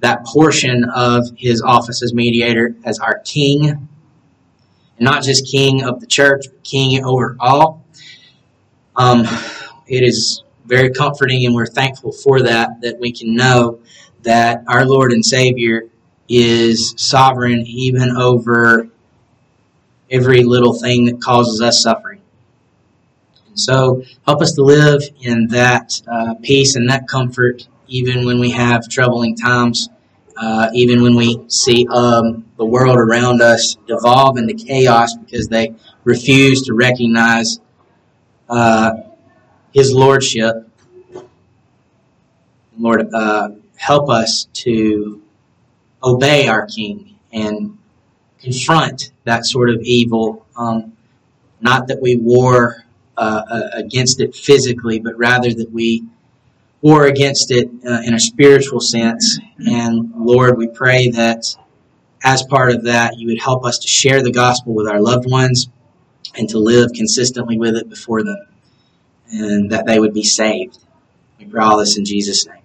that 0.00 0.24
portion 0.24 0.84
of 0.84 1.30
his 1.36 1.62
office 1.62 2.02
as 2.02 2.12
mediator, 2.12 2.74
as 2.84 2.98
our 2.98 3.20
king, 3.20 3.68
and 3.68 3.88
not 4.98 5.22
just 5.22 5.50
king 5.50 5.84
of 5.84 6.00
the 6.00 6.06
church, 6.06 6.46
but 6.50 6.64
king 6.64 7.04
over 7.04 7.36
all. 7.38 7.84
Um, 8.96 9.26
it 9.86 10.02
is 10.02 10.42
very 10.64 10.90
comforting, 10.90 11.44
and 11.46 11.54
we're 11.54 11.66
thankful 11.66 12.12
for 12.12 12.42
that, 12.42 12.80
that 12.80 12.98
we 12.98 13.12
can 13.12 13.34
know 13.34 13.80
that 14.22 14.64
our 14.66 14.84
Lord 14.84 15.12
and 15.12 15.24
Savior 15.24 15.84
is 16.28 16.94
sovereign 16.96 17.60
even 17.66 18.10
over 18.16 18.88
every 20.10 20.42
little 20.42 20.74
thing 20.74 21.04
that 21.04 21.20
causes 21.20 21.60
us 21.60 21.82
suffering. 21.82 22.15
So 23.56 24.02
help 24.26 24.42
us 24.42 24.52
to 24.52 24.62
live 24.62 25.02
in 25.20 25.48
that 25.48 26.00
uh, 26.06 26.34
peace 26.42 26.76
and 26.76 26.88
that 26.90 27.08
comfort 27.08 27.66
even 27.88 28.24
when 28.24 28.38
we 28.38 28.50
have 28.50 28.88
troubling 28.88 29.36
times, 29.36 29.88
uh, 30.36 30.68
even 30.74 31.02
when 31.02 31.14
we 31.14 31.40
see 31.48 31.86
um, 31.88 32.44
the 32.58 32.64
world 32.64 32.98
around 32.98 33.40
us 33.40 33.76
devolve 33.86 34.36
into 34.38 34.54
chaos 34.54 35.14
because 35.16 35.48
they 35.48 35.74
refuse 36.04 36.62
to 36.62 36.74
recognize 36.74 37.60
uh, 38.48 38.92
His 39.72 39.92
Lordship. 39.92 40.68
Lord, 42.78 43.08
uh, 43.14 43.50
help 43.76 44.10
us 44.10 44.48
to 44.52 45.22
obey 46.02 46.48
our 46.48 46.66
King 46.66 47.16
and 47.32 47.78
confront 48.38 49.12
that 49.24 49.46
sort 49.46 49.70
of 49.70 49.80
evil. 49.80 50.46
Um, 50.56 50.92
not 51.60 51.88
that 51.88 52.02
we 52.02 52.16
war 52.16 52.85
uh, 53.16 53.42
uh, 53.50 53.70
against 53.74 54.20
it 54.20 54.34
physically, 54.34 54.98
but 54.98 55.16
rather 55.16 55.52
that 55.52 55.70
we 55.72 56.04
war 56.82 57.06
against 57.06 57.50
it 57.50 57.68
uh, 57.86 58.02
in 58.04 58.14
a 58.14 58.20
spiritual 58.20 58.80
sense. 58.80 59.38
And 59.58 60.12
Lord, 60.14 60.58
we 60.58 60.68
pray 60.68 61.08
that 61.10 61.56
as 62.22 62.42
part 62.42 62.72
of 62.72 62.84
that, 62.84 63.18
you 63.18 63.28
would 63.28 63.40
help 63.40 63.64
us 63.64 63.78
to 63.78 63.88
share 63.88 64.22
the 64.22 64.32
gospel 64.32 64.74
with 64.74 64.86
our 64.86 65.00
loved 65.00 65.30
ones 65.30 65.68
and 66.36 66.48
to 66.50 66.58
live 66.58 66.92
consistently 66.92 67.58
with 67.58 67.76
it 67.76 67.88
before 67.88 68.22
them, 68.22 68.46
and 69.30 69.70
that 69.70 69.86
they 69.86 69.98
would 69.98 70.12
be 70.12 70.24
saved. 70.24 70.78
We 71.38 71.46
pray 71.46 71.62
all 71.62 71.78
this 71.78 71.96
in 71.96 72.04
Jesus' 72.04 72.46
name. 72.46 72.62